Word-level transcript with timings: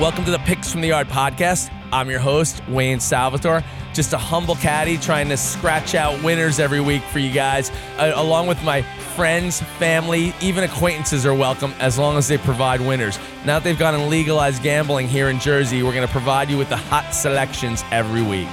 Welcome 0.00 0.24
to 0.26 0.30
the 0.30 0.38
Picks 0.38 0.70
from 0.70 0.80
the 0.80 0.86
Yard 0.86 1.08
podcast. 1.08 1.72
I'm 1.92 2.08
your 2.08 2.20
host, 2.20 2.62
Wayne 2.68 3.00
Salvatore. 3.00 3.64
Just 3.92 4.12
a 4.12 4.16
humble 4.16 4.54
caddy 4.54 4.96
trying 4.96 5.28
to 5.28 5.36
scratch 5.36 5.96
out 5.96 6.22
winners 6.22 6.60
every 6.60 6.80
week 6.80 7.02
for 7.02 7.18
you 7.18 7.32
guys, 7.32 7.72
uh, 7.98 8.12
along 8.14 8.46
with 8.46 8.62
my 8.62 8.82
friends, 9.16 9.60
family, 9.80 10.32
even 10.40 10.62
acquaintances 10.62 11.26
are 11.26 11.34
welcome 11.34 11.74
as 11.80 11.98
long 11.98 12.16
as 12.16 12.28
they 12.28 12.38
provide 12.38 12.80
winners. 12.80 13.18
Now 13.44 13.58
that 13.58 13.64
they've 13.64 13.76
gone 13.76 13.96
and 13.96 14.08
legalized 14.08 14.62
gambling 14.62 15.08
here 15.08 15.30
in 15.30 15.40
Jersey, 15.40 15.82
we're 15.82 15.94
going 15.94 16.06
to 16.06 16.12
provide 16.12 16.48
you 16.48 16.58
with 16.58 16.68
the 16.68 16.76
hot 16.76 17.12
selections 17.12 17.82
every 17.90 18.22
week. 18.22 18.46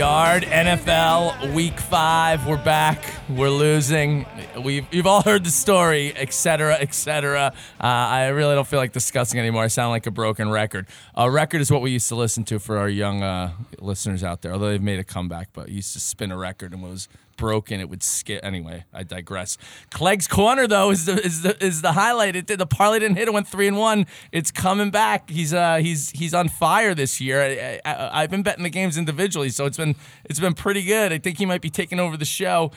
Yard, 0.00 0.44
NFL 0.44 1.52
Week 1.52 1.78
Five. 1.78 2.46
We're 2.46 2.56
back. 2.64 3.04
We're 3.28 3.50
losing. 3.50 4.24
We've 4.58 4.86
you've 4.92 5.06
all 5.06 5.22
heard 5.22 5.44
the 5.44 5.50
story, 5.50 6.14
etc., 6.16 6.74
etc. 6.74 7.52
Uh, 7.80 7.84
I 7.84 8.28
really 8.28 8.54
don't 8.54 8.66
feel 8.66 8.78
like 8.78 8.92
discussing 8.92 9.38
anymore. 9.38 9.62
I 9.62 9.68
sound 9.68 9.90
like 9.90 10.06
a 10.06 10.10
broken 10.10 10.50
record. 10.50 10.86
A 11.14 11.30
record 11.30 11.60
is 11.60 11.70
what 11.70 11.82
we 11.82 11.90
used 11.90 12.08
to 12.08 12.16
listen 12.16 12.44
to 12.44 12.58
for 12.58 12.78
our 12.78 12.88
young 12.88 13.22
uh, 13.22 13.52
listeners 13.78 14.24
out 14.24 14.42
there. 14.42 14.52
Although 14.52 14.70
they've 14.70 14.82
made 14.82 14.98
a 14.98 15.04
comeback, 15.04 15.50
but 15.52 15.68
used 15.68 15.92
to 15.92 16.00
spin 16.00 16.32
a 16.32 16.36
record 16.36 16.72
and 16.72 16.82
was 16.82 17.08
broken, 17.36 17.80
it 17.80 17.88
would 17.88 18.02
skip. 18.02 18.44
Anyway, 18.44 18.84
I 18.92 19.02
digress. 19.02 19.56
Clegg's 19.90 20.28
corner 20.28 20.66
though 20.66 20.90
is 20.90 21.06
the 21.06 21.24
is 21.24 21.42
the 21.42 21.64
is 21.64 21.82
the 21.82 21.92
highlight. 21.92 22.36
It 22.36 22.46
did 22.46 22.58
the 22.58 22.66
parlay 22.66 22.98
didn't 22.98 23.16
hit. 23.16 23.28
It 23.28 23.34
went 23.34 23.48
three 23.48 23.68
and 23.68 23.78
one. 23.78 24.06
It's 24.32 24.50
coming 24.50 24.90
back. 24.90 25.30
He's 25.30 25.54
uh 25.54 25.76
he's 25.76 26.10
he's 26.10 26.34
on 26.34 26.48
fire 26.48 26.94
this 26.94 27.20
year. 27.20 27.42
I, 27.42 27.80
I, 27.84 28.22
I've 28.22 28.30
been 28.30 28.42
betting 28.42 28.64
the 28.64 28.70
games 28.70 28.98
individually, 28.98 29.50
so 29.50 29.64
it's 29.64 29.78
been 29.78 29.96
it's 30.24 30.40
been 30.40 30.54
pretty 30.54 30.84
good. 30.84 31.12
I 31.12 31.18
think 31.18 31.38
he 31.38 31.46
might 31.46 31.62
be 31.62 31.70
taking 31.70 31.98
over 31.98 32.16
the 32.16 32.24
show. 32.24 32.72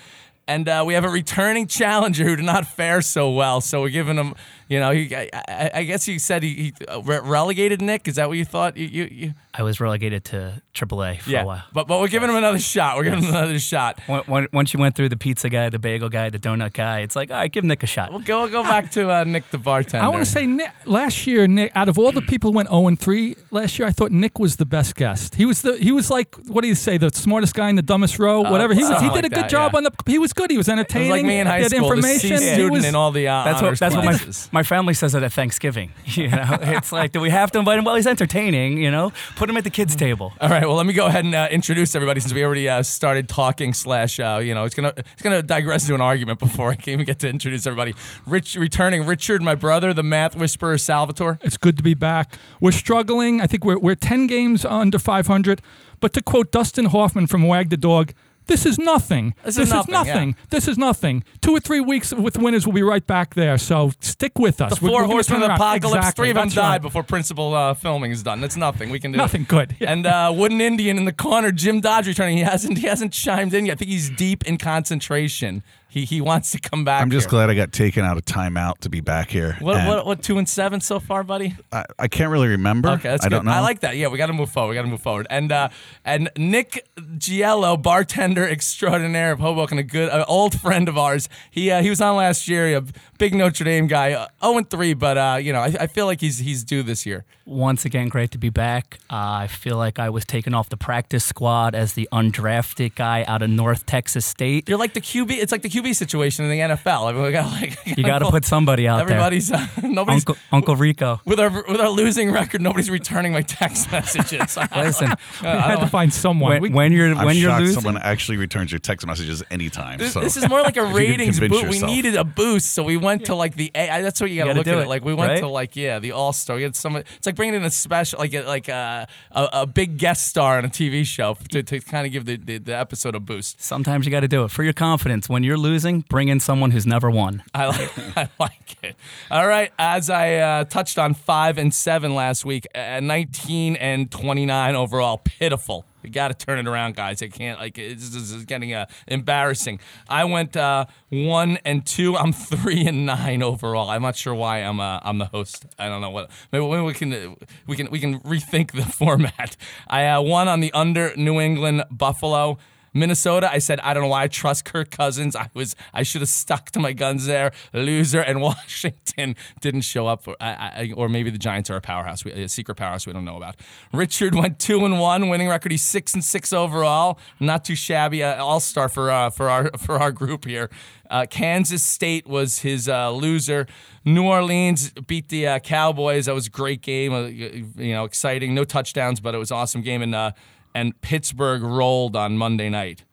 And 0.48 0.68
uh, 0.68 0.84
we 0.86 0.94
have 0.94 1.06
a 1.06 1.10
returning 1.10 1.68
challenger 1.68 2.26
who 2.26 2.36
did 2.36 2.46
not 2.46 2.68
fare 2.68 3.02
so 3.02 3.32
well. 3.32 3.62
So 3.62 3.82
we're 3.82 3.90
giving 3.90 4.18
him, 4.18 4.36
you 4.68 4.80
know, 4.80 4.92
he, 4.92 5.16
I, 5.16 5.30
I, 5.48 5.72
I 5.76 5.84
guess 5.84 6.08
you 6.08 6.20
said 6.20 6.44
he, 6.44 6.54
he 6.80 6.86
uh, 6.88 7.02
re- 7.02 7.20
relegated 7.24 7.82
Nick. 7.82 8.08
Is 8.08 8.16
that 8.16 8.28
what 8.30 8.38
you 8.38 8.46
thought? 8.46 8.78
You, 8.78 8.88
you, 8.88 9.04
you 9.12 9.34
I 9.54 9.62
was 9.64 9.80
relegated 9.80 10.24
to 10.26 10.62
AAA 10.74 11.22
for 11.22 11.36
a 11.38 11.46
while. 11.46 11.64
But 11.74 11.88
but 11.88 12.00
we're 12.00 12.08
giving 12.08 12.30
him 12.30 12.36
another 12.36 12.58
shot. 12.60 12.98
We're 12.98 13.04
giving 13.04 13.24
him 13.24 13.30
another 13.30 13.60
shot. 13.60 14.00
Once- 14.08 14.28
Once 14.28 14.48
once 14.52 14.74
you 14.74 14.80
went 14.80 14.96
through 14.96 15.10
the 15.10 15.18
pizza 15.18 15.50
guy, 15.50 15.70
the 15.70 15.78
bagel 15.80 16.10
guy, 16.10 16.30
the 16.30 16.40
donut 16.40 16.74
guy, 16.74 17.00
it's 17.02 17.16
like, 17.16 17.30
all 17.30 17.38
right, 17.38 17.52
give 17.52 17.64
Nick 17.64 17.84
a 17.84 17.88
shot. 17.88 18.10
We'll 18.12 18.20
go 18.22 18.42
we'll 18.42 18.50
go 18.52 18.64
back 18.64 18.90
to 18.92 19.12
uh, 19.12 19.24
Nick 19.26 19.50
the 19.52 19.58
bartender. 19.58 20.04
I 20.06 20.10
want 20.10 20.26
to 20.26 20.30
say 20.32 20.46
Nick, 20.48 20.72
last 20.86 21.28
year, 21.28 21.46
Nick, 21.48 21.72
out 21.76 21.90
of 21.90 22.00
all 22.00 22.12
the 22.12 22.22
people 22.22 22.52
who 22.52 22.58
went 22.58 22.70
0 22.70 22.88
and 22.88 23.00
3 23.00 23.36
last 23.52 23.78
year, 23.78 23.88
I 23.88 23.92
thought 23.92 24.12
Nick 24.12 24.40
was 24.40 24.56
the 24.56 24.66
best 24.66 24.96
guest. 24.96 25.36
He 25.36 25.46
was 25.46 25.62
the 25.62 25.78
he 25.78 25.92
was 25.92 26.10
like 26.10 26.36
what 26.48 26.62
do 26.62 26.68
you 26.68 26.76
say, 26.76 26.98
the 26.98 27.10
smartest 27.14 27.54
guy 27.54 27.70
in 27.70 27.76
the 27.76 27.82
dumbest 27.84 28.18
row, 28.20 28.42
whatever. 28.42 28.74
He 28.74 28.80
was 28.80 28.90
he 28.90 28.96
Uh, 28.96 29.00
something 29.00 29.22
did 29.22 29.26
a 29.26 29.36
good 29.36 29.44
that, 29.46 29.50
job 29.52 29.74
yeah. 29.74 29.78
on 29.78 29.84
the 29.84 29.92
he 30.08 30.18
was 30.18 30.34
good. 30.34 30.50
He 30.50 30.58
was 30.58 30.68
It 30.68 30.72
entertaining. 30.74 31.10
was 31.12 31.18
like 31.20 31.26
me 31.26 31.40
in 31.40 31.48
high 31.48 31.58
he 31.58 31.64
had 31.64 31.72
school, 31.72 31.90
the 31.90 31.96
information. 31.96 32.38
C 32.40 32.44
He 32.46 32.54
student 32.54 32.72
was, 32.72 32.86
in 32.86 32.96
all 32.96 33.12
the 33.12 33.28
uh, 33.28 33.44
That's 33.44 33.56
what 33.62 33.68
honors 33.68 33.80
that's 33.80 33.96
what 33.96 34.06
my 34.06 34.12
classes. 34.14 34.50
My 34.54 34.62
family 34.62 34.94
says 34.94 35.16
it 35.16 35.24
at 35.24 35.34
Thanksgiving. 35.34 35.92
You 36.14 36.30
know, 36.30 36.58
it's 36.62 36.92
like, 36.92 37.12
do 37.12 37.20
we 37.20 37.32
have 37.32 37.52
to 37.52 37.60
invite 37.60 37.80
him? 37.80 37.86
Well, 37.86 37.96
he's 37.96 38.06
entertaining. 38.06 38.78
You 38.78 38.92
know, 38.92 39.12
put 39.36 39.50
him 39.50 39.58
at 39.58 39.64
the 39.64 39.72
kids' 39.72 39.96
table. 39.96 40.32
All 40.40 40.48
right, 40.48 40.62
well, 40.62 40.76
let 40.76 40.86
me 40.86 40.94
go 40.94 41.08
ahead 41.08 41.26
and 41.26 41.34
uh, 41.34 41.48
introduce 41.50 41.96
everybody 41.96 42.20
since 42.20 42.34
we 42.34 42.46
already 42.46 42.70
uh, 42.70 42.84
started 42.84 43.28
talking. 43.28 43.74
Slash, 43.74 44.20
uh, 44.20 44.40
you 44.44 44.54
know, 44.54 44.64
it's 44.64 44.76
gonna 44.76 44.94
it's 44.96 45.24
gonna 45.24 45.42
digress 45.42 45.84
into 45.84 45.96
an 45.96 46.02
argument 46.02 46.38
before 46.48 46.70
I 46.70 46.76
can 46.76 46.94
even 46.94 47.06
get 47.06 47.18
to 47.20 47.30
introduce 47.30 47.66
everybody. 47.66 47.96
Rich, 48.28 48.56
returning 48.56 49.08
Richard, 49.08 49.42
my 49.42 49.56
brother, 49.56 49.92
the 49.92 50.04
math 50.04 50.36
whisperer 50.36 50.78
Salvatore. 50.78 51.40
It's 51.42 51.58
good 51.58 51.76
to 51.78 51.84
be 51.84 51.96
back. 51.96 52.38
We're 52.62 52.72
struggling. 52.72 53.42
I 53.42 53.48
think 53.48 53.66
we're 53.66 53.80
we're 53.80 53.96
10 53.96 54.28
games 54.28 54.66
under 54.66 55.00
500. 55.00 55.62
But 56.00 56.14
to 56.14 56.22
quote 56.22 56.52
Dustin 56.52 56.86
Hoffman 56.86 57.26
from 57.26 57.44
Wag 57.44 57.70
the 57.70 57.78
Dog, 57.78 58.14
this 58.48 58.66
is 58.66 58.78
nothing. 58.78 59.34
This 59.44 59.58
is 59.58 59.70
nothing, 59.72 60.30
yeah. 60.30 60.44
This 60.50 60.68
is 60.68 60.78
nothing. 60.78 61.24
Two 61.42 61.52
or 61.56 61.60
three 61.60 61.80
weeks 61.80 62.14
with 62.14 62.38
winners, 62.38 62.66
we'll 62.68 62.74
be 62.76 62.84
right 62.84 63.06
back 63.06 63.34
there. 63.36 63.58
So 63.58 63.92
stick 64.00 64.38
with 64.40 64.62
us. 64.62 64.80
The 64.80 64.86
We're- 64.86 64.92
four 64.94 65.02
we're 65.02 65.08
gonna 65.08 65.14
horsemen 65.14 65.42
turn 65.42 65.52
of 65.52 65.58
the 65.58 65.64
around. 65.64 65.76
apocalypse. 65.76 65.98
Exactly. 66.06 66.22
Three 66.24 66.30
of 66.32 66.36
them 66.36 66.46
That's 66.46 66.56
died 66.56 66.70
right. 66.72 66.82
before 66.82 67.04
principal 67.04 67.54
uh, 67.54 67.74
filming 67.74 68.12
is 68.12 68.24
done. 68.24 68.42
That's 68.42 68.58
nothing. 68.58 68.90
We 68.90 69.00
can 69.00 69.12
do 69.12 69.18
Nothing 69.18 69.46
good. 69.48 69.76
And 69.82 70.06
uh, 70.06 70.32
Wooden 70.36 70.62
Indian 70.62 70.98
in 70.98 71.06
the 71.06 71.14
corner, 71.14 71.52
Jim 71.52 71.82
Dodge 71.82 72.08
returning. 72.08 72.38
He 72.38 72.44
hasn't 72.44 72.78
he 72.80 72.88
hasn't 72.88 73.14
chimed 73.14 73.54
in 73.54 73.66
yet. 73.66 73.74
I 73.74 73.76
think 73.76 73.92
he's 73.92 74.10
deep 74.10 74.46
in 74.46 74.58
concentration. 74.58 75.64
He 75.94 76.06
he 76.06 76.22
wants 76.22 76.50
to 76.54 76.60
come 76.60 76.84
back. 76.84 77.04
I'm 77.04 77.12
just 77.12 77.26
here. 77.26 77.30
glad 77.30 77.50
I 77.52 77.54
got 77.54 77.72
taken 77.72 78.04
out 78.04 78.18
of 78.18 78.26
timeout 78.26 78.80
to 78.80 78.90
be 78.90 79.00
back 79.00 79.30
here. 79.30 79.56
What, 79.60 79.86
what 79.88 80.06
what 80.08 80.24
two 80.24 80.40
and 80.40 80.50
seven 80.50 80.82
so 80.82 81.00
far, 81.00 81.24
buddy? 81.24 81.56
I, 81.72 81.86
I 82.00 82.08
can't 82.08 82.32
really 82.32 82.48
remember. 82.48 82.90
Okay, 82.90 83.10
that's 83.10 83.24
I 83.24 83.30
good. 83.30 83.36
don't 83.36 83.46
know. 83.46 83.52
I 83.52 83.60
like 83.60 83.82
that. 83.82 83.96
Yeah, 83.96 84.08
we 84.08 84.18
got 84.18 84.26
to 84.26 84.34
move 84.34 84.50
forward. 84.50 84.70
We 84.70 84.76
got 84.76 84.82
to 84.82 84.88
move 84.88 85.04
forward. 85.04 85.28
And 85.30 85.52
uh, 85.52 85.70
and 86.04 86.32
Nick 86.36 86.90
Giello, 87.20 87.78
bartender 87.78 88.50
extraordinaire 88.50 89.34
of 89.34 89.40
Hoboken, 89.40 89.78
a 89.78 89.84
good 89.84 90.10
uh, 90.10 90.26
old 90.28 90.60
friend 90.60 90.90
of 90.90 90.98
ours. 90.98 91.30
He 91.52 91.70
uh, 91.70 91.84
he 91.84 91.92
was 91.92 92.02
on 92.02 92.16
last 92.16 92.48
year. 92.48 92.76
A 92.76 92.84
big 93.20 93.36
Notre 93.36 93.64
Dame 93.64 93.86
guy. 93.86 94.14
Uh, 94.14 94.28
0 94.44 94.58
and 94.58 94.70
three, 94.72 94.96
but 94.96 95.16
uh, 95.16 95.38
you 95.40 95.54
know 95.54 95.60
I, 95.60 95.76
I 95.82 95.88
feel 95.88 96.08
like 96.08 96.22
he's 96.22 96.40
he's 96.40 96.64
due 96.64 96.82
this 96.82 97.06
year. 97.06 97.24
Once 97.46 97.84
again, 97.86 98.08
great 98.08 98.32
to 98.32 98.38
be 98.38 98.50
back. 98.50 99.00
Uh, 99.12 99.44
I 99.44 99.48
feel 99.48 99.78
like 99.78 100.00
I 100.00 100.10
was 100.10 100.26
taken 100.26 100.54
off 100.54 100.70
the 100.70 100.78
practice 100.78 101.26
squad 101.26 101.76
as 101.76 101.94
the 101.94 102.08
undrafted 102.12 102.96
guy 102.96 103.26
out 103.28 103.42
of 103.42 103.50
North 103.50 103.86
Texas 103.86 104.26
State. 104.26 104.68
You're 104.70 104.80
like 104.80 104.94
the 104.94 105.02
QB. 105.02 105.32
It's 105.32 105.52
like 105.52 105.62
the 105.62 105.70
QB 105.70 105.83
situation 105.92 106.46
in 106.46 106.52
the 106.52 106.60
NFL. 106.76 107.10
I 107.10 107.12
mean, 107.12 107.24
we 107.24 107.32
got 107.34 107.52
like 107.52 107.78
You 107.98 108.04
got 108.06 108.20
to 108.20 108.30
put 108.32 108.46
somebody 108.46 108.88
out 108.88 109.02
everybody's 109.02 109.52
uh, 109.52 109.68
there. 109.82 109.90
nobody's. 109.92 110.22
Uncle, 110.22 110.38
Uncle 110.54 110.76
Rico. 110.78 111.20
with 111.26 111.42
our 111.42 111.50
with 111.50 111.82
our 111.82 111.90
losing 111.90 112.32
record, 112.32 112.62
nobody's 112.62 112.90
returning 112.90 113.34
my 113.34 113.42
text 113.42 113.92
messages. 113.92 114.56
Listen, 114.76 115.14
we 115.42 115.48
had 115.48 115.82
to 115.82 115.88
find 115.88 116.14
someone. 116.14 116.52
when, 116.54 116.62
We- 116.62 116.70
when 116.70 116.92
you're 116.94 117.14
I'm 117.14 117.26
when 117.26 117.36
you're 117.36 117.60
losing, 117.60 117.74
someone 117.82 117.98
actually 118.02 118.38
returns 118.38 118.72
your 118.72 118.80
text 118.80 119.06
messages 119.06 119.44
anytime. 119.52 119.98
This, 119.98 120.14
so. 120.14 120.22
this 120.22 120.38
is 120.38 120.48
more 120.48 120.62
like 120.62 120.78
a 120.78 120.86
If 120.88 120.96
ratings 120.96 121.40
convince 121.40 121.62
boost. 121.64 121.82
We 121.82 121.88
needed 121.88 122.16
a 122.16 122.24
boost, 122.24 122.72
so 122.74 122.84
we 122.84 122.96
went 122.96 123.26
to 123.26 123.36
like 123.36 123.56
the 123.56 123.72
A, 123.76 124.02
That's 124.02 124.22
what 124.22 124.30
you 124.30 124.38
got 124.38 124.46
to 124.46 124.54
look 124.54 124.68
at 124.68 124.78
it. 124.78 124.82
it, 124.84 124.88
Like 124.88 125.04
we 125.04 125.14
went 125.14 125.32
right? 125.32 125.40
to 125.40 125.48
like 125.48 125.76
yeah, 125.76 126.00
the 126.00 126.12
All 126.14 126.32
Star. 126.32 126.56
We 126.56 126.64
had 126.64 126.76
some. 126.76 126.96
It's 126.96 127.26
like 127.26 127.36
bringing 127.36 127.56
in 127.56 127.64
a 127.64 127.72
special, 127.72 128.20
like 128.20 128.34
a, 128.34 128.44
like 128.44 128.68
a, 128.68 129.08
a, 129.32 129.50
a 129.54 129.66
big 129.66 129.98
guest 129.98 130.28
star 130.28 130.58
on 130.58 130.66
a 130.66 130.70
TV 130.70 131.06
show 131.06 131.36
to, 131.50 131.64
to 131.64 131.80
kind 131.80 132.06
of 132.06 132.12
give 132.14 132.26
the, 132.26 132.38
the, 132.38 132.58
the 132.60 132.76
episode 132.78 133.16
a 133.16 133.20
boost. 133.20 133.62
sometimes 133.62 134.06
you 134.06 134.12
got 134.12 134.20
to 134.22 134.28
do 134.28 134.44
it 134.44 134.52
for 134.52 134.64
your 134.64 134.74
confidence. 134.74 135.28
When 135.28 135.44
you're 135.44 135.58
losing, 135.58 135.73
bring 136.10 136.28
in 136.28 136.40
someone 136.40 136.72
who's 136.72 136.86
never 136.86 137.10
won. 137.10 137.44
I 137.54 137.68
like, 137.68 138.18
I 138.18 138.30
like 138.40 138.84
it. 138.84 138.96
All 139.32 139.48
right, 139.48 139.72
as 139.80 140.10
I 140.10 140.36
uh, 140.36 140.64
touched 140.66 140.98
on 140.98 141.14
five 141.14 141.58
and 141.58 141.74
seven 141.74 142.16
last 142.16 142.46
week, 142.46 142.68
uh, 142.76 143.00
19 143.00 143.76
and 143.76 144.12
29 144.12 144.76
overall, 144.76 145.18
pitiful. 145.18 145.86
You 146.04 146.10
got 146.10 146.38
to 146.38 146.46
turn 146.46 146.60
it 146.60 146.68
around, 146.68 146.96
guys. 146.96 147.22
I 147.22 147.30
can't 147.30 147.60
like 147.60 147.76
this 147.76 148.14
is 148.14 148.44
getting 148.46 148.74
uh, 148.74 148.88
embarrassing. 149.08 149.80
I 150.10 150.26
went 150.26 150.58
uh, 150.58 150.86
one 151.10 151.58
and 151.64 151.86
two. 151.86 152.18
I'm 152.18 152.34
three 152.34 152.86
and 152.86 153.06
nine 153.06 153.42
overall. 153.42 153.90
I'm 153.90 154.02
not 154.02 154.16
sure 154.16 154.36
why 154.36 154.60
I'm 154.60 154.80
uh, 154.80 155.00
I'm 155.02 155.18
the 155.18 155.26
host. 155.26 155.66
I 155.80 155.88
don't 155.88 156.02
know 156.02 156.10
what. 156.10 156.30
Maybe, 156.52 156.68
maybe 156.68 156.82
we 156.82 156.94
can 156.94 157.14
uh, 157.14 157.36
we 157.68 157.76
can 157.78 157.90
we 157.90 158.00
can 158.00 158.20
rethink 158.20 158.72
the 158.74 158.82
format. 158.92 159.56
I 159.88 160.08
uh, 160.08 160.22
won 160.22 160.48
on 160.48 160.60
the 160.60 160.74
under 160.74 161.16
New 161.16 161.40
England 161.40 161.86
Buffalo. 161.90 162.58
Minnesota, 162.94 163.50
I 163.52 163.60
said 163.60 163.80
I 163.82 163.94
don't 163.94 164.04
know 164.04 164.10
why 164.10 164.24
I 164.24 164.28
trust 164.28 164.66
Kirk 164.66 164.92
Cousins. 164.92 165.36
I 165.36 165.50
was 165.54 165.76
I 165.94 166.04
should 166.04 166.22
have 166.22 166.30
stuck 166.30 166.72
to 166.72 166.80
my 166.80 166.94
guns 166.94 167.26
there. 167.26 167.52
Loser, 167.74 168.22
and 168.22 168.42
Washington 168.54 169.36
didn't 169.62 169.82
show 169.82 170.08
up 170.08 170.24
for, 170.24 170.36
I, 170.40 170.52
I, 170.52 170.94
or 170.96 171.10
maybe 171.10 171.30
the 171.30 171.38
Giants 171.38 171.70
are 171.70 171.76
a 171.76 171.82
powerhouse, 171.82 172.24
we, 172.26 172.32
a 172.32 172.48
secret 172.50 172.76
powerhouse 172.76 173.06
we 173.08 173.14
don't 173.14 173.26
know 173.26 173.38
about. 173.38 173.56
Richard 173.92 174.36
went 174.36 174.60
two 174.60 174.86
and 174.86 175.00
one, 175.00 175.30
winning 175.30 175.48
record. 175.48 175.72
He's 175.72 175.82
six 175.84 176.14
and 176.14 176.24
six 176.24 176.54
overall, 176.54 177.20
not 177.40 177.66
too 177.66 177.76
shabby. 177.76 178.24
Uh, 178.24 178.44
All 178.44 178.60
star 178.60 178.90
for 178.90 179.12
uh, 179.12 179.30
for 179.30 179.50
our 179.50 179.72
for 179.78 179.98
our 180.00 180.12
group 180.12 180.46
here. 180.46 180.70
Uh, 181.10 181.26
Kansas 181.30 181.84
State 181.84 182.28
was 182.28 182.60
his 182.60 182.90
uh, 182.90 183.12
loser. 183.12 183.68
New 184.04 184.26
Orleans 184.26 184.92
beat 184.92 185.30
the 185.30 185.48
uh, 185.48 185.60
Cowboys. 185.60 186.26
That 186.26 186.34
was 186.34 186.48
a 186.48 186.50
great 186.50 186.82
game. 186.82 187.14
Uh, 187.14 187.26
you 187.28 187.94
know, 187.94 188.04
exciting. 188.04 188.56
No 188.56 188.64
touchdowns, 188.64 189.20
but 189.20 189.36
it 189.36 189.38
was 189.38 189.52
awesome 189.52 189.82
game. 189.82 190.02
And 190.02 190.16
uh, 190.16 190.32
and 190.74 191.00
Pittsburgh 191.02 191.62
rolled 191.62 192.16
on 192.16 192.38
Monday 192.38 192.70
night. 192.70 193.04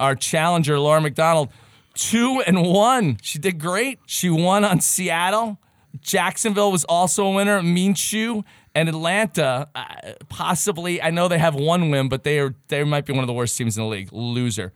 Our 0.00 0.14
challenger, 0.14 0.78
Laura 0.78 1.00
McDonald, 1.00 1.50
two 1.94 2.42
and 2.46 2.62
one. 2.66 3.18
She 3.22 3.38
did 3.38 3.58
great. 3.58 3.98
She 4.06 4.30
won 4.30 4.64
on 4.64 4.80
Seattle. 4.80 5.58
Jacksonville 6.00 6.72
was 6.72 6.84
also 6.84 7.26
a 7.26 7.30
winner. 7.30 7.60
Minshew 7.60 8.44
and 8.74 8.88
Atlanta, 8.88 9.68
uh, 9.74 9.84
possibly. 10.28 11.02
I 11.02 11.10
know 11.10 11.28
they 11.28 11.38
have 11.38 11.54
one 11.54 11.90
win, 11.90 12.08
but 12.08 12.24
they 12.24 12.38
are 12.38 12.54
they 12.68 12.82
might 12.84 13.04
be 13.06 13.12
one 13.12 13.22
of 13.22 13.26
the 13.26 13.32
worst 13.34 13.56
teams 13.56 13.76
in 13.76 13.84
the 13.84 13.88
league. 13.88 14.08
Loser. 14.12 14.72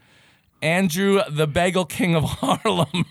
Andrew, 0.62 1.20
the 1.28 1.46
Bagel 1.46 1.84
King 1.84 2.14
of 2.14 2.24
Harlem, 2.26 3.04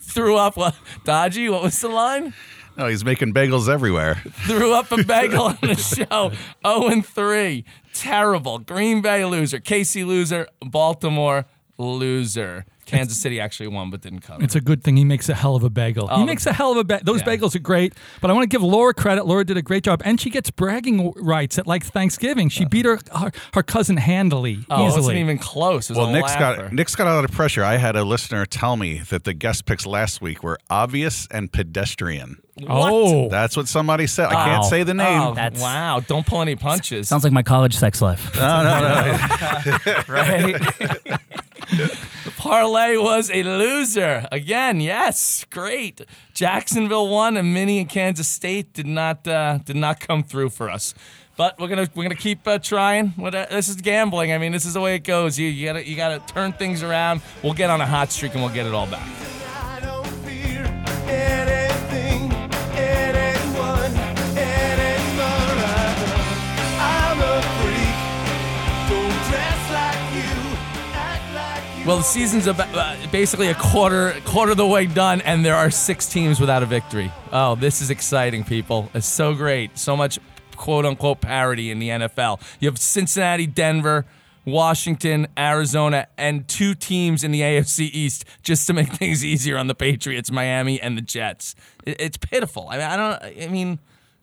threw 0.00 0.36
up 0.36 0.56
what? 0.56 0.76
Dodgy. 1.04 1.48
What 1.48 1.62
was 1.62 1.80
the 1.80 1.88
line? 1.88 2.34
No, 2.76 2.86
he's 2.86 3.04
making 3.04 3.34
bagels 3.34 3.68
everywhere. 3.68 4.22
threw 4.46 4.72
up 4.72 4.92
a 4.92 5.02
bagel 5.02 5.42
on 5.46 5.58
the 5.62 5.74
show. 5.74 6.30
0 6.64 6.86
and 6.92 7.04
3. 7.04 7.64
Terrible. 7.98 8.60
Green 8.60 9.02
Bay 9.02 9.24
loser. 9.24 9.58
Casey 9.58 10.04
loser. 10.04 10.46
Baltimore 10.60 11.46
loser. 11.78 12.64
Kansas 12.88 13.20
City 13.20 13.40
actually 13.40 13.68
won, 13.68 13.90
but 13.90 14.00
didn't 14.00 14.20
cover. 14.20 14.42
It's 14.42 14.54
a 14.54 14.60
good 14.60 14.82
thing 14.82 14.96
he 14.96 15.04
makes 15.04 15.28
a 15.28 15.34
hell 15.34 15.54
of 15.56 15.62
a 15.64 15.70
bagel. 15.70 16.08
Oh, 16.10 16.18
he 16.18 16.24
makes 16.24 16.46
a 16.46 16.52
hell 16.52 16.72
of 16.72 16.78
a 16.78 16.84
bagel. 16.84 17.04
Those 17.04 17.20
Yeah. 17.20 17.36
bagels 17.36 17.54
are 17.54 17.60
great. 17.60 17.94
But 18.20 18.30
I 18.30 18.34
want 18.34 18.44
to 18.44 18.48
give 18.54 18.62
Laura 18.62 18.94
credit. 18.94 19.26
Laura 19.26 19.44
did 19.44 19.56
a 19.56 19.62
great 19.62 19.84
job, 19.84 20.02
and 20.04 20.20
she 20.20 20.30
gets 20.30 20.50
bragging 20.50 21.12
rights 21.16 21.58
at 21.58 21.66
like 21.66 21.84
Thanksgiving. 21.84 22.48
She 22.48 22.64
uh-huh. 22.64 22.68
beat 22.70 22.84
her 22.86 22.98
her, 23.14 23.30
her 23.54 23.62
cousin 23.62 23.96
handily, 23.98 24.64
oh, 24.70 24.86
it 24.88 24.96
wasn't 24.96 25.18
even 25.18 25.38
close. 25.38 25.90
It 25.90 25.92
was 25.92 25.98
Well, 25.98 26.08
a 26.08 26.12
Nick's 26.12 26.34
laugher. 26.34 26.62
got 26.62 26.72
Nick's 26.72 26.96
got 26.96 27.06
a 27.06 27.14
lot 27.14 27.24
of 27.24 27.30
pressure. 27.30 27.62
I 27.64 27.76
had 27.76 27.94
a 27.96 28.04
listener 28.04 28.46
tell 28.46 28.76
me 28.76 28.98
that 29.10 29.24
the 29.24 29.34
guest 29.34 29.66
picks 29.66 29.86
last 29.86 30.20
week 30.20 30.42
were 30.42 30.58
obvious 30.70 31.28
and 31.30 31.52
pedestrian. 31.52 32.38
oh, 32.68 33.28
That's 33.28 33.56
what 33.56 33.68
somebody 33.68 34.06
said. 34.08 34.26
I 34.28 34.44
can't 34.46 34.62
Wow. 34.62 34.68
say 34.68 34.82
the 34.82 34.94
name. 34.94 35.20
Oh, 35.20 35.34
That's- 35.34 35.60
wow! 35.62 36.00
Don't 36.00 36.26
pull 36.26 36.42
any 36.42 36.56
punches. 36.56 37.08
Sounds 37.08 37.22
like 37.22 37.32
my 37.32 37.42
college 37.44 37.76
sex 37.76 38.02
life. 38.02 38.34
No, 38.34 38.62
no, 38.64 38.80
no. 39.86 40.02
right? 40.08 40.56
Parlay 42.48 42.96
was 42.96 43.30
a 43.30 43.42
loser 43.42 44.26
again. 44.32 44.80
Yes, 44.80 45.44
great. 45.50 46.00
Jacksonville 46.32 47.06
won, 47.06 47.36
and 47.36 47.52
Minnie 47.52 47.78
and 47.78 47.86
Kansas 47.86 48.26
State 48.26 48.72
did 48.72 48.86
not 48.86 49.28
uh, 49.28 49.58
did 49.58 49.76
not 49.76 50.00
come 50.00 50.22
through 50.22 50.48
for 50.48 50.70
us. 50.70 50.94
But 51.36 51.60
we're 51.60 51.68
gonna 51.68 51.90
we're 51.94 52.04
gonna 52.04 52.14
keep 52.14 52.48
uh, 52.48 52.58
trying. 52.58 53.12
Uh, 53.22 53.30
this 53.50 53.68
is 53.68 53.76
gambling. 53.76 54.32
I 54.32 54.38
mean, 54.38 54.52
this 54.52 54.64
is 54.64 54.72
the 54.72 54.80
way 54.80 54.94
it 54.94 55.04
goes. 55.04 55.38
You, 55.38 55.46
you 55.46 55.66
gotta 55.66 55.86
you 55.86 55.94
gotta 55.94 56.20
turn 56.32 56.54
things 56.54 56.82
around. 56.82 57.20
We'll 57.42 57.52
get 57.52 57.68
on 57.68 57.82
a 57.82 57.86
hot 57.86 58.10
streak 58.10 58.32
and 58.32 58.42
we'll 58.42 58.54
get 58.54 58.64
it 58.64 58.72
all 58.72 58.86
back. 58.86 59.37
Well, 71.88 71.96
the 71.96 72.02
season's 72.02 72.46
about, 72.46 72.68
uh, 72.74 72.96
basically 73.10 73.48
a 73.48 73.54
quarter 73.54 74.14
quarter 74.26 74.50
of 74.52 74.58
the 74.58 74.66
way 74.66 74.84
done, 74.84 75.22
and 75.22 75.42
there 75.42 75.54
are 75.56 75.70
six 75.70 76.04
teams 76.06 76.38
without 76.38 76.62
a 76.62 76.66
victory. 76.66 77.10
Oh, 77.32 77.54
this 77.54 77.80
is 77.80 77.88
exciting, 77.88 78.44
people! 78.44 78.90
It's 78.92 79.06
so 79.06 79.32
great. 79.34 79.78
So 79.78 79.96
much 79.96 80.18
quote 80.54 80.84
unquote 80.84 81.22
parity 81.22 81.70
in 81.70 81.78
the 81.78 81.88
NFL. 81.88 82.42
You 82.60 82.68
have 82.68 82.78
Cincinnati, 82.78 83.46
Denver. 83.46 84.04
Washington, 84.44 85.28
Arizona, 85.36 86.06
and 86.16 86.48
two 86.48 86.74
teams 86.74 87.22
in 87.22 87.32
the 87.32 87.40
AFC 87.42 87.90
East 87.92 88.24
just 88.42 88.66
to 88.66 88.72
make 88.72 88.88
things 88.94 89.22
easier 89.22 89.58
on 89.58 89.66
the 89.66 89.74
Patriots, 89.74 90.30
Miami, 90.30 90.80
and 90.80 90.96
the 90.96 91.02
Jets. 91.02 91.54
It- 91.84 92.00
It's 92.00 92.16
pitiful. 92.18 92.66
I 92.70 92.76
mean, 92.78 92.86
I 92.86 92.96
don't. 92.96 93.42
I 93.44 93.48
mean, 93.48 93.78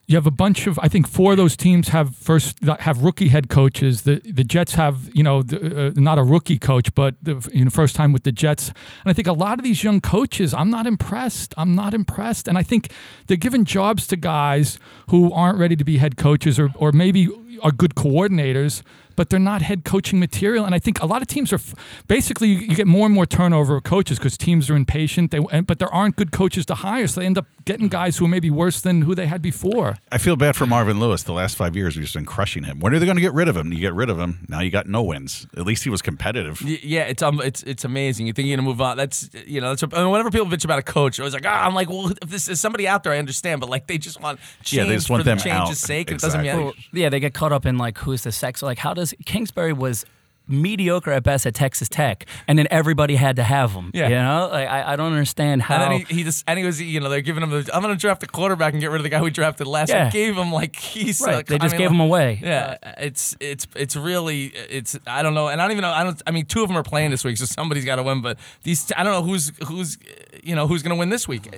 you 0.07 0.15
have 0.15 0.27
a 0.27 0.31
bunch 0.31 0.67
of. 0.67 0.77
I 0.79 0.87
think 0.87 1.07
four 1.07 1.31
of 1.31 1.37
those 1.37 1.57
teams 1.57 1.89
have 1.89 2.15
first 2.15 2.63
have 2.63 3.01
rookie 3.01 3.29
head 3.29 3.49
coaches. 3.49 4.03
The 4.03 4.21
the 4.23 4.43
Jets 4.43 4.75
have 4.75 5.09
you 5.15 5.23
know 5.23 5.41
the, 5.41 5.87
uh, 5.87 5.91
not 5.95 6.19
a 6.19 6.23
rookie 6.23 6.59
coach, 6.59 6.93
but 6.93 7.15
the 7.21 7.47
you 7.51 7.65
know, 7.65 7.71
first 7.71 7.95
time 7.95 8.13
with 8.13 8.23
the 8.23 8.31
Jets. 8.31 8.67
And 8.67 9.07
I 9.07 9.13
think 9.13 9.27
a 9.27 9.33
lot 9.33 9.57
of 9.57 9.63
these 9.63 9.83
young 9.83 10.01
coaches, 10.01 10.53
I'm 10.53 10.69
not 10.69 10.85
impressed. 10.85 11.53
I'm 11.57 11.73
not 11.73 11.93
impressed. 11.93 12.47
And 12.47 12.57
I 12.57 12.63
think 12.63 12.91
they're 13.25 13.37
giving 13.37 13.65
jobs 13.65 14.05
to 14.07 14.15
guys 14.15 14.77
who 15.09 15.33
aren't 15.33 15.57
ready 15.57 15.75
to 15.75 15.83
be 15.83 15.97
head 15.97 16.17
coaches 16.17 16.59
or 16.59 16.69
or 16.75 16.91
maybe 16.91 17.29
are 17.63 17.71
good 17.71 17.95
coordinators. 17.95 18.83
But 19.15 19.29
they're 19.29 19.39
not 19.39 19.61
head 19.61 19.83
coaching 19.85 20.19
material, 20.19 20.65
and 20.65 20.75
I 20.75 20.79
think 20.79 21.01
a 21.01 21.05
lot 21.05 21.21
of 21.21 21.27
teams 21.27 21.51
are 21.53 21.55
f- 21.57 21.73
basically 22.07 22.49
you, 22.49 22.57
you 22.59 22.75
get 22.75 22.87
more 22.87 23.05
and 23.05 23.15
more 23.15 23.25
turnover 23.25 23.77
of 23.77 23.83
coaches 23.83 24.17
because 24.19 24.37
teams 24.37 24.69
are 24.69 24.75
impatient. 24.75 25.31
They, 25.31 25.39
and, 25.51 25.65
but 25.65 25.79
there 25.79 25.93
aren't 25.93 26.15
good 26.15 26.31
coaches 26.31 26.65
to 26.67 26.75
hire, 26.75 27.07
so 27.07 27.19
they 27.21 27.25
end 27.25 27.37
up 27.37 27.45
getting 27.65 27.87
guys 27.87 28.17
who 28.17 28.25
are 28.25 28.29
maybe 28.29 28.49
worse 28.51 28.81
than 28.81 29.01
who 29.03 29.15
they 29.15 29.25
had 29.25 29.41
before. 29.41 29.97
I 30.11 30.17
feel 30.17 30.35
bad 30.35 30.55
for 30.55 30.65
Marvin 30.65 30.99
Lewis. 30.99 31.23
The 31.23 31.33
last 31.33 31.55
five 31.55 31.75
years, 31.75 31.95
we've 31.95 32.03
just 32.03 32.13
been 32.15 32.25
crushing 32.25 32.63
him. 32.63 32.79
When 32.79 32.93
are 32.93 32.99
they 32.99 33.05
going 33.05 33.17
to 33.17 33.21
get 33.21 33.33
rid 33.33 33.47
of 33.47 33.57
him? 33.57 33.71
You 33.73 33.79
get 33.79 33.93
rid 33.93 34.09
of 34.09 34.19
him. 34.19 34.45
Now 34.49 34.59
you 34.59 34.69
got 34.69 34.87
no 34.87 35.01
wins. 35.01 35.47
At 35.57 35.65
least 35.65 35.83
he 35.83 35.89
was 35.89 36.01
competitive. 36.01 36.61
Y- 36.63 36.79
Yeah, 36.83 37.03
it's 37.03 37.23
um, 37.23 37.41
it's 37.41 37.63
it's 37.63 37.83
amazing. 37.85 38.27
You 38.27 38.33
think 38.33 38.47
you're 38.47 38.57
gonna 38.57 38.67
move 38.67 38.81
on? 38.81 38.97
That's 38.97 39.29
you 39.47 39.61
know, 39.61 39.73
that's 39.73 39.83
I 39.83 39.87
mean, 40.03 40.11
whenever 40.11 40.29
people 40.29 40.45
bitch 40.47 40.65
about 40.65 40.79
a 40.79 40.83
coach, 40.83 41.19
I 41.19 41.23
was 41.23 41.33
like, 41.33 41.45
ah, 41.45 41.65
I'm 41.65 41.73
like, 41.73 41.89
well, 41.89 42.09
if 42.21 42.29
this 42.29 42.47
is 42.49 42.59
somebody 42.61 42.87
out 42.87 43.03
there, 43.03 43.13
I 43.13 43.17
understand, 43.17 43.61
but 43.61 43.69
like 43.69 43.87
they 43.87 43.97
just 43.97 44.21
want 44.21 44.39
change 44.63 44.73
Yeah, 44.73 44.83
they 44.89 44.95
just 44.95 45.09
want 45.09 45.21
for 45.23 45.25
them 45.25 45.37
the 45.37 45.43
change's 45.43 45.69
out. 45.83 45.87
sake. 45.87 46.11
It 46.11 46.15
Exactly. 46.15 46.43
doesn't 46.47 46.57
mean 46.57 46.65
Well, 46.65 46.73
yeah, 46.93 47.09
they 47.09 47.19
get 47.19 47.33
caught 47.33 47.51
up 47.51 47.65
in 47.65 47.77
like 47.77 47.97
who's 47.97 48.23
the 48.23 48.31
sex. 48.31 48.61
Like, 48.61 48.77
how 48.77 48.93
does 48.93 49.04
Kingsbury 49.25 49.73
was 49.73 50.05
mediocre 50.47 51.11
at 51.11 51.23
best 51.23 51.45
at 51.47 51.55
Texas 51.55 51.89
Tech, 51.89 52.25
and 52.47 52.59
then 52.59 52.67
everybody 52.69 53.15
had 53.15 53.35
to 53.37 53.43
have 53.43 53.71
him. 53.71 53.89
Yeah. 53.95 54.09
you 54.09 54.15
know, 54.15 54.49
like 54.51 54.69
I, 54.69 54.93
I 54.93 54.95
don't 54.95 55.11
understand 55.11 55.63
how. 55.63 55.75
And 55.75 55.91
then 55.93 55.99
he, 56.05 56.15
he 56.17 56.23
just 56.23 56.43
and 56.47 56.59
he 56.59 56.65
was 56.65 56.79
you 56.79 56.99
know 56.99 57.09
they're 57.09 57.21
giving 57.21 57.41
him 57.41 57.49
the 57.49 57.69
I'm 57.73 57.81
gonna 57.81 57.95
draft 57.95 58.21
the 58.21 58.27
quarterback 58.27 58.73
and 58.73 58.79
get 58.81 58.91
rid 58.91 58.97
of 58.97 59.03
the 59.03 59.09
guy 59.09 59.21
we 59.21 59.31
drafted 59.31 59.65
last. 59.65 59.89
Yeah. 59.89 60.05
I 60.07 60.09
gave 60.11 60.35
him 60.37 60.51
like 60.51 60.75
he's 60.75 61.19
right, 61.21 61.37
like, 61.37 61.47
they 61.47 61.55
I 61.55 61.57
just 61.59 61.73
mean, 61.73 61.79
gave 61.79 61.89
like- 61.89 61.95
him 61.95 61.99
away. 62.01 62.39
Yeah, 62.43 62.77
it's 62.99 63.35
it's 63.39 63.65
it's 63.75 63.95
really 63.95 64.45
it's 64.47 64.97
I 65.07 65.23
don't 65.23 65.33
know, 65.33 65.47
and 65.47 65.59
I 65.59 65.65
don't 65.65 65.71
even 65.71 65.81
know. 65.81 65.91
I 65.91 66.03
don't. 66.03 66.21
I 66.27 66.31
mean, 66.31 66.45
two 66.45 66.61
of 66.61 66.67
them 66.67 66.77
are 66.77 66.83
playing 66.83 67.09
this 67.11 67.23
week, 67.23 67.37
so 67.37 67.45
somebody's 67.45 67.85
got 67.85 67.95
to 67.95 68.03
win. 68.03 68.21
But 68.21 68.37
these, 68.63 68.91
I 68.95 69.03
don't 69.03 69.13
know 69.13 69.23
who's 69.23 69.51
who's 69.67 69.97
you 70.43 70.55
know 70.55 70.67
who's 70.67 70.83
gonna 70.83 70.95
win 70.95 71.09
this 71.09 71.27
week. 71.27 71.49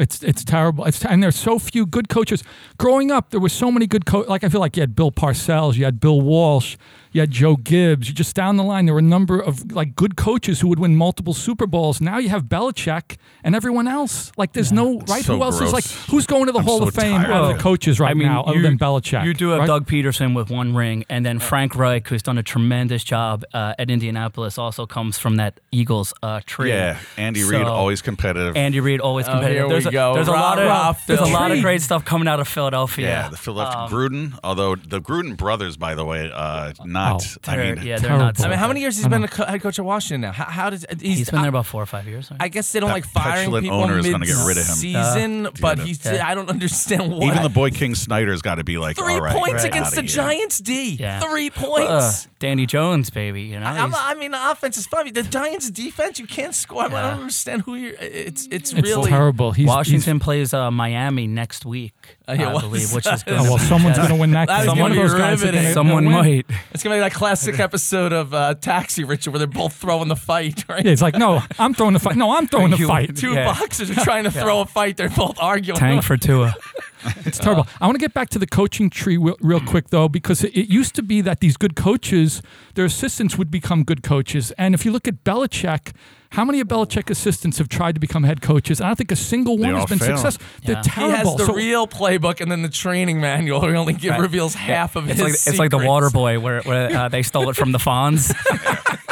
It's 0.00 0.22
it's 0.22 0.44
terrible. 0.44 0.84
It's 0.86 1.04
and 1.04 1.22
there's 1.22 1.36
so 1.36 1.58
few 1.58 1.86
good 1.86 2.08
coaches. 2.08 2.42
Growing 2.78 3.10
up, 3.10 3.30
there 3.30 3.40
were 3.40 3.50
so 3.50 3.70
many 3.70 3.86
good 3.86 4.06
coaches. 4.06 4.28
Like 4.30 4.44
I 4.44 4.48
feel 4.48 4.60
like 4.60 4.76
you 4.76 4.80
had 4.80 4.96
Bill 4.96 5.12
Parcells, 5.12 5.76
you 5.76 5.84
had 5.84 6.00
Bill 6.00 6.20
Walsh, 6.20 6.76
you 7.12 7.20
had 7.20 7.30
Joe 7.30 7.56
Gibbs. 7.56 8.08
You 8.08 8.14
just 8.14 8.34
down 8.36 8.56
the 8.56 8.64
line, 8.64 8.86
there 8.86 8.94
were 8.94 9.00
a 9.00 9.02
number 9.02 9.40
of 9.40 9.72
like 9.72 9.96
good 9.96 10.16
coaches 10.16 10.60
who 10.60 10.68
would 10.68 10.78
win 10.78 10.96
multiple 10.96 11.34
Super 11.34 11.66
Bowls. 11.66 12.00
Now 12.00 12.18
you 12.18 12.28
have 12.28 12.44
Belichick 12.44 13.16
and 13.44 13.54
everyone 13.54 13.88
else. 13.88 14.32
Like 14.36 14.52
there's 14.52 14.72
no 14.72 14.98
right. 15.00 15.24
so 15.24 15.36
who 15.36 15.42
else 15.42 15.60
is 15.60 15.72
like 15.72 15.84
who's 16.10 16.26
going 16.26 16.46
to 16.46 16.52
the 16.52 16.58
I'm 16.60 16.64
Hall 16.64 16.78
so 16.80 16.88
of 16.88 16.94
Fame 16.94 17.16
tired 17.22 17.30
out 17.30 17.44
of 17.44 17.50
of 17.50 17.56
the 17.56 17.62
coaches 17.62 17.98
right 17.98 18.10
I 18.10 18.14
mean, 18.14 18.28
now, 18.28 18.42
other 18.44 18.62
than 18.62 18.78
Belichick? 18.78 19.24
You 19.24 19.34
do 19.34 19.50
have 19.50 19.60
right? 19.60 19.66
Doug 19.66 19.86
Pederson 19.86 20.34
with 20.36 20.50
one 20.50 20.74
ring, 20.74 21.04
and 21.08 21.24
then 21.26 21.38
Frank 21.38 21.74
Reich, 21.74 22.06
who's 22.08 22.22
done 22.22 22.38
a 22.38 22.42
tremendous 22.42 23.02
job 23.04 23.44
uh, 23.54 23.74
at 23.78 23.90
Indianapolis, 23.90 24.58
also 24.58 24.86
comes 24.86 25.18
from 25.18 25.36
that 25.36 25.60
Eagles 25.72 26.12
uh, 26.22 26.40
tree. 26.46 26.68
Yeah, 26.70 26.98
Andy 27.16 27.42
Reid 27.44 27.62
always 27.62 28.02
competitive. 28.02 28.56
Andy 28.56 28.80
Reid 28.80 29.00
always 29.00 29.26
Oh, 29.26 29.32
competitive. 29.32 29.56
here 29.58 29.66
we 29.66 29.72
there's 29.72 29.86
a, 29.86 29.90
go. 29.90 30.14
There's 30.14 30.28
a 30.28 30.32
lot 30.32 30.58
of 30.58 30.66
rah, 30.66 30.92
there's 31.06 31.20
a 31.20 31.24
Phil. 31.24 31.32
lot 31.32 31.50
of 31.50 31.60
great 31.60 31.82
stuff 31.82 32.04
coming 32.04 32.28
out 32.28 32.40
of 32.40 32.48
Philadelphia. 32.48 33.06
yeah, 33.08 33.28
the 33.28 33.36
Philadelphia 33.36 33.80
Um, 33.80 33.90
Gruden. 33.90 34.38
Although 34.44 34.76
the 34.76 35.00
Gruden 35.00 35.36
brothers, 35.36 35.76
by 35.76 35.94
the 35.94 36.04
way, 36.04 36.30
uh, 36.32 36.72
not. 36.84 36.99
Oh, 37.00 37.18
I 37.46 37.56
mean, 37.56 37.76
yeah, 37.78 37.98
they're 37.98 37.98
terrible. 38.08 38.24
nuts. 38.26 38.42
I 38.42 38.48
mean, 38.48 38.58
how 38.58 38.68
many 38.68 38.80
years 38.80 38.96
has 38.96 39.04
he 39.04 39.06
I 39.06 39.10
been 39.10 39.20
know. 39.22 39.26
the 39.26 39.32
co- 39.32 39.44
head 39.46 39.60
coach 39.60 39.78
of 39.78 39.84
Washington 39.84 40.20
now? 40.22 40.32
How, 40.32 40.44
how 40.44 40.70
does 40.70 40.84
he's, 41.00 41.18
He's 41.18 41.30
been 41.30 41.38
I- 41.38 41.42
there 41.42 41.48
about 41.48 41.66
four 41.66 41.82
or 41.82 41.86
five 41.86 42.06
years. 42.06 42.30
Right? 42.30 42.38
I 42.42 42.48
guess 42.48 42.70
they 42.72 42.80
don't 42.80 42.88
That 42.88 42.94
like 42.94 43.04
firing 43.06 43.50
people 43.60 43.78
owner 43.82 43.98
is 43.98 44.04
mid 44.04 44.12
gonna 44.12 44.26
get 44.26 44.46
rid 44.46 44.56
of 44.58 44.66
him. 44.66 44.74
season, 44.76 45.48
but 45.60 45.78
Yeah. 45.78 45.84
he's 45.84 46.04
Yeah. 46.04 46.26
I 46.28 46.34
don't 46.34 46.48
understand 46.50 47.10
why. 47.12 47.26
even 47.28 47.42
the 47.42 47.48
boy 47.48 47.70
King 47.70 47.94
Snyder's 47.94 48.42
got 48.42 48.56
to 48.56 48.64
be 48.64 48.78
like, 48.78 48.96
three 48.96 49.14
all 49.14 49.20
right, 49.20 49.36
points 49.36 49.62
get 49.64 49.72
against 49.72 49.94
the 49.94 50.02
here. 50.02 50.08
Giants 50.08 50.58
D. 50.58 50.96
Yeah. 51.00 51.20
Three 51.20 51.48
Uh, 51.48 51.60
points. 51.60 52.28
Danny 52.38 52.64
Jones, 52.66 53.10
baby. 53.10 53.42
You 53.42 53.60
know, 53.60 53.66
I'm, 53.66 53.94
I 53.94 54.14
mean, 54.14 54.30
the 54.30 54.50
offense 54.50 54.76
is 54.78 54.86
funny. 54.86 55.10
The 55.10 55.22
Giants' 55.22 55.70
defense, 55.70 56.18
you 56.18 56.26
can't 56.26 56.54
score. 56.54 56.82
I, 56.82 56.86
I 56.86 56.88
don't 57.10 57.20
understand 57.20 57.62
who 57.62 57.74
you're. 57.74 57.92
It's 58.00 58.46
it's, 58.50 58.72
It's 58.72 58.82
really 58.82 59.10
terrible. 59.10 59.52
He's, 59.52 59.66
Washington 59.66 60.20
plays 60.20 60.54
uh, 60.54 60.70
Miami 60.70 61.26
next 61.26 61.66
week, 61.66 61.92
Uh, 61.94 62.04
yeah, 62.04 62.19
I 62.38 62.52
what 62.52 62.62
believe, 62.62 62.82
is 62.82 62.94
which 62.94 63.06
is 63.06 63.22
that? 63.22 63.24
good. 63.24 63.38
Oh, 63.40 63.42
well, 63.44 63.58
someone's 63.58 63.96
going 63.96 64.08
to 64.10 64.14
win 64.14 64.30
that. 64.32 64.48
That 64.48 64.60
is 64.60 64.66
game. 64.66 64.74
gonna 64.76 64.82
One 64.82 64.90
of 64.92 64.96
be 64.96 65.02
those 65.02 65.14
guys 65.14 65.42
are 65.42 65.46
riveting. 65.46 65.62
gonna- 65.62 65.74
Someone 65.74 66.04
gonna 66.04 66.16
win. 66.22 66.36
might. 66.48 66.56
It's 66.72 66.82
gonna 66.82 66.96
be 66.96 67.00
that 67.00 67.12
classic 67.12 67.58
episode 67.60 68.12
of 68.12 68.32
uh, 68.34 68.54
Taxi, 68.54 69.04
Richard, 69.04 69.30
where 69.32 69.38
they're 69.38 69.46
both 69.46 69.74
throwing 69.74 70.08
the 70.08 70.16
fight. 70.16 70.64
Right? 70.68 70.84
Yeah, 70.84 70.92
it's 70.92 71.02
like, 71.02 71.16
no, 71.16 71.42
I'm 71.58 71.74
throwing 71.74 71.94
the 71.94 71.98
fight. 72.00 72.16
No, 72.16 72.30
I'm 72.36 72.46
throwing 72.46 72.70
the 72.70 72.78
fight. 72.78 73.16
Two 73.16 73.32
Yeah. 73.34 73.46
boxers 73.46 73.90
are 73.90 74.04
trying 74.04 74.24
to 74.24 74.30
throw 74.30 74.60
a 74.60 74.66
fight. 74.66 74.96
They're 74.96 75.08
both 75.10 75.36
arguing. 75.40 75.78
Tank 75.78 76.02
for 76.04 76.16
Tua. 76.16 76.54
It's 77.26 77.38
terrible. 77.38 77.66
I 77.80 77.86
want 77.86 77.94
to 77.96 78.00
get 78.00 78.14
back 78.14 78.28
to 78.30 78.38
the 78.38 78.46
coaching 78.46 78.90
tree 78.90 79.16
real, 79.16 79.36
real 79.40 79.60
quick, 79.60 79.90
though, 79.90 80.08
because 80.08 80.42
it, 80.44 80.54
it 80.56 80.68
used 80.68 80.94
to 80.96 81.02
be 81.02 81.20
that 81.22 81.40
these 81.40 81.56
good 81.56 81.76
coaches, 81.76 82.42
their 82.74 82.84
assistants 82.84 83.36
would 83.38 83.50
become 83.50 83.84
good 83.84 84.02
coaches. 84.02 84.50
And 84.58 84.74
if 84.74 84.84
you 84.84 84.92
look 84.92 85.06
at 85.08 85.22
Belichick, 85.24 85.92
how 86.34 86.44
many 86.44 86.60
of 86.60 86.68
Belichick 86.68 87.10
assistants 87.10 87.58
have 87.58 87.68
tried 87.68 87.94
to 87.94 88.00
become 88.00 88.22
head 88.24 88.40
coaches? 88.40 88.80
I 88.80 88.86
don't 88.88 88.96
think 88.96 89.10
a 89.12 89.16
single 89.16 89.58
one 89.58 89.74
has 89.74 89.86
been 89.86 89.98
fail. 89.98 90.16
successful. 90.16 90.46
They're 90.64 90.76
Yeah. 90.86 91.06
He 91.06 91.10
has 91.16 91.36
the 91.36 91.46
So- 91.46 91.54
real 91.54 91.86
playbook 91.86 92.40
and 92.40 92.50
then 92.50 92.62
the 92.62 92.68
training 92.68 93.20
manual. 93.20 93.60
He 93.68 93.74
only 93.76 93.94
give, 93.94 94.16
reveals 94.18 94.54
half 94.54 94.94
of 94.96 95.08
It's 95.08 95.18
his. 95.20 95.22
like 95.22 95.32
it's 95.32 95.58
like 95.58 95.70
the. 95.70 95.78
Water 95.78 96.10
Boy, 96.10 96.38
where, 96.38 96.62
where 96.62 96.96
uh, 96.96 97.08
they 97.08 97.22
stole 97.22 97.48
it 97.50 97.56
from 97.56 97.72
the 97.72 97.78
Fonz, 97.78 98.32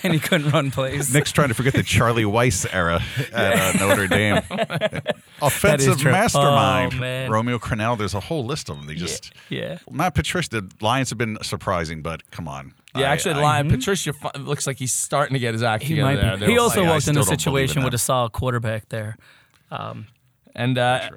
and 0.02 0.12
he 0.12 0.18
couldn't 0.18 0.50
run 0.50 0.70
plays. 0.70 1.12
Nick's 1.12 1.32
trying 1.32 1.48
to 1.48 1.54
forget 1.54 1.74
the 1.74 1.82
Charlie 1.82 2.24
Weis 2.24 2.66
era 2.72 3.02
at 3.32 3.76
uh, 3.80 3.86
Notre 3.86 4.06
Dame. 4.08 4.42
Offensive 5.42 6.04
mastermind. 6.04 6.94
Oh. 7.02 7.28
Romeo 7.28 7.58
Crennel. 7.58 7.96
There's 7.98 8.14
a 8.14 8.20
whole 8.20 8.44
list 8.44 8.68
of 8.68 8.76
them. 8.76 8.86
They 8.86 8.94
just. 8.94 9.32
Yeah. 9.48 9.78
Matt 9.90 10.14
Patricia, 10.14 10.48
the 10.50 10.70
Lions 10.80 11.10
have 11.10 11.18
been 11.18 11.38
surprising, 11.42 12.02
but 12.02 12.28
come 12.30 12.48
on. 12.48 12.74
Yeah, 12.94 13.08
I- 13.08 13.12
actually, 13.12 13.34
I- 13.34 13.42
Lion 13.42 13.70
Patricia 13.70 14.12
looks 14.38 14.66
like 14.66 14.76
he's 14.78 14.92
starting 14.92 15.34
to 15.34 15.38
get 15.40 15.54
his 15.54 15.62
act 15.62 15.82
He 15.84 15.90
together. 15.94 16.14
might 16.16 16.32
be. 16.34 16.40
They're 16.40 16.48
He 16.50 16.58
also 16.58 16.82
I 16.84 16.88
walked 16.90 17.08
in 17.08 17.16
a 17.16 17.22
still 17.22 17.36
don't 17.36 17.44
believe 17.44 17.64
it 17.64 17.68
situation 17.68 17.84
with 17.84 17.94
a 17.94 17.98
solid 17.98 18.32
quarterback 18.32 18.88
there. 18.88 19.16
Um, 19.70 20.06
And 20.54 20.76
uh, 20.78 21.08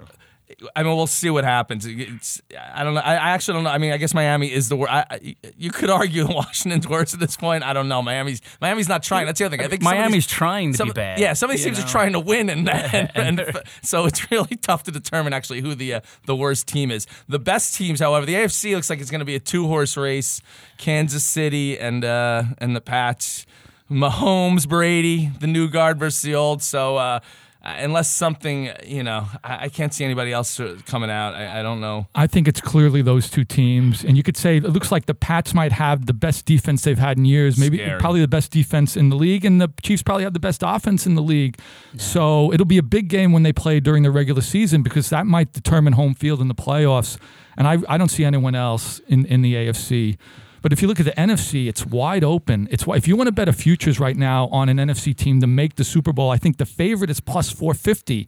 I 0.75 0.83
mean, 0.83 0.95
we'll 0.95 1.07
see 1.07 1.29
what 1.29 1.43
happens. 1.43 1.85
It's 1.85 2.41
I 2.73 2.83
don't 2.83 2.93
know. 2.93 3.01
I, 3.01 3.13
I 3.15 3.29
actually 3.31 3.55
don't 3.55 3.63
know. 3.63 3.69
I 3.69 3.77
mean, 3.77 3.91
I 3.91 3.97
guess 3.97 4.13
Miami 4.13 4.51
is 4.51 4.69
the 4.69 4.75
worst. 4.75 4.91
I, 4.91 5.35
you 5.57 5.71
could 5.71 5.89
argue 5.89 6.27
Washington's 6.29 6.87
worse 6.87 7.13
at 7.13 7.19
this 7.19 7.35
point. 7.35 7.63
I 7.63 7.73
don't 7.73 7.87
know. 7.87 8.01
Miami's 8.01 8.41
Miami's 8.61 8.89
not 8.89 9.03
trying. 9.03 9.25
That's 9.25 9.39
the 9.39 9.45
other 9.45 9.57
thing. 9.57 9.65
I 9.65 9.69
think 9.69 9.81
Miami's 9.81 10.27
trying 10.27 10.71
to 10.73 10.77
some- 10.77 10.87
be 10.89 10.93
bad. 10.93 11.19
Yeah, 11.19 11.33
some 11.33 11.49
of 11.49 11.57
these 11.57 11.79
are 11.79 11.87
trying 11.87 12.13
to 12.13 12.19
win, 12.19 12.49
and, 12.49 12.69
and, 12.69 13.11
and 13.15 13.61
so 13.81 14.05
it's 14.05 14.29
really 14.31 14.55
tough 14.61 14.83
to 14.83 14.91
determine 14.91 15.33
actually 15.33 15.61
who 15.61 15.75
the 15.75 15.95
uh, 15.95 16.01
the 16.25 16.35
worst 16.35 16.67
team 16.67 16.91
is. 16.91 17.07
The 17.27 17.39
best 17.39 17.75
teams, 17.75 17.99
however, 17.99 18.25
the 18.25 18.35
AFC 18.35 18.73
looks 18.75 18.89
like 18.89 18.99
it's 18.99 19.11
going 19.11 19.19
to 19.19 19.25
be 19.25 19.35
a 19.35 19.39
two 19.39 19.67
horse 19.67 19.97
race: 19.97 20.41
Kansas 20.77 21.23
City 21.23 21.79
and 21.79 22.03
uh, 22.05 22.43
and 22.59 22.75
the 22.75 22.81
Pats. 22.81 23.45
Mahomes, 23.91 24.67
Brady, 24.67 25.29
the 25.39 25.45
new 25.45 25.69
guard 25.69 25.99
versus 25.99 26.21
the 26.23 26.33
old. 26.33 26.63
So 26.63 26.97
uh, 26.97 27.19
unless 27.63 28.09
something, 28.09 28.69
you 28.85 29.03
know, 29.03 29.27
I, 29.43 29.65
I 29.65 29.69
can't 29.69 29.93
see 29.93 30.03
anybody 30.03 30.33
else 30.33 30.59
uh, 30.59 30.77
coming 30.85 31.09
out. 31.09 31.33
I, 31.33 31.59
I 31.59 31.63
don't 31.63 31.79
know. 31.79 32.07
I 32.13 32.27
think 32.27 32.47
it's 32.47 32.59
clearly 32.59 33.01
those 33.01 33.29
two 33.29 33.45
teams, 33.45 34.03
and 34.03 34.17
you 34.17 34.23
could 34.23 34.35
say 34.35 34.57
it 34.57 34.63
looks 34.63 34.91
like 34.91 35.05
the 35.05 35.13
Pats 35.13 35.53
might 35.53 35.71
have 35.71 36.05
the 36.05 36.13
best 36.13 36.45
defense 36.45 36.83
they've 36.83 36.97
had 36.97 37.17
in 37.17 37.25
years, 37.25 37.57
maybe 37.57 37.77
Scary. 37.77 37.99
probably 37.99 38.21
the 38.21 38.27
best 38.27 38.51
defense 38.51 38.97
in 38.97 39.09
the 39.09 39.15
league, 39.15 39.45
and 39.45 39.61
the 39.61 39.71
Chiefs 39.81 40.03
probably 40.03 40.23
have 40.23 40.33
the 40.33 40.39
best 40.39 40.61
offense 40.65 41.05
in 41.05 41.15
the 41.15 41.21
league. 41.21 41.57
So 41.97 42.51
it'll 42.51 42.65
be 42.65 42.77
a 42.77 42.83
big 42.83 43.07
game 43.07 43.31
when 43.31 43.43
they 43.43 43.53
play 43.53 43.79
during 43.79 44.03
the 44.03 44.11
regular 44.11 44.41
season 44.41 44.83
because 44.83 45.09
that 45.09 45.25
might 45.25 45.53
determine 45.53 45.93
home 45.93 46.13
field 46.13 46.41
in 46.41 46.49
the 46.49 46.55
playoffs. 46.55 47.17
And 47.55 47.67
I, 47.67 47.77
I 47.87 47.97
don't 47.97 48.09
see 48.09 48.25
anyone 48.25 48.55
else 48.55 48.99
in, 49.07 49.25
in 49.25 49.41
the 49.41 49.53
AFC. 49.53 50.17
But 50.63 50.73
if 50.73 50.81
you 50.81 50.87
look 50.87 50.99
at 50.99 51.05
the 51.05 51.11
NFC, 51.11 51.67
it's 51.67 51.85
wide 51.85 52.23
open. 52.23 52.67
It's 52.71 52.85
if 52.87 53.07
you 53.07 53.15
want 53.15 53.27
to 53.27 53.33
bet 53.33 53.47
a 53.49 53.53
futures 53.53 53.99
right 53.99 54.17
now 54.17 54.47
on 54.47 54.69
an 54.69 54.77
NFC 54.77 55.15
team 55.15 55.41
to 55.41 55.47
make 55.47 55.75
the 55.75 55.83
Super 55.83 56.13
Bowl, 56.13 56.31
I 56.31 56.37
think 56.37 56.57
the 56.57 56.65
favorite 56.65 57.11
is 57.11 57.19
plus 57.19 57.51
450 57.51 58.27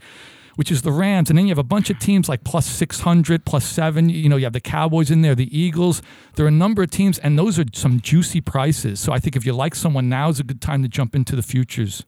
which 0.55 0.71
is 0.71 0.83
the 0.83 0.91
Rams. 0.91 1.29
And 1.29 1.37
then 1.37 1.47
you 1.47 1.51
have 1.51 1.57
a 1.57 1.63
bunch 1.63 1.89
of 1.89 1.99
teams 1.99 2.29
like 2.29 2.45
plus 2.45 2.65
600, 2.65 3.45
plus 3.45 3.65
seven. 3.65 4.07
You 4.07 4.29
know, 4.29 4.37
you 4.37 4.45
have 4.45 4.53
the 4.53 4.61
Cowboys 4.61 5.11
in 5.11 5.21
there, 5.21 5.35
the 5.35 5.57
Eagles. 5.57 6.01
There 6.35 6.45
are 6.45 6.49
a 6.49 6.51
number 6.51 6.81
of 6.81 6.91
teams, 6.91 7.19
and 7.19 7.37
those 7.37 7.59
are 7.59 7.65
some 7.73 7.99
juicy 7.99 8.39
prices. 8.39 9.01
So 9.01 9.11
I 9.11 9.19
think 9.19 9.35
if 9.35 9.45
you 9.45 9.51
like 9.51 9.75
someone, 9.75 10.07
now 10.07 10.29
is 10.29 10.39
a 10.39 10.43
good 10.43 10.61
time 10.61 10.81
to 10.83 10.87
jump 10.87 11.13
into 11.13 11.35
the 11.35 11.43
futures. 11.43 12.05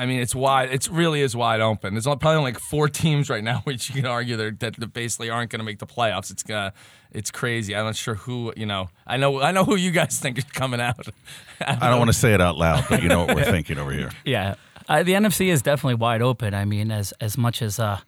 I 0.00 0.06
mean, 0.06 0.20
it's 0.20 0.34
wide. 0.34 0.72
It 0.72 0.88
really 0.90 1.20
is 1.20 1.36
wide 1.36 1.60
open. 1.60 1.92
There's 1.92 2.06
probably 2.06 2.30
only 2.30 2.52
like 2.52 2.58
four 2.58 2.88
teams 2.88 3.28
right 3.28 3.44
now, 3.44 3.58
which 3.64 3.90
you 3.90 3.96
can 3.96 4.06
argue 4.06 4.34
that 4.36 4.60
that 4.60 4.76
that 4.76 4.94
basically 4.94 5.28
aren't 5.28 5.50
going 5.50 5.60
to 5.60 5.64
make 5.64 5.78
the 5.78 5.86
playoffs. 5.86 6.30
It's 6.30 6.42
gonna, 6.42 6.72
it's 7.12 7.30
crazy. 7.30 7.76
I'm 7.76 7.84
not 7.84 7.96
sure 7.96 8.14
who. 8.14 8.54
You 8.56 8.64
know, 8.64 8.88
I 9.06 9.18
know, 9.18 9.42
I 9.42 9.52
know 9.52 9.64
who 9.64 9.76
you 9.76 9.90
guys 9.90 10.18
think 10.18 10.38
is 10.38 10.44
coming 10.44 10.80
out. 10.80 11.06
I 11.60 11.90
don't 11.90 11.98
want 11.98 12.08
to 12.08 12.16
say 12.16 12.32
it 12.32 12.40
out 12.40 12.56
loud, 12.56 12.86
but 12.88 13.02
you 13.02 13.10
know 13.10 13.26
what 13.26 13.36
we're 13.36 13.44
thinking 13.50 13.76
over 13.76 13.92
here. 13.92 14.10
Yeah, 14.24 14.54
uh, 14.88 15.02
the 15.02 15.12
NFC 15.12 15.48
is 15.48 15.60
definitely 15.60 15.96
wide 15.96 16.22
open. 16.22 16.54
I 16.54 16.64
mean, 16.64 16.90
as 16.90 17.12
as 17.20 17.36
much 17.36 17.60
as 17.60 17.78
uh, 17.78 18.00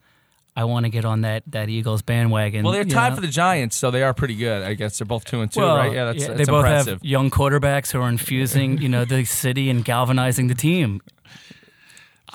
I 0.56 0.64
want 0.64 0.84
to 0.84 0.90
get 0.90 1.04
on 1.04 1.22
that 1.22 1.42
that 1.48 1.68
Eagles 1.68 2.00
bandwagon. 2.00 2.64
Well, 2.64 2.72
they're 2.72 2.84
tied 2.84 3.10
know. 3.10 3.16
for 3.16 3.20
the 3.20 3.28
Giants, 3.28 3.76
so 3.76 3.90
they 3.90 4.02
are 4.02 4.12
pretty 4.12 4.36
good. 4.36 4.62
I 4.62 4.72
guess 4.74 4.98
they're 4.98 5.06
both 5.06 5.24
two 5.24 5.40
and 5.40 5.52
two, 5.52 5.60
Well, 5.60 5.76
right? 5.76 5.92
Yeah, 5.92 6.06
that's, 6.06 6.26
they 6.26 6.34
that's 6.34 6.48
both 6.48 6.64
impressive. 6.64 6.92
have 7.00 7.04
young 7.04 7.30
quarterbacks 7.30 7.92
who 7.92 8.00
are 8.00 8.08
infusing, 8.08 8.78
you 8.78 8.88
know, 8.88 9.04
the 9.04 9.24
city 9.24 9.70
and 9.70 9.84
galvanizing 9.84 10.48
the 10.48 10.54
team. 10.54 11.00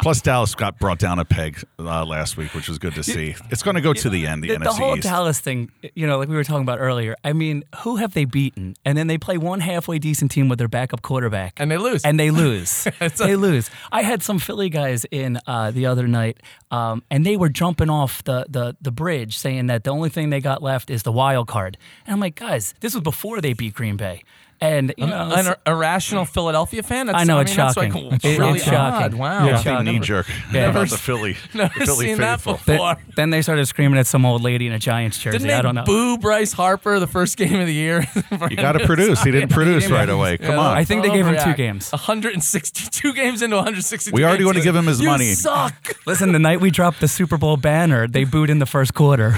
Plus, 0.01 0.21
Dallas 0.21 0.53
got 0.55 0.79
brought 0.79 0.99
down 0.99 1.19
a 1.19 1.25
peg 1.25 1.63
uh, 1.79 2.05
last 2.05 2.37
week, 2.37 2.53
which 2.53 2.67
was 2.69 2.77
good 2.77 2.93
to 2.95 3.03
see. 3.03 3.35
It's 3.49 3.63
going 3.63 3.75
to 3.75 3.81
go 3.81 3.93
to 3.93 4.09
the 4.09 4.27
end, 4.27 4.43
the, 4.43 4.49
The, 4.49 4.55
NFC 4.57 4.63
the 4.63 4.71
whole 4.73 4.95
East. 4.97 5.03
Dallas 5.07 5.39
thing, 5.39 5.71
you 5.95 6.05
know, 6.05 6.19
like 6.19 6.29
we 6.29 6.35
were 6.35 6.43
talking 6.43 6.61
about 6.61 6.79
earlier. 6.79 7.15
I 7.23 7.33
mean, 7.33 7.63
who 7.79 7.95
have 7.97 8.13
they 8.13 8.25
beaten? 8.25 8.75
And 8.85 8.97
then 8.97 9.07
they 9.07 9.17
play 9.17 9.37
one 9.37 9.59
halfway 9.59 9.97
decent 9.99 10.31
team 10.31 10.49
with 10.49 10.59
their 10.59 10.67
backup 10.67 11.01
quarterback, 11.01 11.53
and 11.57 11.71
they 11.71 11.77
lose. 11.77 12.03
and 12.05 12.19
they 12.19 12.31
lose. 12.31 12.87
They 13.17 13.31
a- 13.33 13.37
lose. 13.37 13.69
I 13.91 14.03
had 14.03 14.21
some 14.21 14.37
Philly 14.39 14.69
guys 14.69 15.05
in 15.11 15.39
uh, 15.47 15.71
the 15.71 15.85
other 15.87 16.07
night, 16.07 16.37
um, 16.71 17.03
and 17.09 17.25
they 17.25 17.35
were 17.37 17.49
jumping 17.49 17.89
off 17.89 18.23
the, 18.23 18.45
the 18.49 18.75
the 18.81 18.91
bridge, 18.91 19.37
saying 19.37 19.67
that 19.67 19.83
the 19.83 19.89
only 19.89 20.09
thing 20.09 20.29
they 20.29 20.41
got 20.41 20.61
left 20.61 20.89
is 20.89 21.03
the 21.03 21.11
wild 21.11 21.47
card. 21.47 21.77
And 22.05 22.13
I'm 22.13 22.19
like, 22.19 22.35
guys, 22.35 22.73
this 22.81 22.93
was 22.93 23.01
before 23.03 23.41
they 23.41 23.53
beat 23.53 23.73
Green 23.73 23.97
Bay, 23.97 24.23
and 24.59 24.93
you 24.97 25.05
know, 25.07 25.31
an 25.35 25.55
irrational 25.65 26.25
Philadelphia 26.25 26.81
fan. 26.83 27.07
That's, 27.07 27.19
I 27.19 27.23
know, 27.25 27.37
I 27.37 27.41
it's 27.41 27.51
mean, 27.51 27.57
that's 27.57 27.73
shocking. 27.75 28.09
Like, 28.09 28.25
It's 28.25 28.39
really 28.39 28.59
shocking. 28.59 29.03
odd. 29.05 29.13
Wow. 29.13 29.45
Yeah. 29.45 29.61
Big 29.63 29.85
knee 29.85 29.99
jerk 29.99 30.27
Yeah. 30.51 30.69
about 30.71 30.89
the 30.89 30.97
Philly, 30.97 31.37
Never 31.53 31.77
the 31.79 31.85
Philly 31.85 32.05
seen 32.07 32.17
that 32.17 32.43
before. 32.43 32.57
Then, 32.65 32.97
then 33.15 33.29
they 33.29 33.41
started 33.41 33.65
screaming 33.67 33.99
at 33.99 34.07
some 34.07 34.25
old 34.25 34.41
lady 34.41 34.67
in 34.67 34.73
a 34.73 34.79
Giants 34.79 35.17
jersey. 35.19 35.37
Didn't 35.37 35.47
they 35.49 35.53
I 35.53 35.61
don't 35.61 35.75
know. 35.75 35.83
boo 35.83 36.17
Bryce 36.17 36.53
Harper 36.53 36.99
the 36.99 37.07
first 37.07 37.37
game 37.37 37.59
of 37.59 37.67
the 37.67 37.73
year? 37.73 38.05
You 38.49 38.55
got 38.55 38.73
to 38.73 38.85
produce. 38.85 39.21
He 39.23 39.31
didn't 39.31 39.49
produce 39.51 39.89
right 39.89 40.07
away. 40.09 40.37
Come 40.37 40.57
on. 40.59 40.77
I 40.77 40.83
think 40.83 41.03
they 41.03 41.09
gave 41.09 41.25
him 41.25 41.37
two 41.43 41.53
games. 41.53 41.91
162 41.91 43.13
games 43.13 43.41
into 43.41 43.55
162. 43.55 44.13
We 44.15 44.23
already 44.23 44.45
wanna 44.45 44.61
give 44.61 44.75
him 44.75 44.85
his 44.85 44.99
You 45.01 45.07
money. 45.07 45.33
Suck. 45.33 45.97
Listen, 46.05 46.31
the 46.31 46.39
night 46.39 46.61
we 46.61 46.71
dropped 46.71 46.99
the 47.01 47.07
Super 47.07 47.37
Bowl 47.37 47.57
banner, 47.57 48.07
they 48.07 48.23
booed 48.23 48.49
in 48.49 48.59
the 48.59 48.65
first 48.65 48.93
quarter, 48.93 49.35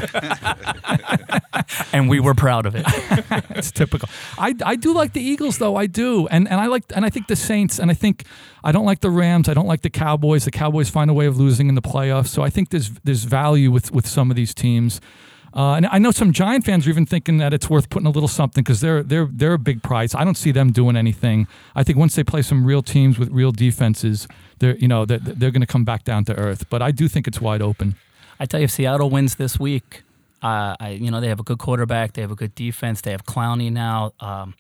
and 1.94 2.10
we 2.10 2.20
were 2.20 2.34
proud 2.34 2.66
of 2.66 2.76
it. 2.76 2.86
It's 3.52 3.72
typical. 3.72 4.10
I, 4.38 4.56
I 4.66 4.76
do 4.76 4.94
like 4.94 5.09
the 5.14 5.22
Eagles 5.22 5.58
though. 5.58 5.76
I 5.76 5.86
do, 5.86 6.28
and 6.28 6.48
and 6.48 6.60
I 6.60 6.68
like 6.68 6.84
and 6.96 7.06
I 7.06 7.10
think 7.10 7.28
the 7.28 7.36
Saints, 7.36 7.80
and 7.80 7.92
I 7.92 7.94
think 7.94 8.24
I 8.64 8.72
don't 8.72 8.86
like 8.86 9.02
the 9.02 9.10
Rams. 9.10 9.50
I 9.50 9.54
don't 9.54 9.68
like 9.68 9.82
the 9.82 9.90
Cowboys. 9.90 10.46
The 10.46 10.52
Cowboys 10.52 10.90
find 10.90 11.10
a 11.10 11.14
way 11.14 11.26
of 11.26 11.38
losing 11.38 11.70
in 11.70 11.76
the 11.76 11.82
playoffs. 11.82 12.28
So 12.28 12.42
I 12.42 12.50
think 12.50 12.70
there's 12.70 12.90
there's 13.04 13.24
value 13.24 13.72
with 13.72 13.92
with 13.92 14.08
some 14.08 14.30
of 14.30 14.36
these 14.36 14.54
teams. 14.54 15.02
Uh, 15.54 15.74
and 15.74 15.88
I 15.88 15.98
know 15.98 16.12
some 16.12 16.32
Giant 16.32 16.64
fans 16.64 16.86
are 16.86 16.92
even 16.92 17.06
thinking 17.06 17.38
that 17.38 17.54
it's 17.54 17.70
worth 17.70 17.90
putting 17.90 18.06
a 18.06 18.12
little 18.12 18.28
something 18.28 18.64
because 18.64 18.82
they're 18.82 19.02
they're 19.02 19.28
they're 19.32 19.54
a 19.54 19.60
big 19.60 19.82
price. 19.82 20.14
I 20.14 20.24
don't 20.24 20.38
see 20.38 20.52
them 20.52 20.72
doing 20.72 20.96
anything. 20.96 21.48
I 21.76 21.84
think 21.84 21.98
once 21.98 22.16
they 22.16 22.24
play 22.24 22.42
some 22.42 22.66
real 22.66 22.84
teams 22.84 23.18
with 23.18 23.30
real 23.30 23.52
defenses, 23.52 24.28
they're 24.60 24.78
you 24.78 24.88
know 24.88 25.06
they're, 25.06 25.20
they're 25.20 25.52
going 25.52 25.62
to 25.62 25.68
come 25.68 25.84
back 25.84 26.04
down 26.04 26.26
to 26.26 26.36
earth. 26.36 26.70
But 26.70 26.82
I 26.82 26.92
do 26.92 27.08
think 27.08 27.28
it's 27.28 27.42
wide 27.42 27.62
open. 27.62 27.96
I 28.40 28.46
tell 28.46 28.60
you, 28.60 28.66
if 28.66 28.72
Seattle 28.72 29.10
wins 29.10 29.36
this 29.36 29.60
week, 29.60 30.04
uh, 30.44 30.76
I 30.80 30.92
you 31.02 31.10
know 31.10 31.20
they 31.20 31.30
have 31.30 31.40
a 31.40 31.44
good 31.44 31.60
quarterback, 31.60 32.14
they 32.14 32.22
have 32.22 32.32
a 32.32 32.36
good 32.36 32.54
defense, 32.54 33.02
they 33.02 33.12
have 33.12 33.26
Clowney 33.26 33.72
now, 33.72 34.14
um, 34.20 34.54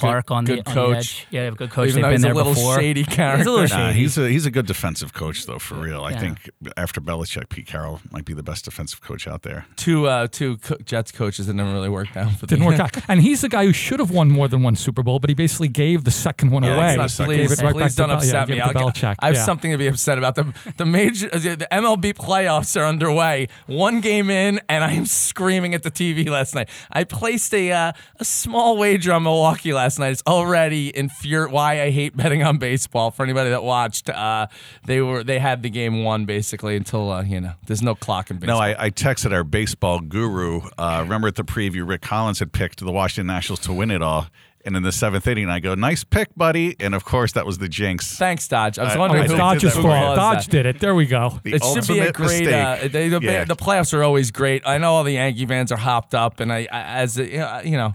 Clark 0.00 0.30
on 0.30 0.44
good 0.44 0.64
the 0.64 0.68
on 0.70 0.74
coach. 0.74 0.90
the 0.92 0.96
edge. 0.98 1.26
Yeah, 1.30 1.40
they 1.40 1.44
have 1.46 1.54
a 1.54 1.56
good 1.56 1.70
coach. 1.70 1.88
Even 1.88 1.94
They've 1.96 2.02
though 2.02 2.08
been 2.08 2.12
he's 2.12 2.22
a 2.22 2.26
there 2.26 2.34
little 2.34 2.54
before. 2.54 2.78
shady 2.80 3.00
He's 3.04 3.12
a 3.12 3.16
character. 3.16 3.50
little 3.50 3.68
Nah, 3.68 3.86
shady. 3.88 3.98
he's 4.00 4.18
a 4.18 4.28
he's 4.28 4.46
a 4.46 4.50
good 4.50 4.66
defensive 4.66 5.12
coach 5.12 5.46
though, 5.46 5.58
for 5.58 5.74
real. 5.76 6.02
I 6.02 6.10
Yeah. 6.12 6.20
think 6.20 6.50
after 6.76 7.00
Belichick, 7.00 7.48
Pete 7.48 7.66
Carroll 7.66 8.00
might 8.10 8.24
be 8.24 8.34
the 8.34 8.42
best 8.42 8.64
defensive 8.64 9.00
coach 9.00 9.26
out 9.26 9.42
there. 9.42 9.66
Two 9.76 10.06
uh, 10.06 10.26
two 10.30 10.58
co- 10.58 10.76
Jets 10.84 11.12
coaches 11.12 11.46
that 11.46 11.54
never 11.54 11.72
really 11.72 11.88
worked 11.88 12.16
out 12.16 12.32
for 12.32 12.46
Didn't 12.46 12.64
the 12.64 12.70
work 12.70 12.80
out. 12.96 12.96
And 13.08 13.20
he's 13.22 13.40
the 13.42 13.48
guy 13.48 13.64
who 13.66 13.72
should 13.72 14.00
have 14.00 14.10
won 14.10 14.30
more 14.30 14.48
than 14.48 14.62
one 14.62 14.76
Super 14.76 15.02
Bowl, 15.02 15.18
but 15.18 15.30
he 15.30 15.34
basically 15.34 15.68
gave 15.68 16.04
the 16.04 16.10
second 16.10 16.50
one 16.50 16.62
Yeah, 16.62 16.76
away. 16.76 16.96
not- 16.96 17.10
please, 17.10 17.48
Gave 17.56 17.62
right 17.64 17.74
please 17.74 17.94
don't 17.94 18.08
Bel- 18.08 18.16
yeah, 18.16 18.22
upset 18.22 18.46
gave 18.48 18.56
me. 18.56 18.60
I'll- 18.62 18.72
Belichick. 18.72 19.16
I 19.20 19.26
have 19.26 19.34
Yeah. 19.36 19.44
something 19.44 19.70
to 19.70 19.78
be 19.78 19.86
upset 19.86 20.18
about. 20.18 20.34
The 20.34 20.52
the 20.76 20.86
major 20.86 21.28
the 21.28 21.66
MLB 21.70 22.12
playoffs 22.14 22.78
are 22.80 22.84
underway. 22.84 23.48
One 23.66 24.00
game 24.00 24.30
in, 24.30 24.60
and 24.68 24.84
I 24.84 24.92
am 24.92 25.06
screaming 25.06 25.74
at 25.74 25.82
the 25.82 25.90
TV 25.90 26.28
last 26.28 26.54
night. 26.54 26.68
I 26.92 27.04
placed 27.04 27.52
a 27.54 27.72
uh, 27.72 27.92
a 28.20 28.24
small 28.24 28.76
wager 28.76 29.12
on 29.12 29.22
Milwaukee 29.22 29.72
last 29.72 29.85
night. 29.98 30.10
It's 30.12 30.22
already 30.26 30.92
infuri- 30.92 31.50
Why 31.50 31.82
I 31.82 31.90
hate 31.90 32.16
betting 32.16 32.42
on 32.42 32.58
baseball. 32.58 33.10
For 33.10 33.22
anybody 33.22 33.50
that 33.50 33.62
watched, 33.62 34.08
uh, 34.10 34.46
they 34.84 35.00
were 35.00 35.22
they 35.24 35.38
had 35.38 35.62
the 35.62 35.70
game 35.70 36.02
won 36.04 36.24
basically 36.24 36.76
until 36.76 37.10
uh, 37.12 37.22
you 37.22 37.40
know 37.40 37.52
there's 37.66 37.82
no 37.82 37.94
clock 37.94 38.30
in 38.30 38.38
baseball. 38.38 38.58
No, 38.58 38.62
I, 38.64 38.86
I 38.86 38.90
texted 38.90 39.32
our 39.32 39.44
baseball 39.44 40.00
guru. 40.00 40.62
Uh, 40.76 41.00
remember 41.02 41.28
at 41.28 41.36
the 41.36 41.44
preview, 41.44 41.86
Rick 41.88 42.02
Collins 42.02 42.38
had 42.40 42.52
picked 42.52 42.80
the 42.80 42.92
Washington 42.92 43.26
Nationals 43.28 43.60
to 43.60 43.72
win 43.72 43.90
it 43.90 44.02
all. 44.02 44.26
And 44.64 44.76
in 44.76 44.82
the 44.82 44.90
seventh 44.90 45.28
inning, 45.28 45.48
I 45.48 45.60
go, 45.60 45.76
nice 45.76 46.02
pick, 46.02 46.34
buddy. 46.34 46.74
And 46.80 46.92
of 46.92 47.04
course, 47.04 47.30
that 47.34 47.46
was 47.46 47.58
the 47.58 47.68
jinx. 47.68 48.16
Thanks, 48.18 48.48
Dodge. 48.48 48.80
I 48.80 48.82
was 48.84 48.96
wondering 48.96 49.22
I 49.22 49.26
who 49.26 49.32
did 49.34 49.38
Dodge's 49.38 49.74
that 49.76 49.80
fault. 49.82 50.16
caused 50.16 50.18
Dodge 50.18 50.46
did 50.48 50.66
it. 50.66 50.80
There 50.80 50.92
we 50.96 51.06
go. 51.06 51.38
The 51.44 51.54
It 51.54 51.62
should 51.62 51.86
be 51.86 52.00
a 52.00 52.06
ultimate 52.08 52.14
great. 52.14 52.48
Uh, 52.52 52.72
mistake. 52.72 52.90
they, 52.92 53.08
the, 53.08 53.20
Yeah. 53.22 53.44
the 53.44 53.54
playoffs 53.54 53.94
are 53.94 54.02
always 54.02 54.32
great. 54.32 54.66
I 54.66 54.78
know 54.78 54.94
all 54.94 55.04
the 55.04 55.12
Yankee 55.12 55.46
fans 55.46 55.70
are 55.70 55.76
hopped 55.76 56.16
up, 56.16 56.40
and 56.40 56.52
I, 56.52 56.66
I 56.72 56.80
as 56.82 57.16
you 57.16 57.38
know, 57.38 57.60
you 57.64 57.76
know, 57.76 57.94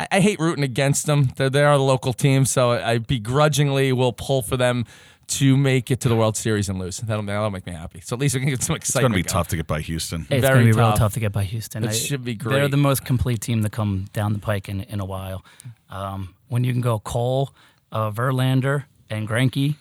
I, 0.00 0.08
I 0.16 0.20
hate 0.20 0.38
rooting 0.40 0.64
against 0.64 1.06
them. 1.06 1.30
They're, 1.36 1.50
they 1.50 1.62
are 1.64 1.76
the 1.76 1.84
local 1.84 2.12
team, 2.12 2.44
so 2.44 2.72
I 2.72 2.98
begrudgingly 2.98 3.92
will 3.92 4.12
pull 4.12 4.42
for 4.42 4.56
them 4.56 4.86
to 5.28 5.56
make 5.56 5.90
it 5.92 6.00
to 6.00 6.08
the 6.08 6.16
World 6.16 6.36
Series 6.36 6.68
and 6.68 6.78
lose. 6.78 6.96
That'll, 6.98 7.22
that'll 7.22 7.50
make 7.50 7.64
me 7.66 7.72
happy. 7.72 8.00
So 8.00 8.14
at 8.16 8.20
least 8.20 8.34
we 8.34 8.40
can 8.40 8.48
get 8.50 8.62
some 8.62 8.74
excitement. 8.74 8.86
It's 8.86 8.92
going 9.02 9.12
to 9.12 9.16
be 9.16 9.22
going. 9.22 9.32
tough 9.32 9.48
to 9.48 9.56
get 9.56 9.66
by 9.66 9.80
Houston. 9.80 10.22
It's 10.28 10.40
Very 10.40 10.54
going 10.54 10.66
to 10.66 10.72
be 10.72 10.78
real 10.78 10.88
tough. 10.90 10.98
tough 10.98 11.14
to 11.14 11.20
get 11.20 11.32
by 11.32 11.44
Houston. 11.44 11.84
It 11.84 11.90
I- 11.90 11.92
should 11.92 12.24
be 12.24 12.34
great. 12.34 12.54
They're 12.56 12.68
the 12.68 12.76
most 12.76 13.04
complete 13.04 13.40
team 13.40 13.62
to 13.62 13.70
come 13.70 14.06
down 14.12 14.32
the 14.32 14.38
pike 14.40 14.68
in, 14.68 14.80
in 14.82 14.98
a 15.00 15.04
while. 15.04 15.44
Um, 15.88 16.34
when 16.48 16.64
you 16.64 16.72
can 16.72 16.80
go 16.80 16.98
Cole, 16.98 17.50
uh, 17.92 18.10
Verlander, 18.10 18.84
and 19.08 19.28
Greinke, 19.28 19.76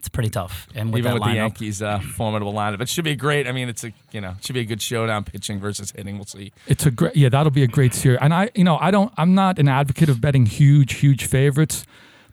it's 0.00 0.08
pretty 0.08 0.30
tough. 0.30 0.66
And 0.74 0.92
with 0.92 1.00
Even 1.00 1.12
that 1.12 1.20
with 1.20 1.28
the 1.28 1.36
Yankees' 1.36 1.82
uh, 1.82 1.98
formidable 1.98 2.54
lineup, 2.54 2.80
it 2.80 2.88
should 2.88 3.04
be 3.04 3.14
great. 3.14 3.46
I 3.46 3.52
mean, 3.52 3.68
it's 3.68 3.84
a 3.84 3.92
you 4.12 4.20
know, 4.22 4.34
it 4.38 4.44
should 4.44 4.54
be 4.54 4.60
a 4.60 4.64
good 4.64 4.80
showdown, 4.80 5.24
pitching 5.24 5.60
versus 5.60 5.92
hitting. 5.92 6.16
We'll 6.16 6.24
see. 6.24 6.52
It's 6.66 6.86
a 6.86 6.90
great, 6.90 7.14
yeah, 7.14 7.28
that'll 7.28 7.50
be 7.50 7.62
a 7.62 7.68
great 7.68 7.92
series. 7.92 8.18
And 8.22 8.32
I, 8.32 8.48
you 8.54 8.64
know, 8.64 8.78
I 8.80 8.90
don't, 8.90 9.12
I'm 9.18 9.34
not 9.34 9.58
an 9.58 9.68
advocate 9.68 10.08
of 10.08 10.20
betting 10.22 10.46
huge, 10.46 10.94
huge 10.94 11.26
favorites, 11.26 11.84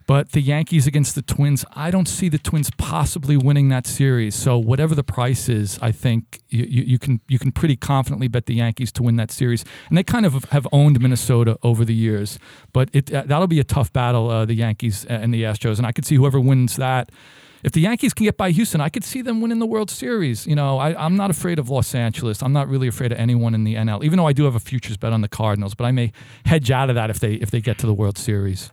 but 0.06 0.32
the 0.32 0.40
Yankees 0.40 0.86
against 0.86 1.14
the 1.14 1.20
Twins, 1.20 1.66
I 1.74 1.90
don't 1.90 2.08
see 2.08 2.30
the 2.30 2.38
Twins 2.38 2.70
possibly 2.78 3.36
winning 3.36 3.68
that 3.68 3.86
series. 3.86 4.34
So 4.34 4.56
whatever 4.56 4.94
the 4.94 5.04
price 5.04 5.50
is, 5.50 5.78
I 5.82 5.92
think 5.92 6.40
you, 6.48 6.64
you, 6.64 6.82
you 6.84 6.98
can 6.98 7.20
you 7.28 7.38
can 7.38 7.52
pretty 7.52 7.76
confidently 7.76 8.26
bet 8.26 8.46
the 8.46 8.54
Yankees 8.54 8.90
to 8.92 9.02
win 9.02 9.16
that 9.16 9.30
series. 9.30 9.66
And 9.90 9.98
they 9.98 10.02
kind 10.02 10.24
of 10.24 10.44
have 10.44 10.66
owned 10.72 10.98
Minnesota 10.98 11.58
over 11.62 11.84
the 11.84 11.94
years, 11.94 12.38
but 12.72 12.88
it 12.94 13.12
uh, 13.12 13.24
that'll 13.26 13.46
be 13.46 13.60
a 13.60 13.64
tough 13.64 13.92
battle, 13.92 14.30
uh, 14.30 14.46
the 14.46 14.54
Yankees 14.54 15.04
and 15.04 15.34
the 15.34 15.42
Astros. 15.42 15.76
And 15.76 15.86
I 15.86 15.92
could 15.92 16.06
see 16.06 16.14
whoever 16.14 16.40
wins 16.40 16.76
that. 16.76 17.12
If 17.62 17.72
the 17.72 17.80
Yankees 17.80 18.14
can 18.14 18.24
get 18.24 18.36
by 18.36 18.50
Houston, 18.50 18.80
I 18.80 18.88
could 18.88 19.04
see 19.04 19.22
them 19.22 19.40
winning 19.40 19.58
the 19.58 19.66
World 19.66 19.90
Series. 19.90 20.46
You 20.46 20.54
know, 20.54 20.78
I, 20.78 20.94
I'm 21.04 21.16
not 21.16 21.30
afraid 21.30 21.58
of 21.58 21.68
Los 21.68 21.94
Angeles. 21.94 22.42
I'm 22.42 22.52
not 22.52 22.68
really 22.68 22.88
afraid 22.88 23.12
of 23.12 23.18
anyone 23.18 23.54
in 23.54 23.64
the 23.64 23.74
NL, 23.74 24.04
even 24.04 24.16
though 24.16 24.26
I 24.26 24.32
do 24.32 24.44
have 24.44 24.54
a 24.54 24.60
futures 24.60 24.96
bet 24.96 25.12
on 25.12 25.20
the 25.20 25.28
Cardinals. 25.28 25.74
But 25.74 25.84
I 25.84 25.92
may 25.92 26.12
hedge 26.46 26.70
out 26.70 26.88
of 26.88 26.94
that 26.94 27.10
if 27.10 27.18
they 27.20 27.34
if 27.34 27.50
they 27.50 27.60
get 27.60 27.78
to 27.78 27.86
the 27.86 27.94
World 27.94 28.16
Series. 28.18 28.70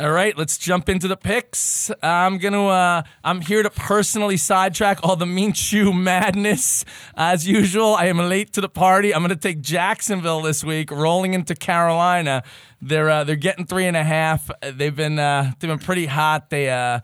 All 0.00 0.12
right, 0.12 0.38
let's 0.38 0.58
jump 0.58 0.88
into 0.88 1.08
the 1.08 1.16
picks. 1.16 1.90
I'm 2.04 2.38
gonna, 2.38 2.68
uh, 2.68 3.02
I'm 3.24 3.40
here 3.40 3.64
to 3.64 3.70
personally 3.70 4.36
sidetrack 4.36 5.00
all 5.02 5.16
the 5.16 5.24
Minshew 5.24 5.92
madness. 5.92 6.84
As 7.16 7.48
usual, 7.48 7.96
I 7.96 8.04
am 8.04 8.18
late 8.18 8.52
to 8.52 8.60
the 8.60 8.68
party. 8.68 9.12
I'm 9.12 9.22
gonna 9.22 9.34
take 9.34 9.60
Jacksonville 9.60 10.40
this 10.40 10.62
week, 10.62 10.92
rolling 10.92 11.34
into 11.34 11.56
Carolina. 11.56 12.44
They're 12.80 13.10
uh, 13.10 13.24
they're 13.24 13.34
getting 13.34 13.66
three 13.66 13.86
and 13.86 13.96
a 13.96 14.04
half. 14.04 14.48
They've 14.62 14.94
been 14.94 15.18
uh, 15.18 15.52
they've 15.58 15.68
been 15.68 15.80
pretty 15.80 16.06
hot. 16.06 16.50
They 16.50 16.70
uh, 16.70 17.00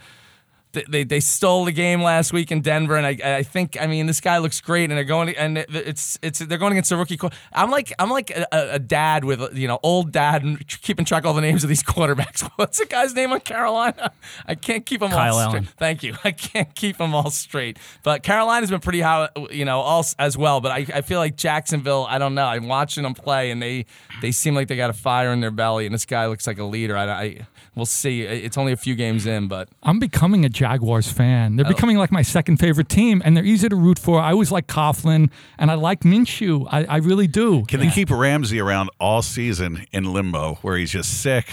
they, 0.75 1.05
they, 1.05 1.21
stole 1.21 1.65
the 1.65 1.73
game 1.73 2.03
last 2.03 2.33
week 2.33 2.53
in 2.53 2.61
Denver, 2.61 2.97
and 2.97 3.07
I, 3.07 3.37
I 3.39 3.43
think 3.43 3.77
I 3.81 3.87
mean 3.87 4.07
this 4.07 4.21
guy 4.21 4.39
looks 4.39 4.61
great, 4.61 4.91
and 4.91 4.93
they're 4.93 5.05
going 5.05 5.35
and 5.37 5.59
it's 5.59 6.19
it's 6.23 6.41
they're 6.41 6.59
going 6.59 6.73
against 6.73 6.93
a 6.93 6.97
rookie. 6.97 7.19
I'm 7.53 7.71
like 7.71 7.93
I'm 7.99 8.11
like 8.11 8.31
a, 8.31 8.47
a 8.53 8.79
dad 8.79 9.25
with 9.25 9.57
you 9.57 9.69
know 9.69 9.79
old 9.83 10.13
dad 10.13 10.43
and 10.43 10.67
keeping 10.67 11.05
track 11.05 11.23
of 11.23 11.29
all 11.29 11.35
the 11.35 11.41
names 11.41 11.63
of 11.63 11.69
these 11.69 11.83
quarterbacks. 11.95 12.49
What's 12.57 12.79
the 12.79 12.87
guy's 12.87 13.15
name 13.15 13.33
on 13.33 13.41
Carolina? 13.41 14.13
I 14.47 14.55
can't 14.55 14.85
keep 14.85 15.01
them 15.01 15.11
Kyle 15.11 15.35
all 15.35 15.41
Allen. 15.41 15.65
straight. 15.65 15.79
Thank 15.79 16.03
you. 16.03 16.15
I 16.25 16.33
can't 16.33 16.75
keep 16.75 16.99
them 16.99 17.15
all 17.15 17.31
straight. 17.31 17.79
But 18.03 18.23
Carolina's 18.23 18.71
been 18.71 18.81
pretty 18.81 19.01
high, 19.01 19.29
you 19.51 19.65
know, 19.65 19.81
all 19.81 20.05
as 20.19 20.37
well. 20.37 20.61
But 20.61 20.73
I, 20.73 20.87
I 20.95 21.01
feel 21.03 21.19
like 21.19 21.37
Jacksonville. 21.37 22.07
I 22.09 22.19
don't 22.19 22.35
know. 22.35 22.47
I'm 22.47 22.69
watching 22.69 23.03
them 23.03 23.15
play, 23.15 23.51
and 23.51 23.63
they 23.63 23.87
they 24.21 24.33
seem 24.33 24.55
like 24.55 24.69
they 24.69 24.77
got 24.77 24.91
a 24.91 24.95
fire 24.95 25.33
in 25.33 25.41
their 25.41 25.51
belly, 25.51 25.87
and 25.87 25.95
this 25.95 26.07
guy 26.07 26.27
looks 26.27 26.47
like 26.47 26.59
a 26.59 26.65
leader. 26.65 26.97
I, 26.97 27.09
I 27.09 27.47
we'll 27.75 27.87
see. 27.87 28.23
It's 28.23 28.59
only 28.59 28.73
a 28.73 28.77
few 28.77 28.95
games 28.95 29.27
in, 29.27 29.49
but. 29.49 29.69
I'm 29.83 29.99
becoming 29.99 30.45
a 30.45 30.49
Jaguars 30.65 31.13
fan. 31.13 31.57
They're 31.57 31.67
becoming 31.67 31.99
like 31.99 32.11
my 32.11 32.23
second 32.23 32.57
favorite 32.57 32.89
team, 32.89 33.21
and 33.23 33.37
they're 33.37 33.45
easy 33.45 33.69
to 33.69 33.77
root 33.77 33.99
for. 33.99 34.19
I 34.19 34.33
always 34.33 34.51
like 34.51 34.67
Coughlin, 34.67 35.31
and 35.59 35.71
I 35.71 35.75
like 35.75 36.01
Minshew. 36.01 36.67
I, 36.73 36.85
I 36.87 36.97
really 36.99 37.27
do. 37.27 37.67
Can 37.67 37.81
they 37.81 37.91
keep 37.91 38.09
Ramsey 38.11 38.61
around 38.61 38.89
all 38.99 39.21
season 39.21 39.85
in 39.93 40.11
limbo, 40.15 40.55
where 40.63 40.79
he's 40.79 40.91
just 40.91 41.21
sick? 41.21 41.47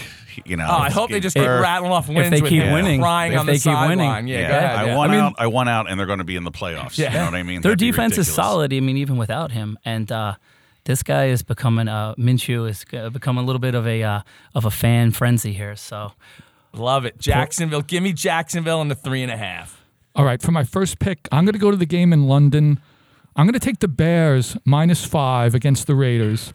You 0.46 0.56
know. 0.56 0.66
Oh, 0.66 0.72
I 0.78 0.88
hope 0.88 1.10
they 1.10 1.20
just 1.20 1.36
keep 1.36 1.44
rattling 1.46 1.92
off 1.92 2.08
wins 2.08 2.20
If 2.24 2.30
they 2.30 2.40
with 2.40 2.48
keep 2.48 2.62
him 2.62 2.72
winning, 2.72 3.02
crying 3.02 3.32
if 3.34 3.40
on 3.40 3.44
the 3.44 3.52
they 3.52 3.58
keep 3.58 3.66
winning. 3.78 3.98
sideline. 3.98 4.26
Yeah, 4.28 4.38
Yeah, 4.38 4.48
go 4.48 4.56
ahead. 4.56 4.78
I 4.78 4.84
yeah. 4.86 4.96
won 4.96 5.10
I 5.10 5.12
mean- 5.12 5.20
out. 5.20 5.34
I 5.36 5.46
won 5.46 5.68
out, 5.68 5.90
and 5.90 6.00
they're 6.00 6.06
going 6.06 6.20
to 6.20 6.24
be 6.24 6.36
in 6.36 6.44
the 6.44 6.50
playoffs. 6.50 6.96
Yeah. 6.96 7.12
You 7.12 7.18
know 7.18 7.24
what 7.26 7.34
I 7.34 7.42
mean? 7.42 7.60
Their 7.60 7.72
That'd 7.72 7.80
defense 7.80 8.16
is 8.16 8.32
solid. 8.32 8.72
I 8.72 8.80
mean, 8.80 8.96
even 8.96 9.18
without 9.18 9.52
him, 9.52 9.78
and 9.84 10.10
uh, 10.10 10.36
this 10.84 11.02
guy 11.02 11.26
is 11.26 11.42
becoming 11.42 11.86
uh, 11.86 12.14
Minshew 12.14 12.66
is 12.66 12.86
become 13.12 13.36
a 13.36 13.42
little 13.42 13.60
bit 13.60 13.74
of 13.74 13.86
a 13.86 14.02
uh, 14.02 14.20
of 14.54 14.64
a 14.64 14.70
fan 14.70 15.10
frenzy 15.10 15.52
here. 15.52 15.76
So 15.76 16.12
Love 16.74 17.04
it. 17.04 17.18
Jacksonville. 17.18 17.82
Give 17.82 18.02
me 18.02 18.12
Jacksonville 18.12 18.80
in 18.80 18.88
the 18.88 18.94
three 18.94 19.22
and 19.22 19.30
a 19.30 19.36
half. 19.36 19.84
All 20.14 20.24
right, 20.24 20.42
for 20.42 20.52
my 20.52 20.64
first 20.64 20.98
pick, 20.98 21.26
I'm 21.32 21.44
going 21.44 21.54
to 21.54 21.58
go 21.58 21.70
to 21.70 21.76
the 21.76 21.86
game 21.86 22.12
in 22.12 22.26
London. 22.26 22.80
I'm 23.34 23.46
going 23.46 23.58
to 23.58 23.60
take 23.60 23.78
the 23.80 23.88
Bears 23.88 24.56
minus 24.64 25.04
five 25.06 25.54
against 25.54 25.86
the 25.86 25.94
Raiders. 25.94 26.52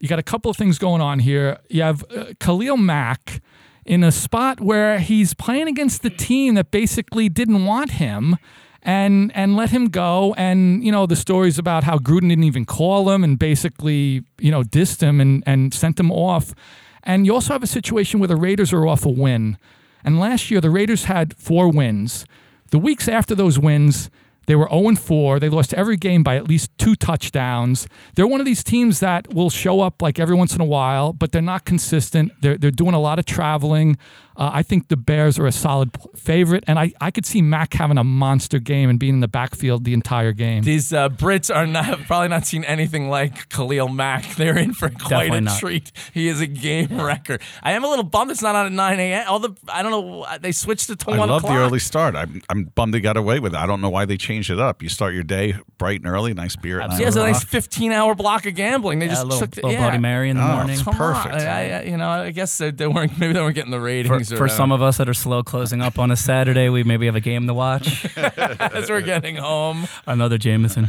You 0.00 0.08
got 0.08 0.18
a 0.18 0.24
couple 0.24 0.50
of 0.50 0.56
things 0.56 0.78
going 0.78 1.00
on 1.00 1.20
here. 1.20 1.58
You 1.68 1.82
have 1.82 2.04
uh, 2.10 2.32
Khalil 2.40 2.76
Mack 2.76 3.40
in 3.84 4.04
a 4.04 4.12
spot 4.12 4.60
where 4.60 4.98
he's 4.98 5.34
playing 5.34 5.68
against 5.68 6.02
the 6.02 6.10
team 6.10 6.54
that 6.54 6.70
basically 6.70 7.28
didn't 7.28 7.64
want 7.64 7.92
him 7.92 8.36
and 8.82 9.32
and 9.34 9.56
let 9.56 9.70
him 9.70 9.88
go. 9.88 10.34
And 10.36 10.84
you 10.84 10.92
know 10.92 11.06
the 11.06 11.16
stories 11.16 11.58
about 11.58 11.84
how 11.84 11.98
Gruden 11.98 12.28
didn't 12.28 12.44
even 12.44 12.64
call 12.64 13.10
him 13.10 13.24
and 13.24 13.38
basically 13.38 14.24
you 14.38 14.50
know 14.50 14.62
dissed 14.62 15.00
him 15.00 15.20
and 15.20 15.42
and 15.46 15.72
sent 15.72 15.98
him 15.98 16.10
off. 16.10 16.54
And 17.02 17.26
you 17.26 17.34
also 17.34 17.52
have 17.52 17.62
a 17.62 17.68
situation 17.68 18.20
where 18.20 18.28
the 18.28 18.36
Raiders 18.36 18.72
are 18.72 18.86
off 18.86 19.04
a 19.04 19.10
win. 19.10 19.58
And 20.04 20.18
last 20.18 20.50
year 20.50 20.60
the 20.60 20.70
Raiders 20.70 21.04
had 21.04 21.36
four 21.36 21.70
wins. 21.70 22.24
The 22.70 22.78
weeks 22.78 23.08
after 23.08 23.34
those 23.34 23.58
wins, 23.58 24.10
they 24.48 24.56
were 24.56 24.66
0 24.70 24.94
4. 24.94 25.38
They 25.38 25.50
lost 25.50 25.74
every 25.74 25.98
game 25.98 26.22
by 26.22 26.36
at 26.36 26.48
least 26.48 26.70
two 26.78 26.96
touchdowns. 26.96 27.86
They're 28.14 28.26
one 28.26 28.40
of 28.40 28.46
these 28.46 28.64
teams 28.64 28.98
that 29.00 29.32
will 29.32 29.50
show 29.50 29.80
up 29.82 30.00
like 30.00 30.18
every 30.18 30.34
once 30.34 30.54
in 30.54 30.60
a 30.62 30.64
while, 30.64 31.12
but 31.12 31.32
they're 31.32 31.42
not 31.42 31.66
consistent. 31.66 32.32
They're, 32.40 32.56
they're 32.56 32.70
doing 32.70 32.94
a 32.94 33.00
lot 33.00 33.18
of 33.18 33.26
traveling. 33.26 33.98
Uh, 34.38 34.50
I 34.54 34.62
think 34.62 34.86
the 34.86 34.96
Bears 34.96 35.36
are 35.40 35.46
a 35.48 35.52
solid 35.52 35.90
favorite, 36.14 36.62
and 36.68 36.78
I, 36.78 36.92
I 37.00 37.10
could 37.10 37.26
see 37.26 37.42
Mack 37.42 37.74
having 37.74 37.98
a 37.98 38.04
monster 38.04 38.60
game 38.60 38.88
and 38.88 38.96
being 38.96 39.14
in 39.14 39.20
the 39.20 39.26
backfield 39.26 39.84
the 39.84 39.92
entire 39.92 40.30
game. 40.30 40.62
These 40.62 40.92
uh, 40.92 41.08
Brits 41.08 41.52
are 41.52 41.66
not 41.66 41.98
probably 42.06 42.28
not 42.28 42.46
seen 42.46 42.62
anything 42.62 43.10
like 43.10 43.48
Khalil 43.48 43.88
Mack. 43.88 44.24
They're 44.36 44.56
in 44.56 44.74
for 44.74 44.90
quite 44.90 45.08
Definitely 45.08 45.38
a 45.38 45.40
not. 45.40 45.58
treat. 45.58 45.92
He 46.14 46.28
is 46.28 46.40
a 46.40 46.46
game 46.46 47.00
wrecker. 47.00 47.40
I 47.64 47.72
am 47.72 47.82
a 47.82 47.88
little 47.88 48.04
bummed 48.04 48.30
it's 48.30 48.40
not 48.40 48.54
on 48.54 48.66
at 48.66 48.72
nine 48.72 49.00
a.m. 49.00 49.24
All 49.28 49.40
the 49.40 49.56
I 49.68 49.82
don't 49.82 49.90
know. 49.90 50.24
They 50.40 50.52
switched 50.52 50.88
it 50.88 51.00
to 51.00 51.10
I 51.10 51.18
one 51.18 51.28
I 51.28 51.32
love 51.32 51.42
o'clock. 51.42 51.58
the 51.58 51.60
early 51.60 51.80
start. 51.80 52.14
I'm, 52.14 52.40
I'm 52.48 52.64
bummed 52.76 52.94
they 52.94 53.00
got 53.00 53.16
away 53.16 53.40
with 53.40 53.54
it. 53.54 53.58
I 53.58 53.66
don't 53.66 53.80
know 53.80 53.90
why 53.90 54.04
they 54.04 54.16
changed 54.16 54.37
it 54.50 54.58
up. 54.58 54.82
You 54.82 54.88
start 54.88 55.14
your 55.14 55.22
day 55.22 55.54
bright 55.78 56.00
and 56.00 56.08
early, 56.08 56.34
nice 56.34 56.56
beer 56.56 56.80
at 56.80 56.92
He 56.92 57.02
has 57.04 57.16
a 57.16 57.20
nice 57.20 57.42
fifteen-hour 57.44 58.14
block 58.14 58.46
of 58.46 58.54
gambling. 58.54 58.98
They 58.98 59.06
yeah, 59.06 59.12
just 59.12 59.22
a 59.24 59.26
little, 59.26 59.40
took 59.40 59.50
the, 59.50 59.56
little 59.62 59.72
yeah. 59.72 59.80
Bloody 59.80 59.98
Mary 59.98 60.30
in 60.30 60.36
the 60.36 60.42
Oh, 60.44 60.54
morning. 60.56 60.74
it's 60.74 60.82
Come 60.82 60.94
Perfect. 60.94 61.34
on. 61.34 61.40
I, 61.40 61.70
I, 61.70 61.82
you 61.82 61.96
know, 61.96 62.08
I 62.08 62.30
guess 62.30 62.56
they, 62.58 62.70
they 62.70 62.86
weren't. 62.86 63.18
Maybe 63.18 63.32
they 63.32 63.40
weren't 63.40 63.54
getting 63.54 63.70
the 63.70 63.78
For, 63.78 63.82
ratings. 63.84 64.32
or 64.32 64.36
for 64.36 64.48
some 64.48 64.72
of 64.72 64.80
us 64.82 64.96
that 64.98 65.08
are 65.08 65.14
slow 65.14 65.42
closing 65.42 65.82
up 65.82 65.98
on 65.98 66.10
a 66.10 66.16
Saturday, 66.16 66.68
we 66.68 66.84
maybe 66.84 67.06
have 67.06 67.16
a 67.16 67.20
game 67.20 67.46
to 67.46 67.54
watch. 67.54 68.06
as 68.16 68.88
we're 68.88 69.00
getting 69.00 69.36
home. 69.36 69.86
Another 70.06 70.38
Jameson. 70.38 70.88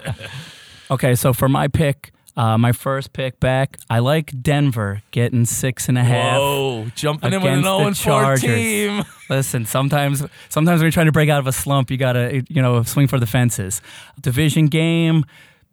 okay, 0.90 1.14
so 1.14 1.32
for 1.32 1.48
my 1.48 1.68
pick, 1.68 2.12
uh, 2.36 2.56
my 2.58 2.72
first 2.72 3.12
pick 3.12 3.40
back, 3.40 3.76
I 3.88 3.98
like 3.98 4.32
Denver 4.42 5.02
getting 5.10 5.44
six 5.44 5.88
and 5.88 5.98
a 5.98 6.04
half. 6.04 6.38
Whoa, 6.38 6.86
jumping 6.94 7.32
in 7.32 7.42
with 7.42 7.52
an 7.52 7.58
against 7.60 7.64
the 7.64 7.78
0 7.78 7.86
and 7.86 7.98
4 7.98 8.12
Chargers. 8.22 8.42
team. 8.42 9.02
Listen, 9.30 9.66
sometimes 9.66 10.24
sometimes 10.48 10.80
when 10.80 10.86
you're 10.86 10.92
trying 10.92 11.06
to 11.06 11.12
break 11.12 11.28
out 11.28 11.40
of 11.40 11.46
a 11.46 11.52
slump, 11.52 11.90
you 11.90 11.96
gotta 11.96 12.42
you 12.48 12.62
know 12.62 12.82
swing 12.82 13.06
for 13.06 13.18
the 13.18 13.26
fences. 13.26 13.80
Division 14.20 14.66
game. 14.66 15.24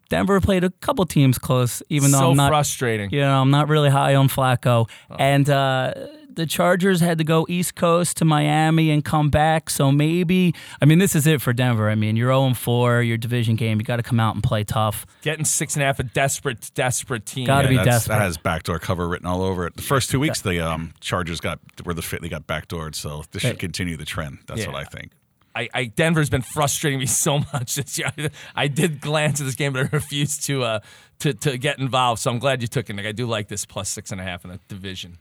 Denver 0.09 0.39
played 0.39 0.63
a 0.63 0.69
couple 0.79 1.05
teams 1.05 1.37
close, 1.37 1.83
even 1.89 2.11
though 2.11 2.19
so 2.19 2.31
I'm 2.31 2.37
not 2.37 2.49
frustrating. 2.49 3.09
you 3.11 3.19
know, 3.19 3.41
I'm 3.41 3.51
not 3.51 3.67
really 3.67 3.89
high 3.89 4.15
on 4.15 4.29
Flacco. 4.29 4.89
Oh. 5.09 5.15
And 5.19 5.49
uh, 5.49 5.93
the 6.37 6.45
Chargers 6.45 7.01
had 7.01 7.17
to 7.17 7.23
go 7.25 7.45
East 7.49 7.75
Coast 7.75 8.15
to 8.17 8.25
Miami 8.25 8.89
and 8.91 9.03
come 9.03 9.29
back. 9.29 9.69
So 9.69 9.91
maybe, 9.91 10.55
I 10.81 10.85
mean, 10.85 10.99
this 10.99 11.15
is 11.15 11.27
it 11.27 11.41
for 11.41 11.51
Denver. 11.51 11.89
I 11.89 11.95
mean, 11.95 12.15
you're 12.15 12.29
0 12.31 12.53
4, 12.53 13.01
your 13.01 13.17
division 13.17 13.55
game. 13.57 13.79
You 13.79 13.83
got 13.83 13.97
to 13.97 14.03
come 14.03 14.19
out 14.19 14.35
and 14.35 14.43
play 14.43 14.63
tough. 14.63 15.05
Getting 15.23 15.43
six 15.45 15.75
and 15.75 15.83
a 15.83 15.87
half, 15.87 15.99
a 15.99 16.03
desperate, 16.03 16.71
desperate 16.73 17.25
team. 17.25 17.45
Gotta 17.47 17.67
be 17.67 17.75
that's- 17.75 17.97
desperate. 17.97 18.15
That 18.15 18.21
has 18.21 18.37
backdoor 18.37 18.79
cover 18.79 19.07
written 19.07 19.27
all 19.27 19.41
over 19.41 19.67
it. 19.67 19.75
The 19.75 19.81
first 19.81 20.09
two 20.09 20.19
weeks, 20.19 20.41
the 20.41 20.59
um, 20.65 20.93
Chargers 21.01 21.41
got 21.41 21.59
were 21.83 21.93
the 21.93 22.01
fit. 22.01 22.21
They 22.21 22.29
got 22.29 22.47
backdoored, 22.47 22.95
so 22.95 23.23
this 23.31 23.41
should 23.41 23.59
continue 23.59 23.97
the 23.97 24.05
trend. 24.05 24.37
That's 24.47 24.61
Yeah. 24.61 24.67
what 24.67 24.75
I 24.75 24.83
think. 24.85 25.11
I, 25.55 25.69
I 25.73 25.85
Denver's 25.85 26.29
been 26.29 26.43
frustrating 26.43 26.99
me 26.99 27.05
so 27.07 27.39
much 27.51 27.75
this 27.75 27.97
year. 27.97 28.11
I 28.55 28.67
did 28.67 29.01
glance 29.01 29.41
at 29.41 29.45
this 29.47 29.55
game, 29.55 29.73
but 29.73 29.87
I 29.87 29.89
refused 29.91 30.43
to 30.45 30.63
uh 30.63 30.79
to, 31.19 31.33
to 31.33 31.57
get 31.57 31.79
involved. 31.79 32.21
So 32.21 32.29
I'm 32.29 32.37
glad 32.37 32.61
you 32.61 32.67
took 32.67 32.89
it. 32.91 32.93
Nick. 32.93 33.07
I 33.07 33.11
do 33.11 33.25
like 33.25 33.47
this 33.47 33.65
plus 33.65 33.89
six 33.89 34.11
and 34.11 34.21
a 34.21 34.23
half 34.23 34.45
in 34.45 34.51
the 34.51 34.59
division. 34.67 35.17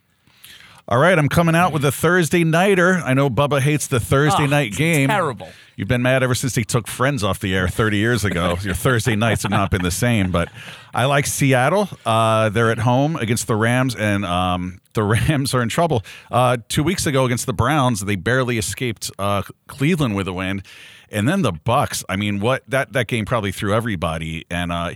All 0.88 0.98
right, 0.98 1.18
I'm 1.18 1.28
coming 1.28 1.56
out 1.56 1.72
with 1.72 1.84
a 1.84 1.90
Thursday 1.90 2.44
nighter. 2.44 2.94
I 3.04 3.12
know 3.12 3.28
Bubba 3.28 3.60
hates 3.60 3.88
the 3.88 3.98
Thursday 3.98 4.44
Oh, 4.44 4.46
night 4.46 4.70
game. 4.72 5.08
terrible. 5.08 5.48
You've 5.74 5.88
been 5.88 6.00
mad 6.02 6.22
ever 6.22 6.36
since 6.36 6.54
he 6.54 6.62
took 6.64 6.86
Friends 6.86 7.24
off 7.24 7.40
the 7.40 7.56
air 7.56 7.66
30 7.66 7.96
years 7.96 8.24
ago. 8.24 8.56
Your 8.62 8.72
Thursday 8.74 9.16
nights 9.16 9.42
have 9.42 9.50
not 9.50 9.72
been 9.72 9.82
the 9.82 9.90
same, 9.90 10.30
but 10.30 10.48
I 10.94 11.06
like 11.06 11.26
Seattle. 11.26 11.88
Uh, 12.06 12.50
they're 12.50 12.70
at 12.70 12.78
home 12.78 13.16
against 13.16 13.48
the 13.48 13.56
Rams, 13.56 13.96
and 13.96 14.24
um, 14.24 14.80
the 14.92 15.02
Rams 15.02 15.54
are 15.54 15.60
in 15.62 15.68
trouble. 15.68 16.04
Uh, 16.30 16.58
two 16.68 16.84
weeks 16.84 17.04
ago 17.04 17.24
against 17.24 17.46
the 17.46 17.52
Browns, 17.52 18.02
they 18.02 18.14
barely 18.14 18.56
escaped 18.56 19.10
uh, 19.18 19.42
Cleveland 19.66 20.14
with 20.14 20.28
a 20.28 20.32
win, 20.32 20.62
and 21.10 21.28
then 21.28 21.42
the 21.42 21.52
Bucs. 21.52 22.04
I 22.08 22.14
mean, 22.14 22.38
what 22.38 22.62
that 22.68 22.92
that 22.92 23.08
game 23.08 23.24
probably 23.24 23.50
threw 23.50 23.74
everybody. 23.74 24.46
And 24.48 24.70
uh, 24.70 24.92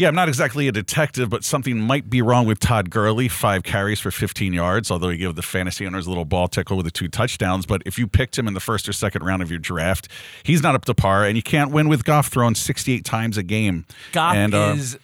yeah, 0.00 0.08
I'm 0.08 0.14
not 0.14 0.28
exactly 0.28 0.66
a 0.66 0.72
detective, 0.72 1.28
but 1.28 1.44
something 1.44 1.78
might 1.78 2.08
be 2.08 2.22
wrong 2.22 2.46
with 2.46 2.58
Todd 2.58 2.88
Gurley. 2.88 3.28
Five 3.28 3.64
carries 3.64 4.00
for 4.00 4.10
15 4.10 4.54
yards, 4.54 4.90
although 4.90 5.10
he 5.10 5.18
gave 5.18 5.34
the 5.34 5.42
fantasy 5.42 5.86
owners 5.86 6.06
a 6.06 6.08
little 6.08 6.24
ball 6.24 6.48
tickle 6.48 6.78
with 6.78 6.86
the 6.86 6.90
two 6.90 7.06
touchdowns. 7.06 7.66
But 7.66 7.82
if 7.84 7.98
you 7.98 8.06
picked 8.06 8.38
him 8.38 8.48
in 8.48 8.54
the 8.54 8.60
first 8.60 8.88
or 8.88 8.94
second 8.94 9.24
round 9.24 9.42
of 9.42 9.50
your 9.50 9.58
draft, 9.58 10.08
he's 10.42 10.62
not 10.62 10.74
up 10.74 10.86
to 10.86 10.94
par, 10.94 11.26
and 11.26 11.36
you 11.36 11.42
can't 11.42 11.70
win 11.70 11.90
with 11.90 12.04
Goff 12.04 12.28
throwing 12.28 12.54
68 12.54 13.04
times 13.04 13.36
a 13.36 13.42
game. 13.42 13.84
Goff 14.12 14.34
and, 14.34 14.54
uh, 14.54 14.72
is 14.74 14.98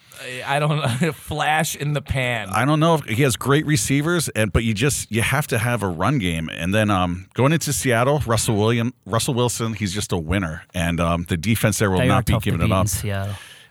I 0.47 0.59
don't 0.59 0.79
know 0.79 1.13
flash 1.13 1.77
in 1.77 1.93
the 1.93 2.01
pan. 2.01 2.49
I 2.49 2.65
don't 2.65 2.81
know 2.81 2.95
if 2.95 3.05
he 3.05 3.23
has 3.23 3.37
great 3.37 3.67
receivers, 3.67 4.31
and 4.31 4.51
but 4.51 4.65
you 4.65 4.73
just 4.73 5.13
you 5.13 5.21
have 5.21 5.47
to 5.49 5.59
have 5.59 5.83
a 5.83 5.89
run 5.89 6.19
game. 6.19 6.49
And 6.51 6.75
then 6.75 6.89
um, 6.89 7.27
going 7.35 7.53
into 7.53 7.75
Seattle, 7.75 8.23
Russell 8.27 8.57
William, 8.57 8.95
Russell 9.05 9.35
Wilson, 9.35 9.75
he's 9.75 9.93
just 9.93 10.11
a 10.13 10.19
winner, 10.19 10.63
and 10.73 11.01
um, 11.01 11.27
the 11.29 11.37
defense 11.37 11.81
there 11.81 11.91
will 11.91 11.99
They 11.99 12.07
are 12.07 12.09
not 12.09 12.25
be 12.25 12.33
tough 12.33 12.45
to 12.45 12.51
giving 12.51 12.61
beat 12.61 12.73
it 12.73 12.75
up. 12.75 12.87
in 12.87 12.89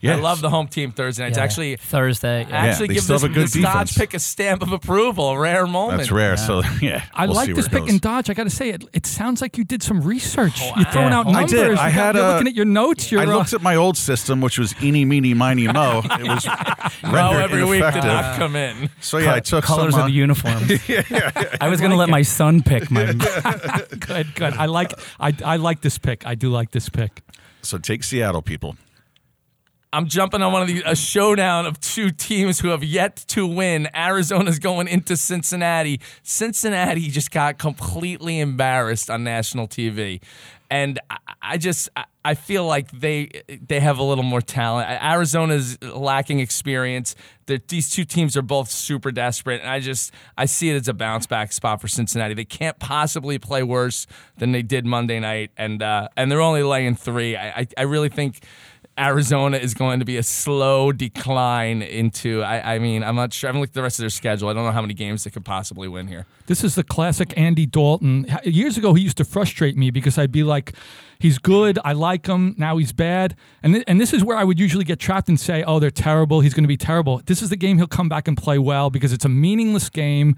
Seattle. 0.05 0.25
I 0.25 0.29
love 0.29 0.41
the 0.41 0.49
home 0.49 0.67
team 0.67 0.91
Thursday 0.91 1.23
nights. 1.23 1.37
Yeah. 1.37 1.43
Actually, 1.43 1.75
Thursday. 1.77 2.45
yeah. 2.49 2.55
actually 2.55 2.87
they 2.87 2.93
give 2.95 3.03
still 3.03 3.15
this, 3.19 3.23
a 3.23 3.29
good 3.29 3.47
this 3.47 3.61
Dodge 3.61 3.95
pick 3.95 4.13
a 4.13 4.19
stamp 4.19 4.61
of 4.61 4.71
approval. 4.71 5.37
Rare 5.37 5.67
moment. 5.67 5.97
That's 5.99 6.11
rare. 6.11 6.37
So 6.37 6.61
yeah, 6.81 7.03
I 7.13 7.25
we'll 7.25 7.35
see 7.35 7.39
like 7.47 7.55
this 7.55 7.67
pick 7.67 7.81
goes. 7.81 7.89
in 7.89 7.97
Dodge. 7.99 8.29
I 8.29 8.33
got 8.33 8.43
to 8.45 8.49
say, 8.49 8.69
it, 8.69 8.83
it 8.93 9.05
sounds 9.05 9.41
like 9.41 9.57
you 9.57 9.63
did 9.63 9.81
some 9.83 10.01
research. 10.01 10.59
Oh, 10.61 10.71
You're 10.75 10.85
throwing 10.85 11.09
yeah. 11.11 11.19
out 11.19 11.27
I 11.27 11.31
numbers. 11.31 11.51
did. 11.51 11.67
You 11.71 11.77
I 11.77 11.89
had 11.89 12.15
you're 12.15 12.23
a- 12.23 12.27
looking 12.33 12.47
at 12.47 12.53
your 12.55 12.65
notes. 12.65 13.11
You're 13.11 13.21
I 13.21 13.25
uh, 13.25 13.37
looked 13.37 13.53
at 13.53 13.61
my 13.61 13.75
old 13.75 13.97
system, 13.97 14.41
which 14.41 14.57
was 14.59 14.73
eeny, 14.81 15.05
meeny, 15.05 15.33
miny, 15.33 15.67
mo. 15.67 16.01
It 16.19 16.27
was 16.27 16.45
No, 17.03 17.11
rendered 17.11 17.41
every 17.41 17.65
week 17.65 17.83
did 17.93 18.03
not 18.03 18.37
come 18.37 18.55
in. 18.55 18.89
So 19.01 19.17
yeah, 19.17 19.33
I 19.35 19.39
took 19.39 19.63
colors 19.65 19.91
some. 19.93 20.01
of 20.01 20.05
uh, 20.05 20.07
the 20.07 20.13
uniforms. 20.13 20.71
I 21.61 21.67
was 21.69 21.81
gonna 21.81 21.95
let 21.95 22.09
my 22.09 22.21
son 22.21 22.61
pick 22.63 22.89
my. 22.91 23.13
good, 23.99 24.33
good. 24.35 24.53
I 24.53 24.65
like, 24.65 24.93
I, 25.19 25.33
I 25.43 25.55
like 25.57 25.81
this 25.81 25.97
pick. 25.97 26.25
I 26.25 26.35
do 26.35 26.49
like 26.49 26.71
this 26.71 26.89
pick. 26.89 27.21
so 27.61 27.77
take 27.77 28.03
Seattle, 28.03 28.41
people. 28.41 28.75
I'm 29.95 30.07
jumping 30.07 30.41
on 30.41 30.51
one 30.51 30.61
of 30.61 30.67
these 30.67 30.83
a 30.85 30.95
showdown 30.95 31.65
of 31.65 31.79
two 31.79 32.11
teams 32.11 32.59
who 32.59 32.67
have 32.69 32.83
yet 32.83 33.15
to 33.29 33.47
win. 33.47 33.87
Arizona's 33.95 34.59
going 34.59 34.87
into 34.87 35.15
Cincinnati. 35.15 36.01
Cincinnati 36.21 37.07
just 37.09 37.31
got 37.31 37.57
completely 37.57 38.39
embarrassed 38.39 39.09
on 39.09 39.23
national 39.23 39.67
TV. 39.67 40.21
And 40.69 40.99
I- 41.09 41.17
I 41.47 41.57
just 41.57 41.89
I- 41.95 42.05
I 42.27 42.33
feel 42.33 42.65
like 42.65 42.89
they 42.91 43.29
they 43.67 43.79
have 43.79 43.99
a 43.99 44.03
little 44.03 44.23
more 44.23 44.41
talent. 44.41 44.89
Arizona's 44.89 45.77
lacking 45.83 46.39
experience. 46.39 47.15
The, 47.45 47.61
these 47.67 47.91
two 47.91 48.03
teams 48.03 48.35
are 48.35 48.41
both 48.41 48.71
super 48.71 49.11
desperate, 49.11 49.61
and 49.61 49.69
I 49.69 49.79
just 49.79 50.11
I 50.35 50.45
see 50.45 50.71
it 50.71 50.75
as 50.75 50.87
a 50.87 50.93
bounce 50.93 51.27
back 51.27 51.51
spot 51.53 51.81
for 51.81 51.87
Cincinnati. 51.87 52.33
They 52.33 52.43
can't 52.45 52.79
possibly 52.79 53.37
play 53.37 53.61
worse 53.61 54.07
than 54.39 54.51
they 54.53 54.63
did 54.63 54.87
Monday 54.87 55.19
night, 55.19 55.51
and 55.55 55.83
uh, 55.83 56.07
and 56.17 56.31
they're 56.31 56.41
only 56.41 56.63
laying 56.63 56.95
three. 56.95 57.35
I 57.37 57.59
I, 57.61 57.67
I 57.77 57.81
really 57.83 58.09
think. 58.09 58.39
Arizona 58.97 59.57
is 59.57 59.73
going 59.73 59.99
to 59.99 60.05
be 60.05 60.15
a 60.15 60.23
slow 60.23 60.91
decline 60.91 61.81
into. 61.81 62.41
I, 62.43 62.75
I 62.75 62.79
mean, 62.79 63.03
I'm 63.03 63.15
not 63.15 63.33
sure. 63.33 63.47
I 63.47 63.49
haven't 63.49 63.61
looked 63.61 63.71
at 63.71 63.75
the 63.75 63.83
rest 63.83 63.99
of 63.99 64.03
their 64.03 64.09
schedule. 64.09 64.47
I 64.47 64.53
don't 64.53 64.63
know 64.63 64.71
how 64.71 64.81
many 64.81 64.93
games 64.93 65.25
they 65.25 65.31
could 65.31 65.43
possibly 65.43 65.87
win 65.87 66.07
here. 66.07 66.25
This 66.45 66.63
is 66.63 66.75
the 66.75 66.83
classic 66.83 67.33
Andy 67.37 67.65
Dalton. 67.65 68.25
Years 68.45 68.77
ago, 68.77 68.93
he 68.93 69.03
used 69.03 69.17
to 69.17 69.25
frustrate 69.25 69.75
me 69.75 69.91
because 69.91 70.17
I'd 70.17 70.31
be 70.31 70.43
like, 70.43 70.73
he's 71.19 71.37
good, 71.37 71.79
I 71.83 71.93
like 71.93 72.25
him, 72.27 72.55
now 72.57 72.77
he's 72.77 72.91
bad. 72.93 73.35
And, 73.63 73.73
th- 73.75 73.83
and 73.87 73.99
this 73.99 74.13
is 74.13 74.23
where 74.23 74.37
I 74.37 74.43
would 74.43 74.59
usually 74.59 74.85
get 74.85 74.99
trapped 74.99 75.29
and 75.29 75.39
say, 75.39 75.63
oh, 75.63 75.79
they're 75.79 75.91
terrible, 75.91 76.41
he's 76.41 76.53
going 76.53 76.63
to 76.63 76.67
be 76.67 76.77
terrible. 76.77 77.21
This 77.25 77.41
is 77.41 77.49
the 77.49 77.57
game 77.57 77.77
he'll 77.77 77.87
come 77.87 78.09
back 78.09 78.27
and 78.27 78.37
play 78.37 78.57
well 78.59 78.89
because 78.89 79.13
it's 79.13 79.25
a 79.25 79.29
meaningless 79.29 79.89
game. 79.89 80.35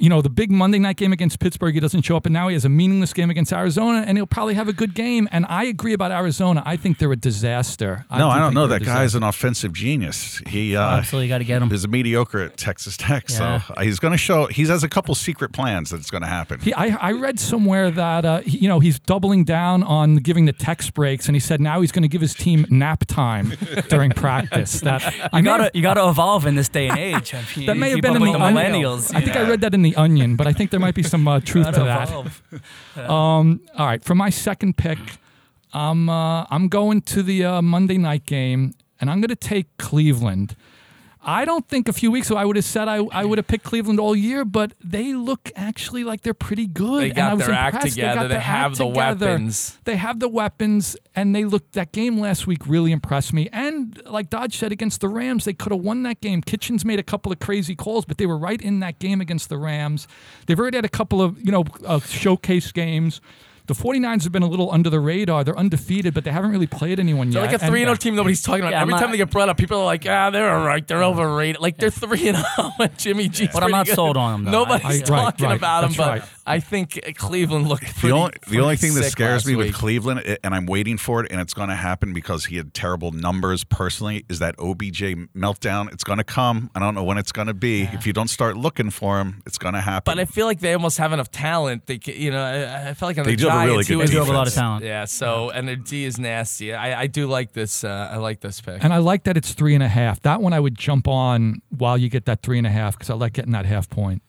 You 0.00 0.08
know, 0.08 0.22
the 0.22 0.30
big 0.30 0.52
Monday 0.52 0.78
night 0.78 0.96
game 0.96 1.12
against 1.12 1.40
Pittsburgh, 1.40 1.74
he 1.74 1.80
doesn't 1.80 2.02
show 2.02 2.16
up, 2.16 2.24
and 2.24 2.32
now 2.32 2.46
he 2.46 2.54
has 2.54 2.64
a 2.64 2.68
meaningless 2.68 3.12
game 3.12 3.30
against 3.30 3.52
Arizona, 3.52 4.04
and 4.06 4.16
he'll 4.16 4.28
probably 4.28 4.54
have 4.54 4.68
a 4.68 4.72
good 4.72 4.94
game. 4.94 5.28
And 5.32 5.44
I 5.48 5.64
agree 5.64 5.92
about 5.92 6.12
Arizona. 6.12 6.62
I 6.64 6.76
think 6.76 6.98
they're 6.98 7.10
a 7.10 7.16
disaster. 7.16 8.06
No, 8.08 8.18
do 8.18 8.24
I 8.28 8.38
don't 8.38 8.54
know. 8.54 8.68
That 8.68 8.84
guy's 8.84 9.16
an 9.16 9.24
offensive 9.24 9.72
genius. 9.72 10.40
He 10.46 10.76
uh, 10.76 10.98
Absolutely 10.98 11.26
got 11.26 11.38
to 11.38 11.44
get 11.44 11.60
him. 11.62 11.70
He's 11.70 11.82
a 11.82 11.88
mediocre 11.88 12.38
at 12.38 12.56
Texas 12.56 12.96
Tech, 12.96 13.24
Yeah. 13.28 13.60
so 13.62 13.74
he's 13.82 13.98
going 13.98 14.12
to 14.12 14.18
show. 14.18 14.46
He 14.46 14.64
has 14.66 14.84
a 14.84 14.88
couple 14.88 15.16
secret 15.16 15.52
plans 15.52 15.90
that's 15.90 16.10
going 16.12 16.22
to 16.22 16.28
happen. 16.28 16.60
He, 16.60 16.72
I, 16.74 16.96
I 17.08 17.10
read 17.12 17.40
somewhere 17.40 17.90
that 17.90 18.24
uh, 18.24 18.40
he- 18.42 18.58
you 18.58 18.68
know 18.68 18.78
he's 18.78 19.00
doubling 19.00 19.42
down 19.42 19.82
on 19.82 20.17
giving 20.20 20.44
the 20.46 20.52
text 20.52 20.94
breaks, 20.94 21.26
and 21.28 21.34
he 21.36 21.40
said 21.40 21.60
now 21.60 21.80
he's 21.80 21.92
going 21.92 22.02
to 22.02 22.08
give 22.08 22.20
his 22.20 22.34
team 22.34 22.66
nap 22.70 23.04
time 23.06 23.52
during 23.88 24.10
practice. 24.10 24.80
That 24.80 25.02
You 25.32 25.42
gotta 25.42 25.64
have- 25.64 25.72
you 25.74 25.82
gotta 25.82 26.08
evolve 26.08 26.46
in 26.46 26.54
this 26.54 26.68
day 26.68 26.88
and 26.88 26.98
age. 26.98 27.34
I 27.34 27.42
mean, 27.56 27.66
that 27.66 27.76
may 27.76 27.90
have 27.90 28.00
been 28.00 28.16
in 28.16 28.22
the, 28.22 28.32
the 28.32 28.38
millennials. 28.38 29.14
I 29.14 29.20
think 29.20 29.36
I 29.36 29.48
read 29.48 29.60
that 29.62 29.74
in 29.74 29.82
the 29.82 29.94
Onion, 29.96 30.36
but 30.36 30.46
I 30.46 30.52
think 30.52 30.70
there 30.70 30.80
might 30.80 30.94
be 30.94 31.02
some 31.02 31.26
uh, 31.28 31.40
truth 31.44 31.66
to 31.72 31.84
that. 31.84 33.08
Um, 33.10 33.60
all 33.76 33.86
right, 33.86 34.02
for 34.02 34.14
my 34.14 34.30
second 34.30 34.76
pick, 34.76 34.98
I'm 35.72 36.08
uh, 36.08 36.44
I'm 36.50 36.68
going 36.68 37.02
to 37.02 37.22
the 37.22 37.44
uh, 37.44 37.62
Monday 37.62 37.98
night 37.98 38.24
game, 38.26 38.74
and 39.00 39.10
I'm 39.10 39.20
going 39.20 39.28
to 39.28 39.36
take 39.36 39.66
Cleveland. 39.78 40.56
I 41.20 41.44
don't 41.44 41.66
think 41.66 41.88
a 41.88 41.92
few 41.92 42.10
weeks 42.10 42.28
ago 42.30 42.38
I 42.38 42.44
would 42.44 42.56
have 42.56 42.64
said 42.64 42.86
I, 42.88 42.96
I 43.12 43.24
would 43.24 43.38
have 43.38 43.46
picked 43.48 43.64
Cleveland 43.64 43.98
all 43.98 44.14
year, 44.14 44.44
but 44.44 44.72
they 44.82 45.14
look 45.14 45.50
actually 45.56 46.04
like 46.04 46.20
they're 46.22 46.32
pretty 46.32 46.66
good. 46.66 47.02
They 47.02 47.06
and 47.08 47.16
got 47.16 47.30
I 47.30 47.34
was 47.34 47.46
their 47.46 47.54
act 47.54 47.74
impressed. 47.74 47.94
together. 47.96 48.20
got 48.20 48.28
They 48.28 48.38
have 48.40 48.76
the 48.76 48.86
together. 48.86 49.26
weapons. 49.26 49.78
They 49.84 49.96
have 49.96 50.20
the 50.20 50.28
weapons, 50.28 50.96
and 51.16 51.34
they 51.34 51.44
looked. 51.44 51.72
That 51.72 51.92
game 51.92 52.18
last 52.18 52.46
week 52.46 52.66
really 52.66 52.92
impressed 52.92 53.32
me. 53.32 53.48
And 53.52 54.00
like 54.06 54.30
Dodge 54.30 54.56
said 54.56 54.70
against 54.72 55.00
the 55.00 55.08
Rams, 55.08 55.44
they 55.44 55.52
could 55.54 55.72
have 55.72 55.82
won 55.82 56.02
that 56.04 56.20
game. 56.20 56.40
Kitchens 56.40 56.84
made 56.84 56.98
a 57.00 57.02
couple 57.02 57.32
of 57.32 57.40
crazy 57.40 57.74
calls, 57.74 58.04
but 58.04 58.18
they 58.18 58.26
were 58.26 58.38
right 58.38 58.60
in 58.62 58.80
that 58.80 58.98
game 58.98 59.20
against 59.20 59.48
the 59.48 59.58
Rams. 59.58 60.06
They've 60.46 60.58
already 60.58 60.78
had 60.78 60.84
a 60.84 60.88
couple 60.88 61.20
of 61.20 61.44
you 61.44 61.50
know 61.52 61.64
uh, 61.84 62.00
showcase 62.00 62.70
games. 62.72 63.20
The 63.68 63.74
49ers 63.74 64.22
have 64.24 64.32
been 64.32 64.42
a 64.42 64.48
little 64.48 64.72
under 64.72 64.88
the 64.90 64.98
radar. 64.98 65.44
They're 65.44 65.56
undefeated, 65.58 66.14
but 66.14 66.24
they 66.24 66.30
haven't 66.32 66.50
really 66.52 66.66
played 66.66 66.98
anyone 66.98 67.30
They're 67.30 67.42
yet. 67.42 67.52
like 67.52 67.60
a 67.60 67.64
And- 67.64 67.70
three 67.70 67.82
and 67.82 67.88
zero 67.88 67.96
team 67.96 68.16
nobody's 68.16 68.42
talking 68.42 68.62
about. 68.62 68.70
Yeah, 68.72 68.80
Every 68.80 68.94
I'm 68.94 69.00
time 69.00 69.10
they 69.10 69.18
get 69.18 69.30
brought 69.30 69.50
up, 69.50 69.58
people 69.58 69.78
are 69.80 69.84
like, 69.84 70.06
"Ah, 70.08 70.30
they're 70.30 70.50
all 70.52 70.64
right. 70.66 70.86
They're 70.86 71.04
overrated." 71.04 71.60
Like 71.60 71.76
they're 71.76 71.90
three 71.90 72.28
and 72.28 72.38
zero. 72.38 72.70
and 72.80 72.98
Jimmy 72.98 73.28
G. 73.28 73.48
But 73.52 73.62
I'm 73.62 73.70
not 73.70 73.86
sold 73.86 74.16
on 74.16 74.32
'em, 74.34 74.44
though. 74.44 74.50
Nobody's 74.64 75.02
I- 75.02 75.04
talking 75.04 75.46
right. 75.46 75.56
about 75.56 75.82
them, 75.82 75.90
That's 75.90 75.96
but 75.98 76.08
right. 76.08 76.22
I 76.48 76.60
think 76.60 77.00
Cleveland 77.16 77.68
looked 77.68 77.86
The 77.86 77.92
pretty. 78.00 78.12
only, 78.12 78.32
the 78.48 78.60
only 78.60 78.76
thing 78.76 78.94
that 78.94 79.04
scares 79.04 79.44
last 79.44 79.46
me 79.46 79.56
with. 79.56 79.74
Cleveland, 79.74 80.38
and 80.42 80.54
I'm 80.54 80.66
waiting 80.66 80.96
for 80.98 81.22
it, 81.24 81.30
and 81.30 81.40
it's 81.40 81.54
going 81.54 81.68
to 81.68 81.74
happen 81.76 82.12
because 82.12 82.46
he 82.46 82.56
had 82.56 82.74
terrible 82.74 83.12
numbers 83.12 83.64
personally, 83.64 84.24
is 84.28 84.38
that 84.40 84.54
OBJ 84.58 85.00
meltdown. 85.36 85.92
It's 85.92 86.04
going 86.04 86.18
to 86.18 86.24
come. 86.24 86.70
I 86.74 86.80
don't 86.80 86.94
know 86.94 87.04
when 87.04 87.18
it's 87.18 87.32
going 87.32 87.48
to 87.48 87.54
be. 87.54 87.82
If 87.92 88.06
you 88.06 88.12
don't 88.12 88.28
start 88.28 88.56
looking 88.56 88.90
for 88.90 89.18
him, 89.20 89.42
it's 89.46 89.58
going 89.58 89.74
to 89.74 89.80
happen. 89.80 90.10
But 90.14 90.20
I 90.20 90.24
feel 90.24 90.46
like 90.46 90.60
they 90.60 90.72
almost 90.74 90.98
have 90.98 91.12
enough 91.12 91.30
talent. 91.30 91.86
They, 91.86 91.98
ca- 91.98 92.16
you 92.18 92.30
know, 92.30 92.42
I, 92.42 92.90
I 92.90 92.94
feel 92.94 93.08
like 93.08 93.18
on 93.18 93.24
They 93.24 93.32
the 93.32 93.36
do 93.36 93.48
have 93.48 93.54
a 93.54 93.58
Giants, 93.58 93.70
really 93.72 93.84
good 93.84 93.96
was- 93.96 94.10
They 94.10 94.14
do 94.16 94.20
have 94.20 94.28
a 94.28 94.32
lot 94.32 94.46
of 94.48 94.54
talent. 94.54 94.84
Yeah. 94.84 95.04
So 95.04 95.50
and 95.50 95.68
their 95.68 95.76
D 95.76 96.04
is 96.04 96.18
nasty. 96.18 96.72
I, 96.74 97.02
I 97.02 97.06
do 97.06 97.26
like 97.26 97.52
this. 97.52 97.84
Uh, 97.84 98.08
I 98.12 98.16
like 98.16 98.40
this 98.40 98.60
pick. 98.60 98.82
And 98.82 98.92
I 98.92 98.98
like 98.98 99.24
that 99.24 99.36
it's 99.36 99.52
three 99.52 99.74
and 99.74 99.82
a 99.82 99.88
half. 99.88 100.20
That 100.22 100.40
one 100.40 100.52
I 100.52 100.60
would 100.60 100.76
jump 100.78 101.06
on 101.08 101.62
while 101.70 101.98
you 101.98 102.08
get 102.08 102.24
that 102.26 102.42
three 102.42 102.58
and 102.58 102.66
a 102.66 102.70
half 102.70 102.94
because 102.96 103.10
I 103.10 103.14
like 103.14 103.32
getting 103.34 103.52
that 103.52 103.66
half 103.66 103.88
point. 103.88 104.22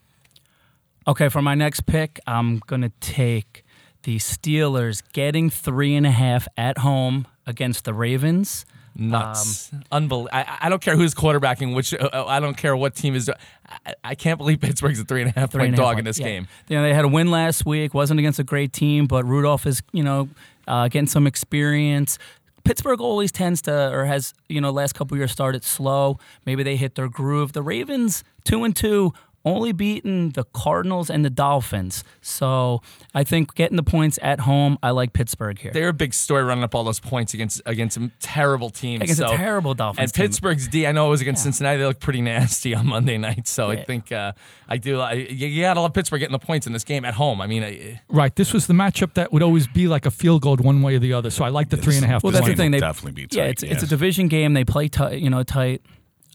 Okay, 1.10 1.28
for 1.28 1.42
my 1.42 1.56
next 1.56 1.88
pick, 1.88 2.20
I'm 2.28 2.60
gonna 2.68 2.92
take 3.00 3.66
the 4.04 4.18
Steelers 4.18 5.02
getting 5.12 5.50
three 5.50 5.96
and 5.96 6.06
a 6.06 6.12
half 6.12 6.48
at 6.56 6.78
home 6.78 7.26
against 7.48 7.86
the 7.86 7.96
Ravens. 7.96 8.64
Nuts. 8.96 9.72
Unbelievable. 9.92 10.30
I, 10.32 10.60
I 10.62 10.70
don't 10.70 10.84
care 10.84 10.96
who's 10.96 11.16
quarterbacking, 11.16 11.74
which 11.74 11.96
uh, 11.96 12.26
I 12.28 12.40
don't 12.40 12.56
care 12.56 12.78
what 12.78 12.94
team 12.94 13.16
is. 13.16 13.28
I, 13.68 13.96
I 14.04 14.14
can't 14.14 14.38
believe 14.38 14.60
Pittsburgh's 14.62 15.00
a 15.00 15.04
three 15.04 15.24
and 15.24 15.32
a 15.36 15.40
half 15.40 15.52
point 15.52 15.70
and 15.70 15.74
a 15.74 15.78
half 15.78 15.94
dog 15.94 15.98
in 15.98 16.06
this 16.06 16.20
yeah. 16.20 16.28
game. 16.28 16.48
You 16.68 16.78
know, 16.78 16.84
they 16.84 16.94
had 16.94 17.06
a 17.06 17.10
win 17.10 17.32
last 17.32 17.66
week. 17.66 17.96
wasn't 17.96 18.20
against 18.20 18.38
a 18.38 18.44
great 18.44 18.72
team, 18.72 19.08
but 19.08 19.26
Rudolph 19.26 19.66
is 19.66 19.82
you 19.92 20.04
know 20.04 20.30
uh, 20.68 20.90
getting 20.90 21.08
some 21.08 21.26
experience. 21.26 22.20
Pittsburgh 22.66 23.02
always 23.02 23.32
tends 23.32 23.64
to, 23.64 23.92
or 23.92 24.06
has 24.06 24.36
you 24.48 24.62
know, 24.62 24.70
last 24.70 24.94
couple 24.94 25.18
years 25.18 25.32
started 25.32 25.64
slow. 25.64 26.20
Maybe 26.46 26.62
they 26.62 26.76
hit 26.76 26.94
their 26.94 27.10
groove. 27.10 27.54
The 27.54 27.64
Ravens 27.64 28.24
two 28.44 28.64
and 28.64 28.76
two. 28.76 29.14
Only 29.50 29.72
beaten 29.72 30.30
the 30.30 30.44
Cardinals 30.44 31.10
and 31.10 31.24
the 31.26 31.30
Dolphins. 31.30 32.04
So 32.22 32.82
I 33.14 33.24
think 33.24 33.56
getting 33.56 33.78
the 33.78 33.84
points 33.84 34.20
at 34.22 34.42
home, 34.42 34.78
I 34.84 34.92
like 34.92 35.14
Pittsburgh 35.14 35.60
here. 35.60 35.72
They're 35.72 35.90
a 35.90 35.94
big 35.94 36.14
story 36.14 36.44
running 36.44 36.64
up 36.64 36.76
all 36.76 36.84
those 36.84 37.00
points 37.00 37.34
against 37.34 37.62
against 37.66 37.94
some 37.96 38.12
terrible 38.20 38.70
teams. 38.70 39.02
Against 39.04 39.22
a 39.22 39.28
terrible 39.28 39.74
Dolphins 39.74 40.04
And 40.04 40.14
team. 40.14 40.26
Pittsburgh's 40.26 40.68
D, 40.68 40.86
I 40.88 40.92
know 40.92 41.08
it 41.08 41.10
was 41.12 41.22
against 41.22 41.44
Cincinnati. 41.44 41.78
They 41.80 41.86
look 41.86 42.00
pretty 42.00 42.22
nasty 42.22 42.76
on 42.76 42.88
Monday 42.88 43.18
night. 43.18 43.48
So 43.48 43.70
I 43.70 43.84
think 43.84 44.12
uh, 44.12 44.34
I 44.68 44.78
do. 44.78 45.00
I, 45.00 45.14
you, 45.14 45.48
you 45.48 45.62
gotta 45.64 45.82
love 45.82 45.94
Pittsburgh 45.94 46.20
getting 46.20 46.32
the 46.34 46.40
points 46.40 46.68
in 46.68 46.74
this 46.74 46.84
game 46.84 47.06
at 47.06 47.14
home. 47.16 47.42
I 47.42 47.48
mean, 47.48 47.64
I, 47.64 48.02
Right. 48.10 48.36
This 48.36 48.54
was 48.54 48.68
the 48.68 48.74
matchup 48.74 49.14
that 49.16 49.34
would 49.34 49.44
always 49.44 49.68
be 49.68 49.88
like 49.88 50.06
a 50.06 50.12
field 50.12 50.42
goal 50.42 50.58
one 50.58 50.82
way 50.82 50.96
or 50.96 51.00
the 51.00 51.14
other. 51.14 51.30
So 51.30 51.44
I 51.44 51.50
like 51.50 51.70
the 51.70 51.78
three 51.78 51.96
and 51.96 52.06
a 52.06 52.08
half. 52.08 52.24
Well, 52.24 52.32
that's 52.32 52.46
the 52.48 52.56
thing. 52.56 52.72
They 52.72 52.80
definitely 52.80 53.26
be 53.26 53.28
Yeah, 53.36 53.44
tight, 53.44 53.52
it's 53.52 53.64
it's 53.64 53.84
a 53.84 53.88
division 53.88 54.28
game. 54.28 54.54
They 54.54 54.66
play 54.66 54.88
tight, 54.88 55.20
you 55.20 55.30
know, 55.30 55.44
tight. 55.44 55.82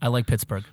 I 0.02 0.08
like 0.08 0.26
Pittsburgh. 0.26 0.64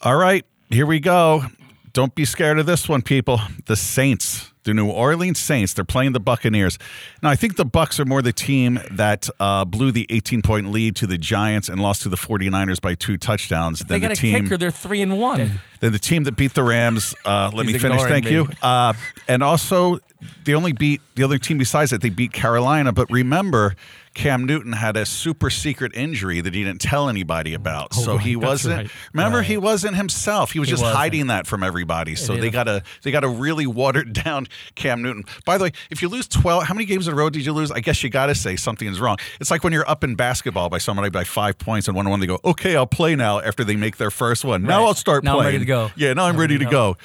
All 0.00 0.16
right, 0.16 0.44
here 0.70 0.86
we 0.86 1.00
go. 1.00 1.44
Don't 1.92 2.14
be 2.14 2.24
scared 2.24 2.58
of 2.58 2.66
this 2.66 2.88
one, 2.88 3.02
people. 3.02 3.40
The 3.66 3.76
Saints, 3.76 4.50
the 4.64 4.74
New 4.74 4.90
Orleans 4.90 5.38
Saints, 5.38 5.74
they're 5.74 5.84
playing 5.84 6.10
the 6.10 6.18
Buccaneers. 6.18 6.76
Now, 7.22 7.30
I 7.30 7.36
think 7.36 7.54
the 7.54 7.64
Bucs 7.64 8.00
are 8.00 8.04
more 8.04 8.20
the 8.20 8.32
team 8.32 8.80
that 8.90 9.28
uh, 9.38 9.64
blew 9.64 9.92
the 9.92 10.04
18-point 10.10 10.72
lead 10.72 10.96
to 10.96 11.06
the 11.06 11.16
Giants 11.16 11.68
and 11.68 11.80
lost 11.80 12.02
to 12.02 12.08
the 12.08 12.16
49ers 12.16 12.80
by 12.80 12.96
two 12.96 13.16
touchdowns 13.16 13.78
they 13.80 14.00
got 14.00 14.08
the 14.08 14.12
a 14.14 14.16
team 14.16 14.42
kicker. 14.42 14.56
They're 14.56 14.72
three 14.72 15.02
and 15.02 15.20
one. 15.20 15.60
than 15.78 15.92
the 15.92 16.00
team 16.00 16.24
that 16.24 16.34
beat 16.36 16.54
the 16.54 16.64
Rams. 16.64 17.14
Uh, 17.24 17.52
let 17.54 17.66
He's 17.66 17.74
me 17.74 17.78
finish. 17.78 18.02
Thank 18.02 18.28
you. 18.28 18.48
Uh, 18.60 18.94
and 19.28 19.44
also, 19.44 20.00
they 20.44 20.54
only 20.54 20.72
beat 20.72 21.00
the 21.14 21.22
other 21.22 21.38
team 21.38 21.58
besides 21.58 21.92
that. 21.92 22.00
They 22.00 22.10
beat 22.10 22.32
Carolina. 22.32 22.92
But 22.92 23.08
remember, 23.08 23.76
Cam 24.14 24.44
Newton 24.46 24.72
had 24.72 24.96
a 24.96 25.04
super 25.04 25.50
secret 25.50 25.92
injury 25.94 26.40
that 26.40 26.54
he 26.54 26.64
didn't 26.64 26.80
tell 26.80 27.08
anybody 27.08 27.52
about. 27.54 27.88
Oh, 27.94 28.00
so 28.00 28.12
right, 28.14 28.20
he 28.24 28.36
wasn't. 28.36 28.76
right. 28.76 28.90
Remember, 29.12 29.42
he 29.42 29.56
wasn't 29.56 29.96
himself. 29.96 30.52
He 30.52 30.60
was 30.60 30.68
He 30.68 30.72
just 30.72 30.82
wasn't. 30.82 30.98
hiding 30.98 31.26
that 31.28 31.46
from 31.46 31.62
everybody. 31.62 32.14
So 32.14 32.36
they 32.36 32.50
got 32.50 32.68
a 32.68 32.82
they 33.02 33.10
got 33.10 33.24
a 33.24 33.28
really 33.28 33.66
watered 33.66 34.12
down 34.24 34.46
Cam 34.74 35.02
Newton. 35.02 35.24
By 35.44 35.58
the 35.58 35.64
way, 35.64 35.72
if 35.90 36.00
you 36.02 36.08
lose 36.08 36.28
twelve, 36.28 36.64
how 36.64 36.74
many 36.74 36.84
games 36.86 37.08
in 37.08 37.14
a 37.14 37.16
row 37.16 37.28
did 37.30 37.44
you 37.44 37.52
lose? 37.52 37.70
I 37.70 37.80
guess 37.80 38.02
you 38.02 38.10
got 38.10 38.26
to 38.26 38.34
say 38.34 38.56
something's 38.56 39.00
wrong. 39.00 39.16
It's 39.40 39.50
like 39.50 39.64
when 39.64 39.72
you're 39.72 39.88
up 39.88 40.04
in 40.04 40.14
basketball 40.14 40.68
by 40.68 40.78
somebody 40.78 41.10
by 41.10 41.24
five 41.24 41.58
points 41.58 41.88
and 41.88 41.96
one 41.96 42.06
on 42.06 42.10
one 42.10 42.20
they 42.20 42.26
go, 42.26 42.38
okay, 42.44 42.76
I'll 42.76 42.86
play 42.86 43.16
now. 43.16 43.40
After 43.40 43.64
they 43.64 43.76
make 43.76 43.96
their 43.96 44.10
first 44.12 44.44
one, 44.44 44.62
now 44.62 44.84
I'll 44.84 44.94
start 44.94 45.24
Now 45.24 45.32
I'm 45.32 45.36
playing. 45.38 45.46
ready 45.54 45.58
to 45.58 45.64
go. 45.64 45.90
Yeah, 45.96 46.12
now 46.12 46.26
I'm 46.26 46.36
ready 46.36 46.54
ready 46.54 46.58
to 46.58 46.64
to 46.66 46.70
go. 46.70 46.96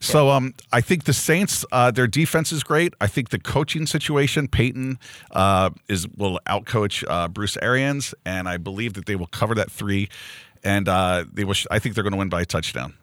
So 0.00 0.28
um, 0.30 0.54
I 0.72 0.80
think 0.80 1.04
the 1.04 1.12
Saints, 1.12 1.64
uh, 1.72 1.90
their 1.90 2.06
defense 2.06 2.52
is 2.52 2.62
great. 2.62 2.92
I 3.00 3.06
think 3.06 3.30
the 3.30 3.38
coaching 3.38 3.86
situation, 3.86 4.48
Payton 4.48 4.98
uh, 5.30 5.70
is 5.88 6.06
will 6.16 6.38
outcoach 6.60 7.04
uh, 7.08 7.28
Bruce 7.28 7.56
Arians, 7.62 8.14
and 8.24 8.48
I 8.48 8.56
believe 8.56 8.94
that 8.94 9.06
they 9.06 9.16
will 9.16 9.26
cover 9.26 9.54
that 9.56 9.70
three, 9.70 10.08
and 10.64 10.88
uh, 10.88 11.24
they 11.32 11.44
will. 11.44 11.54
I 11.70 11.78
think 11.78 11.94
they're 11.94 12.04
going 12.04 12.12
to 12.12 12.18
win 12.18 12.28
by 12.28 12.42
a 12.42 12.46
touchdown. 12.46 12.94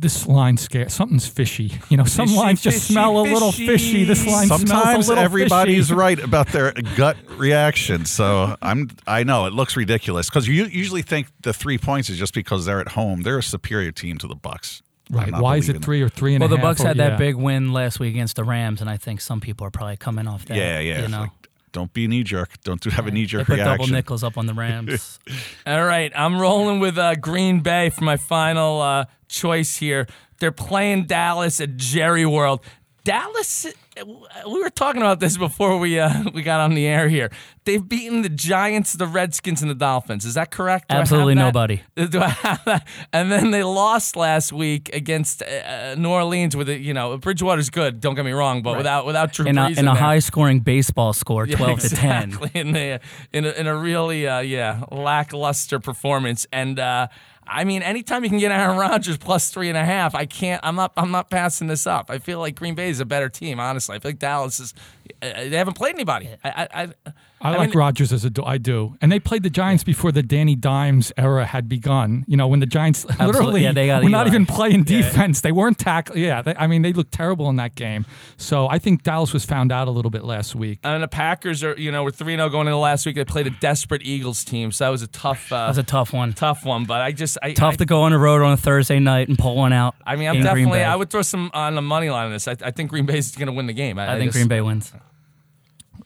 This 0.00 0.26
line 0.28 0.56
scare 0.58 0.88
something's 0.90 1.26
fishy. 1.26 1.72
You 1.88 1.96
know, 1.96 2.04
some 2.04 2.26
Fishy, 2.28 2.38
lines 2.38 2.60
just 2.62 2.76
fishy, 2.82 2.92
smell 2.92 3.18
a 3.20 3.22
little 3.22 3.50
fishy. 3.50 3.66
fishy. 3.66 4.04
This 4.04 4.24
line 4.26 4.46
smells 4.46 4.60
Sometimes 4.68 5.06
a 5.06 5.08
little 5.10 5.24
everybody's 5.24 5.88
fishy. 5.88 5.98
right 5.98 6.18
about 6.22 6.48
their 6.48 6.72
gut 6.96 7.16
reaction. 7.36 8.04
So 8.04 8.54
I'm. 8.62 8.90
I 9.06 9.24
know 9.24 9.46
it 9.46 9.54
looks 9.54 9.76
ridiculous 9.76 10.28
because 10.28 10.46
you 10.46 10.64
usually 10.66 11.02
think 11.02 11.26
the 11.40 11.52
three 11.52 11.78
points 11.78 12.10
is 12.10 12.18
just 12.18 12.32
because 12.34 12.64
they're 12.64 12.80
at 12.80 12.88
home. 12.88 13.22
They're 13.22 13.38
a 13.38 13.42
superior 13.42 13.90
team 13.90 14.18
to 14.18 14.28
the 14.28 14.36
Bucs. 14.36 14.82
Right. 15.10 15.32
Why 15.32 15.56
is 15.56 15.70
it 15.70 15.82
three 15.82 16.02
or 16.02 16.10
three 16.10 16.34
and 16.34 16.44
a 16.44 16.46
Well, 16.46 16.56
the 16.56 16.62
Bucs 16.62 16.80
or- 16.84 16.88
had 16.88 16.96
yeah. 16.98 17.08
that 17.10 17.18
big 17.18 17.34
win 17.34 17.72
last 17.72 17.98
week 17.98 18.10
against 18.10 18.36
the 18.36 18.44
Rams, 18.44 18.82
and 18.82 18.90
I 18.90 18.98
think 18.98 19.22
some 19.22 19.40
people 19.40 19.66
are 19.66 19.70
probably 19.70 19.96
coming 19.96 20.28
off 20.28 20.44
that. 20.44 20.56
Yeah, 20.58 20.80
yeah. 20.80 21.00
You 21.02 21.08
know, 21.08 21.20
like- 21.22 21.30
Don't 21.72 21.92
be 21.92 22.04
a 22.04 22.08
knee 22.08 22.22
jerk. 22.22 22.60
Don't 22.62 22.80
do, 22.80 22.90
have 22.90 23.06
a 23.06 23.10
knee 23.10 23.26
jerk 23.26 23.46
put 23.46 23.56
double 23.56 23.86
nickels 23.86 24.24
up 24.24 24.36
on 24.38 24.46
the 24.46 24.54
Rams. 24.54 25.18
All 25.66 25.84
right, 25.84 26.12
I'm 26.14 26.40
rolling 26.40 26.80
with 26.80 26.98
uh, 26.98 27.14
Green 27.16 27.60
Bay 27.60 27.90
for 27.90 28.04
my 28.04 28.16
final 28.16 28.80
uh, 28.80 29.04
choice 29.28 29.76
here. 29.76 30.06
They're 30.40 30.52
playing 30.52 31.06
Dallas 31.06 31.60
at 31.60 31.76
Jerry 31.76 32.24
World. 32.24 32.60
Dallas, 33.08 33.66
we 34.04 34.62
were 34.62 34.68
talking 34.68 35.00
about 35.00 35.18
this 35.18 35.38
before 35.38 35.78
we 35.78 35.98
uh, 35.98 36.24
we 36.34 36.42
got 36.42 36.60
on 36.60 36.74
the 36.74 36.86
air 36.86 37.08
here. 37.08 37.30
They've 37.64 37.86
beaten 37.86 38.20
the 38.20 38.28
Giants, 38.28 38.92
the 38.92 39.06
Redskins, 39.06 39.62
and 39.62 39.70
the 39.70 39.74
Dolphins. 39.74 40.26
Is 40.26 40.34
that 40.34 40.50
correct? 40.50 40.90
Do 40.90 40.96
Absolutely 40.96 41.34
nobody. 41.34 41.80
Do 41.96 42.20
I 42.20 42.28
have 42.28 42.62
that? 42.66 42.86
And 43.10 43.32
then 43.32 43.50
they 43.50 43.62
lost 43.62 44.14
last 44.14 44.52
week 44.52 44.94
against 44.94 45.42
uh, 45.42 45.94
New 45.94 46.10
Orleans 46.10 46.54
with 46.54 46.68
it. 46.68 46.82
You 46.82 46.92
know, 46.92 47.16
Bridgewater's 47.16 47.70
good. 47.70 48.00
Don't 48.00 48.14
get 48.14 48.26
me 48.26 48.32
wrong, 48.32 48.60
but 48.60 48.76
without 48.76 49.06
without 49.06 49.32
Drew 49.32 49.46
in 49.46 49.56
a, 49.56 49.70
in 49.70 49.88
a 49.88 49.94
high 49.94 50.18
scoring 50.18 50.60
baseball 50.60 51.14
score, 51.14 51.46
Yeah, 51.48 51.56
12 51.56 51.80
to 51.80 51.88
10. 51.88 52.38
In, 52.52 52.72
the, 52.72 53.00
in, 53.32 53.46
a, 53.46 53.50
in 53.52 53.66
a 53.66 53.74
really, 53.74 54.28
uh, 54.28 54.40
yeah, 54.40 54.82
lackluster 54.92 55.80
performance. 55.80 56.46
And, 56.52 56.78
uh, 56.78 57.08
I 57.48 57.64
mean, 57.64 57.82
anytime 57.82 58.24
you 58.24 58.30
can 58.30 58.38
get 58.38 58.52
Aaron 58.52 58.76
Rodgers 58.76 59.16
plus 59.16 59.50
three 59.50 59.68
and 59.68 59.78
a 59.78 59.84
half, 59.84 60.14
I 60.14 60.26
can't. 60.26 60.60
I'm 60.64 60.74
not. 60.76 60.92
I'm 60.96 61.10
not 61.10 61.30
passing 61.30 61.66
this 61.66 61.86
up. 61.86 62.10
I 62.10 62.18
feel 62.18 62.38
like 62.38 62.54
Green 62.54 62.74
Bay 62.74 62.90
is 62.90 63.00
a 63.00 63.06
better 63.06 63.28
team. 63.28 63.58
Honestly, 63.58 63.96
I 63.96 63.98
feel 63.98 64.10
like 64.10 64.18
Dallas 64.18 64.60
is. 64.60 64.74
Uh, 65.22 65.32
they 65.32 65.56
haven't 65.56 65.74
played 65.74 65.94
anybody. 65.94 66.30
I. 66.44 66.68
I, 66.72 66.82
I, 66.82 67.12
I, 67.40 67.56
like 67.56 67.70
mean, 67.70 67.78
Rodgers 67.78 68.12
as 68.12 68.24
a 68.24 68.30
do- 68.30 68.44
I 68.44 68.58
do, 68.58 68.96
and 69.00 69.12
they 69.12 69.20
played 69.20 69.42
the 69.42 69.50
Giants 69.50 69.84
before 69.84 70.10
the 70.12 70.22
Danny 70.22 70.56
Dimes 70.56 71.12
era 71.16 71.44
had 71.46 71.68
begun. 71.68 72.24
You 72.26 72.36
know, 72.36 72.48
when 72.48 72.60
the 72.60 72.66
Giants 72.66 73.04
literally 73.20 73.62
Yeah, 73.62 73.72
they 73.72 73.86
got 73.86 74.02
were 74.02 74.08
not 74.10 74.26
even 74.26 74.44
playing 74.46 74.84
defense. 74.84 75.40
They 75.40 75.52
weren't 75.52 75.78
tackling. 75.78 76.22
Yeah, 76.22 76.42
they, 76.42 76.54
I 76.56 76.66
mean, 76.66 76.82
they 76.82 76.92
looked 76.92 77.12
terrible 77.12 77.48
in 77.48 77.56
that 77.56 77.74
game. 77.74 78.06
So 78.36 78.68
I 78.68 78.78
think 78.78 79.02
Dallas 79.02 79.32
was 79.32 79.44
found 79.44 79.70
out 79.72 79.88
a 79.88 79.90
little 79.90 80.10
bit 80.10 80.24
last 80.24 80.54
week. 80.54 80.80
And 80.82 81.02
the 81.02 81.08
Packers 81.08 81.62
are, 81.62 81.74
you 81.78 81.92
know, 81.92 82.02
we're 82.04 82.10
three 82.10 82.34
zero 82.36 82.48
going 82.48 82.66
into 82.66 82.76
last 82.78 83.06
week. 83.06 83.14
They 83.16 83.24
played 83.24 83.46
a 83.46 83.50
desperate 83.50 84.02
Eagles 84.02 84.44
team, 84.44 84.72
so 84.72 84.84
that 84.84 84.90
was 84.90 85.02
a 85.02 85.06
tough, 85.08 85.52
uh, 85.52 85.56
That 85.58 85.68
was 85.68 85.78
a 85.78 85.82
tough 85.84 86.12
one. 86.12 86.32
tough 86.32 86.64
one. 86.64 86.84
But 86.84 87.00
I 87.02 87.12
just, 87.12 87.38
I, 87.42 87.52
Tough 87.52 87.74
I, 87.74 87.76
to 87.76 87.84
go 87.86 88.02
on 88.02 88.12
the 88.12 88.18
road 88.18 88.42
on 88.42 88.52
a 88.52 88.56
Thursday 88.56 88.98
night 88.98 89.28
and 89.28 89.38
pull 89.38 89.56
one 89.56 89.72
out. 89.72 89.94
I 90.06 90.16
mean, 90.16 90.28
I'm 90.28 90.42
definitely. 90.42 90.82
I 90.82 90.96
would 90.96 91.10
throw 91.10 91.22
some 91.22 91.50
on 91.54 91.74
the 91.74 91.82
money 91.82 92.10
line 92.10 92.26
on 92.26 92.32
this. 92.32 92.48
I, 92.48 92.56
I 92.62 92.70
think 92.72 92.90
Green 92.90 93.06
Bay 93.06 93.18
is 93.18 93.34
going 93.36 93.46
to 93.46 93.52
win 93.52 93.66
the 93.66 93.72
game. 93.72 93.98
I, 93.98 94.14
I 94.14 94.18
think 94.18 94.28
just- 94.28 94.36
Green 94.36 94.48
Bay 94.48 94.60
wins. 94.60 94.92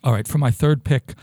All 0.02 0.12
right, 0.12 0.26
for 0.26 0.38
my 0.38 0.50
third 0.50 0.84
pick, 0.84 1.14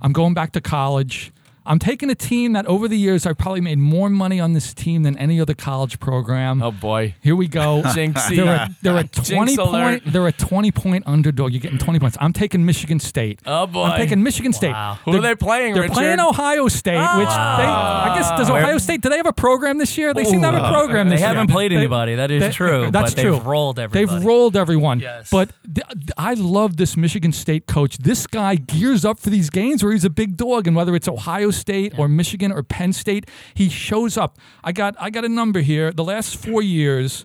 I'm 0.00 0.12
going 0.12 0.34
back 0.34 0.52
to 0.52 0.60
college. 0.60 1.32
I'm 1.64 1.78
taking 1.78 2.10
a 2.10 2.14
team 2.14 2.52
that 2.54 2.66
over 2.66 2.88
the 2.88 2.98
years 2.98 3.24
I've 3.26 3.38
probably 3.38 3.60
made 3.60 3.78
more 3.78 4.08
money 4.10 4.40
on 4.40 4.52
this 4.52 4.74
team 4.74 5.02
than 5.04 5.16
any 5.18 5.40
other 5.40 5.54
college 5.54 6.00
program. 6.00 6.62
Oh 6.62 6.70
boy, 6.72 7.14
Here 7.22 7.36
we 7.36 7.46
go. 7.48 7.82
Jinxie. 7.86 8.36
They're 8.36 8.46
a, 8.54 8.68
they're 8.82 8.96
a 8.96 9.04
Jinx 9.12 9.30
twenty 9.30 9.54
alert. 9.56 9.70
point. 10.02 10.12
They're 10.12 10.26
a 10.26 10.32
twenty 10.32 10.72
point 10.72 11.04
underdog. 11.06 11.52
You're 11.52 11.60
getting 11.60 11.78
twenty 11.78 11.98
points. 11.98 12.16
I'm 12.20 12.32
taking 12.32 12.64
Michigan 12.66 12.98
State. 13.00 13.40
Oh, 13.46 13.66
boy. 13.66 13.84
I'm 13.84 13.98
taking 13.98 14.22
Michigan 14.22 14.52
State. 14.52 14.72
Wow. 14.72 14.98
Who 15.04 15.16
are 15.16 15.20
they 15.20 15.34
playing, 15.34 15.74
They're 15.74 15.82
Richard? 15.84 15.94
playing 15.94 16.20
Ohio 16.20 16.68
State, 16.68 16.96
ah. 16.98 17.18
which 17.18 17.28
they, 17.28 17.32
I 17.34 18.18
guess 18.18 18.30
does 18.38 18.50
Ohio 18.50 18.78
State. 18.78 19.00
Do 19.00 19.08
they 19.08 19.16
have 19.18 19.26
a 19.26 19.32
program 19.32 19.78
this 19.78 19.96
year? 19.96 20.12
They 20.14 20.24
seem 20.24 20.40
to 20.42 20.50
have 20.50 20.62
a 20.64 20.68
program 20.72 21.08
They 21.08 21.14
this 21.16 21.20
year. 21.20 21.28
haven't 21.28 21.50
played 21.50 21.70
They- 21.72 21.76
anybody. 21.76 22.14
That 22.16 22.30
is 22.30 22.42
they- 22.42 22.50
true. 22.50 22.90
That's 22.90 23.14
true. 23.14 23.32
They've 23.32 23.46
rolled 23.46 23.78
everybody. 23.78 24.14
They've 24.18 24.24
rolled 24.26 24.56
everyone. 24.56 25.00
Yes. 25.00 25.30
But 25.30 25.50
th- 25.72 25.86
I 26.18 26.34
love 26.34 26.76
this 26.76 26.96
Michigan 26.96 27.32
State 27.32 27.66
coach. 27.66 27.98
This 27.98 28.26
guy 28.26 28.56
gears 28.56 29.04
up 29.04 29.18
for 29.20 29.30
these 29.30 29.48
games 29.50 29.82
where 29.84 29.92
he's 29.92 30.04
a 30.04 30.10
big 30.10 30.36
dog, 30.36 30.66
and 30.66 30.74
whether 30.74 30.94
it's 30.96 31.06
Ohio 31.08 31.50
State 31.52 31.98
or 31.98 32.08
Michigan 32.08 32.50
or 32.50 32.62
Penn 32.62 32.92
State, 32.92 33.28
he 33.54 33.68
shows 33.68 34.16
up. 34.16 34.38
I 34.64 34.72
got 34.72 34.94
I 34.98 35.10
got 35.10 35.24
a 35.24 35.28
number 35.28 35.60
here. 35.60 35.92
The 35.92 36.04
last 36.04 36.36
four 36.36 36.62
years, 36.62 37.24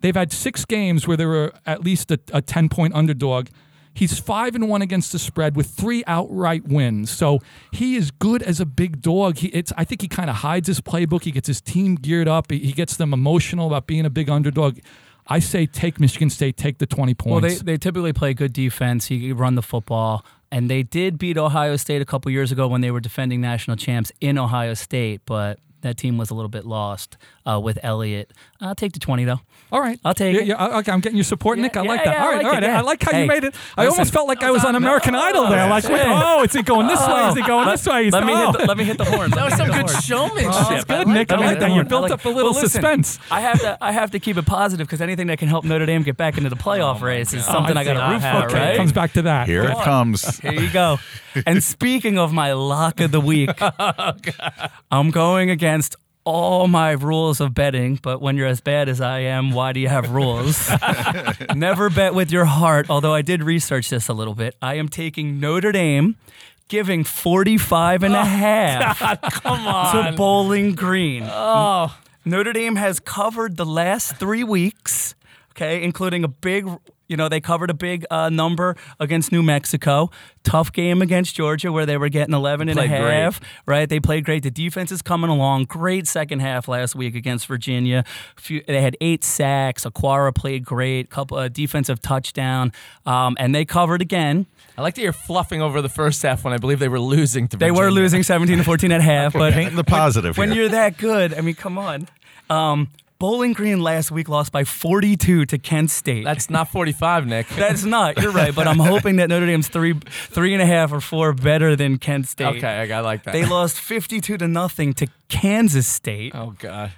they've 0.00 0.14
had 0.14 0.32
six 0.32 0.64
games 0.64 1.06
where 1.06 1.16
they 1.16 1.26
were 1.26 1.52
at 1.66 1.82
least 1.82 2.10
a, 2.10 2.20
a 2.32 2.42
ten 2.42 2.68
point 2.68 2.94
underdog. 2.94 3.48
He's 3.94 4.18
five 4.18 4.54
and 4.54 4.68
one 4.68 4.82
against 4.82 5.12
the 5.12 5.18
spread 5.18 5.56
with 5.56 5.68
three 5.68 6.04
outright 6.06 6.68
wins. 6.68 7.10
So 7.10 7.40
he 7.72 7.96
is 7.96 8.10
good 8.10 8.42
as 8.42 8.60
a 8.60 8.66
big 8.66 9.00
dog. 9.00 9.38
He, 9.38 9.48
it's 9.48 9.72
I 9.78 9.84
think 9.84 10.02
he 10.02 10.08
kind 10.08 10.28
of 10.28 10.36
hides 10.36 10.68
his 10.68 10.82
playbook. 10.82 11.22
He 11.22 11.30
gets 11.30 11.46
his 11.46 11.62
team 11.62 11.94
geared 11.94 12.28
up. 12.28 12.50
He, 12.50 12.58
he 12.58 12.72
gets 12.72 12.98
them 12.98 13.14
emotional 13.14 13.66
about 13.66 13.86
being 13.86 14.04
a 14.04 14.10
big 14.10 14.28
underdog. 14.28 14.80
I 15.28 15.38
say 15.38 15.64
take 15.64 15.98
Michigan 15.98 16.28
State, 16.28 16.58
take 16.58 16.76
the 16.76 16.86
twenty 16.86 17.14
points. 17.14 17.42
Well, 17.42 17.50
they, 17.50 17.54
they 17.72 17.78
typically 17.78 18.12
play 18.12 18.34
good 18.34 18.52
defense. 18.52 19.10
You 19.10 19.34
run 19.34 19.54
the 19.54 19.62
football. 19.62 20.24
And 20.50 20.70
they 20.70 20.82
did 20.82 21.18
beat 21.18 21.36
Ohio 21.36 21.76
State 21.76 22.00
a 22.00 22.04
couple 22.04 22.30
years 22.30 22.52
ago 22.52 22.68
when 22.68 22.80
they 22.80 22.90
were 22.90 23.00
defending 23.00 23.40
national 23.40 23.76
champs 23.76 24.12
in 24.20 24.38
Ohio 24.38 24.74
State, 24.74 25.22
but 25.26 25.58
that 25.82 25.96
team 25.96 26.16
was 26.18 26.30
a 26.30 26.34
little 26.34 26.48
bit 26.48 26.64
lost 26.66 27.16
uh, 27.44 27.60
with 27.62 27.78
Elliott. 27.82 28.32
I'll 28.60 28.74
take 28.74 28.92
the 28.92 28.98
20, 28.98 29.24
though. 29.24 29.40
all 29.70 29.80
right, 29.80 29.98
I'll 30.04 30.14
take 30.14 30.34
yeah, 30.34 30.40
it. 30.42 30.46
Yeah, 30.48 30.78
okay, 30.78 30.90
I'm 30.92 31.00
getting 31.00 31.16
your 31.16 31.24
support, 31.24 31.58
Yeah, 31.58 31.62
Nick. 31.64 31.76
I 31.76 31.82
yeah, 31.82 31.88
like 31.88 32.04
that. 32.04 32.14
yeah, 32.16 32.22
all 32.24 32.30
I 32.30 32.36
like 32.36 32.46
all 32.46 32.56
it, 32.56 32.62
yeah. 32.62 32.78
I 32.78 32.80
like 32.80 33.02
how 33.02 33.12
Hey, 33.12 33.22
you 33.22 33.28
made 33.28 33.44
it. 33.44 33.54
I 33.76 33.82
listen, 33.84 33.92
almost 33.98 34.12
felt 34.12 34.28
like 34.28 34.42
I 34.42 34.50
was 34.50 34.64
on 34.64 34.74
American 34.74 35.14
Idol 35.14 35.48
there. 35.48 35.68
Like, 35.68 35.84
wait, 35.88 36.02
oh, 36.04 36.42
is 36.42 36.52
he 36.52 36.62
going 36.62 36.86
this 36.86 37.06
way? 37.06 37.28
Is 37.28 37.34
he 37.36 37.42
going 37.42 37.68
this 37.68 37.86
way? 37.86 38.02
He's- 38.04 38.12
Let 38.12 38.24
me, 38.24 38.32
oh. 38.34 38.52
hit 38.52 38.60
the, 38.60 38.66
let 38.66 38.76
me 38.76 38.84
hit 38.84 38.98
the 38.98 39.04
horn. 39.04 39.30
That 39.30 39.44
was 39.44 39.54
some 39.54 39.68
good 39.70 39.90
showmanship. 40.02 40.50
Oh, 40.52 40.66
That's 40.70 40.84
good, 40.84 41.08
Nick. 41.08 41.30
I 41.30 41.36
like 41.36 41.58
that. 41.60 41.70
You 41.72 41.84
built 41.84 42.10
up 42.10 42.24
a 42.24 42.28
little 42.28 42.54
suspense. 42.54 43.18
I 43.30 43.40
have 43.40 43.60
to 43.60 43.78
I 43.80 43.92
have 43.92 44.10
to 44.12 44.18
keep 44.18 44.36
it 44.36 44.46
positive 44.46 44.86
because 44.86 45.00
anything 45.00 45.26
that 45.28 45.38
can 45.38 45.48
help 45.48 45.64
Notre 45.64 45.86
Dame 45.86 46.02
get 46.02 46.16
back 46.16 46.36
into 46.38 46.48
the 46.50 46.56
playoff 46.56 47.00
race 47.02 47.32
is 47.32 47.44
something 47.44 47.76
I, 47.76 47.84
got 47.84 47.94
to 47.94 48.12
root 48.12 48.20
for, 48.22 48.46
Okay, 48.48 48.68
right? 48.68 48.76
comes 48.76 48.92
back 48.92 49.12
to 49.14 49.22
that. 49.22 49.46
Here 49.46 49.64
it 49.64 49.76
comes. 49.78 50.38
Here 50.40 50.52
you 50.52 50.70
go. 50.70 50.98
and 51.44 51.62
speaking 51.62 52.18
of 52.18 52.32
my 52.32 52.52
lock 52.52 53.00
of 53.00 53.10
the 53.12 53.20
week, 53.20 53.50
I'm 54.90 55.10
going 55.10 55.50
against 55.66 55.96
all 56.22 56.68
my 56.68 56.92
rules 56.92 57.40
of 57.40 57.52
betting, 57.52 57.98
but 58.00 58.22
when 58.22 58.36
you're 58.36 58.46
as 58.46 58.60
bad 58.60 58.88
as 58.88 59.00
I 59.00 59.18
am, 59.20 59.50
why 59.50 59.72
do 59.72 59.80
you 59.80 59.88
have 59.88 60.10
rules? 60.10 60.70
Never 61.56 61.90
bet 61.90 62.14
with 62.14 62.30
your 62.30 62.44
heart, 62.44 62.86
although 62.88 63.12
I 63.12 63.22
did 63.22 63.42
research 63.42 63.90
this 63.90 64.06
a 64.06 64.12
little 64.12 64.34
bit. 64.34 64.54
I 64.62 64.74
am 64.74 64.88
taking 64.88 65.40
Notre 65.40 65.72
Dame, 65.72 66.14
giving 66.68 67.02
45 67.02 68.04
and 68.04 68.14
a 68.14 68.20
oh, 68.20 68.22
half 68.22 68.98
Come 69.42 70.12
to. 70.12 70.16
Bowling 70.16 70.76
Green. 70.76 71.24
Oh, 71.24 71.96
Notre 72.24 72.52
Dame 72.52 72.76
has 72.76 73.00
covered 73.00 73.56
the 73.56 73.66
last 73.66 74.18
three 74.18 74.44
weeks, 74.44 75.15
okay, 75.56 75.82
including 75.82 76.22
a 76.22 76.28
big, 76.28 76.68
you 77.08 77.16
know, 77.16 77.28
they 77.28 77.40
covered 77.40 77.70
a 77.70 77.74
big 77.74 78.04
uh, 78.10 78.28
number 78.28 78.76
against 79.00 79.32
New 79.32 79.42
Mexico. 79.42 80.10
Tough 80.44 80.72
game 80.72 81.00
against 81.00 81.34
Georgia 81.34 81.72
where 81.72 81.86
they 81.86 81.96
were 81.96 82.08
getting 82.10 82.34
11 82.34 82.68
and 82.68 82.78
a 82.78 82.82
Played 82.82 82.90
great. 82.90 83.40
right? 83.64 83.88
They 83.88 83.98
played 84.00 84.24
great. 84.24 84.42
The 84.42 84.50
defense 84.50 84.92
is 84.92 85.00
coming 85.02 85.30
along. 85.30 85.64
Great 85.64 86.06
second 86.06 86.40
half 86.40 86.68
last 86.68 86.94
week 86.94 87.14
against 87.14 87.46
Virginia. 87.46 88.04
Few, 88.36 88.62
they 88.66 88.82
had 88.82 88.96
eight 89.00 89.24
sacks. 89.24 89.84
Okwara 89.86 90.34
played 90.34 90.64
great, 90.64 91.08
couple 91.10 91.38
uh, 91.38 91.48
defensive 91.48 92.00
touchdown, 92.00 92.70
um, 93.06 93.34
and 93.38 93.54
they 93.54 93.64
covered 93.64 94.02
again. 94.02 94.46
I 94.78 94.82
like 94.82 94.94
that 94.96 95.02
you're 95.02 95.14
fluffing 95.14 95.62
over 95.62 95.80
the 95.80 95.88
first 95.88 96.20
half 96.22 96.44
when 96.44 96.52
I 96.52 96.58
believe 96.58 96.80
they 96.80 96.88
were 96.88 97.00
losing 97.00 97.48
to 97.48 97.56
They 97.56 97.70
were 97.70 97.90
losing 97.90 98.22
17 98.22 98.58
to 98.58 98.64
14 98.64 98.92
at 98.92 99.00
half, 99.12 99.32
but 99.32 99.54
Painting 99.54 99.76
the 99.76 99.84
positive 99.84 100.36
when 100.36 100.52
here. 100.52 100.62
you're 100.62 100.68
that 100.70 100.98
good, 100.98 101.32
I 101.32 101.40
mean, 101.40 101.54
come 101.54 101.78
on. 101.78 102.08
Um, 102.50 102.88
Bowling 103.18 103.54
Green 103.54 103.80
last 103.80 104.10
week 104.10 104.28
lost 104.28 104.52
by 104.52 104.64
42 104.64 105.46
to 105.46 105.58
Kent 105.58 105.90
State. 105.90 106.24
That's 106.24 106.50
not 106.50 106.68
45, 106.68 107.26
Nick. 107.26 107.48
That's 107.56 107.84
not. 107.84 108.20
You're 108.20 108.30
right, 108.30 108.54
but 108.54 108.68
I'm 108.68 108.78
hoping 108.78 109.16
that 109.16 109.30
Notre 109.30 109.46
Dame's 109.46 109.68
three, 109.68 109.94
three 109.94 110.52
and 110.52 110.62
a 110.62 110.66
half 110.66 110.92
or 110.92 111.00
four 111.00 111.32
better 111.32 111.76
than 111.76 111.96
Kent 111.96 112.28
State. 112.28 112.56
okay, 112.58 112.92
I, 112.92 113.00
like 113.00 113.22
that. 113.24 113.32
They 113.32 113.46
lost 113.46 113.78
52 113.80 114.36
to 114.36 114.46
nothing 114.48 114.92
to 114.94 115.06
Kansas 115.28 115.86
State. 115.86 116.32
oh 116.34 116.54
God, 116.58 116.92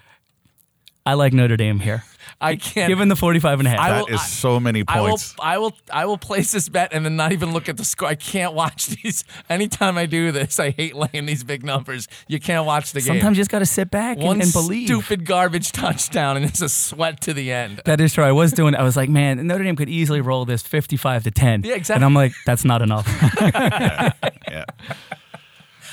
I 1.08 1.14
like 1.14 1.32
Notre 1.32 1.56
Dame 1.56 1.80
here, 1.80 2.04
I 2.40 2.56
can't. 2.56 2.88
given 2.88 3.08
the 3.08 3.16
45 3.16 3.60
and 3.60 3.66
a 3.66 3.70
half. 3.70 3.80
I 3.80 3.88
That 3.90 4.08
will- 4.08 4.14
is 4.16 4.26
so 4.26 4.60
many 4.60 4.84
I 4.86 5.00
will, 5.00 5.08
points. 5.08 5.34
I 5.40 5.56
will, 5.58 5.76
I 5.90 6.04
will 6.04 6.18
place 6.18 6.52
this 6.52 6.68
bet 6.68 6.92
and 6.92 7.04
then 7.04 7.16
not 7.16 7.32
even 7.32 7.52
look 7.52 7.68
at 7.68 7.76
the 7.78 7.84
score. 7.84 8.08
I 8.08 8.14
can't 8.14 8.52
watch 8.52 8.86
these. 9.02 9.24
Anytime 9.48 9.96
I 9.96 10.04
do 10.06 10.30
this, 10.32 10.60
I 10.60 10.70
hate 10.70 10.94
laying 10.94 11.24
these 11.26 11.44
big 11.44 11.64
numbers. 11.64 12.08
You 12.28 12.38
can't 12.38 12.66
watch 12.66 12.92
the 12.92 13.00
game. 13.00 13.06
Sometimes 13.14 13.38
you 13.38 13.40
just 13.40 13.50
got 13.50 13.60
to 13.60 13.66
sit 13.66 13.90
back 13.90 14.18
and, 14.18 14.26
one 14.26 14.42
and 14.42 14.52
believe. 14.52 14.86
stupid 14.86 15.24
garbage 15.24 15.72
touchdown 15.82 16.36
and 16.36 16.44
it's 16.44 16.60
a 16.60 16.68
sweat 16.68 17.20
to 17.22 17.32
the 17.32 17.50
end. 17.50 17.80
That 17.86 18.00
is 18.00 18.12
true. 18.12 18.24
I 18.24 18.32
was 18.32 18.52
doing. 18.52 18.74
I 18.74 18.82
was 18.82 18.96
like, 18.96 19.08
man, 19.08 19.46
Notre 19.46 19.64
Dame 19.64 19.76
could 19.76 19.88
easily 19.88 20.20
roll 20.20 20.44
this 20.44 20.62
55 20.62 21.24
to 21.24 21.30
10. 21.30 21.62
Yeah, 21.64 21.74
exactly. 21.74 21.94
And 21.96 22.04
I'm 22.04 22.14
like, 22.14 22.32
that's 22.44 22.64
not 22.66 22.82
enough. 22.82 23.06
yeah. 23.40 24.12
I 24.48 24.64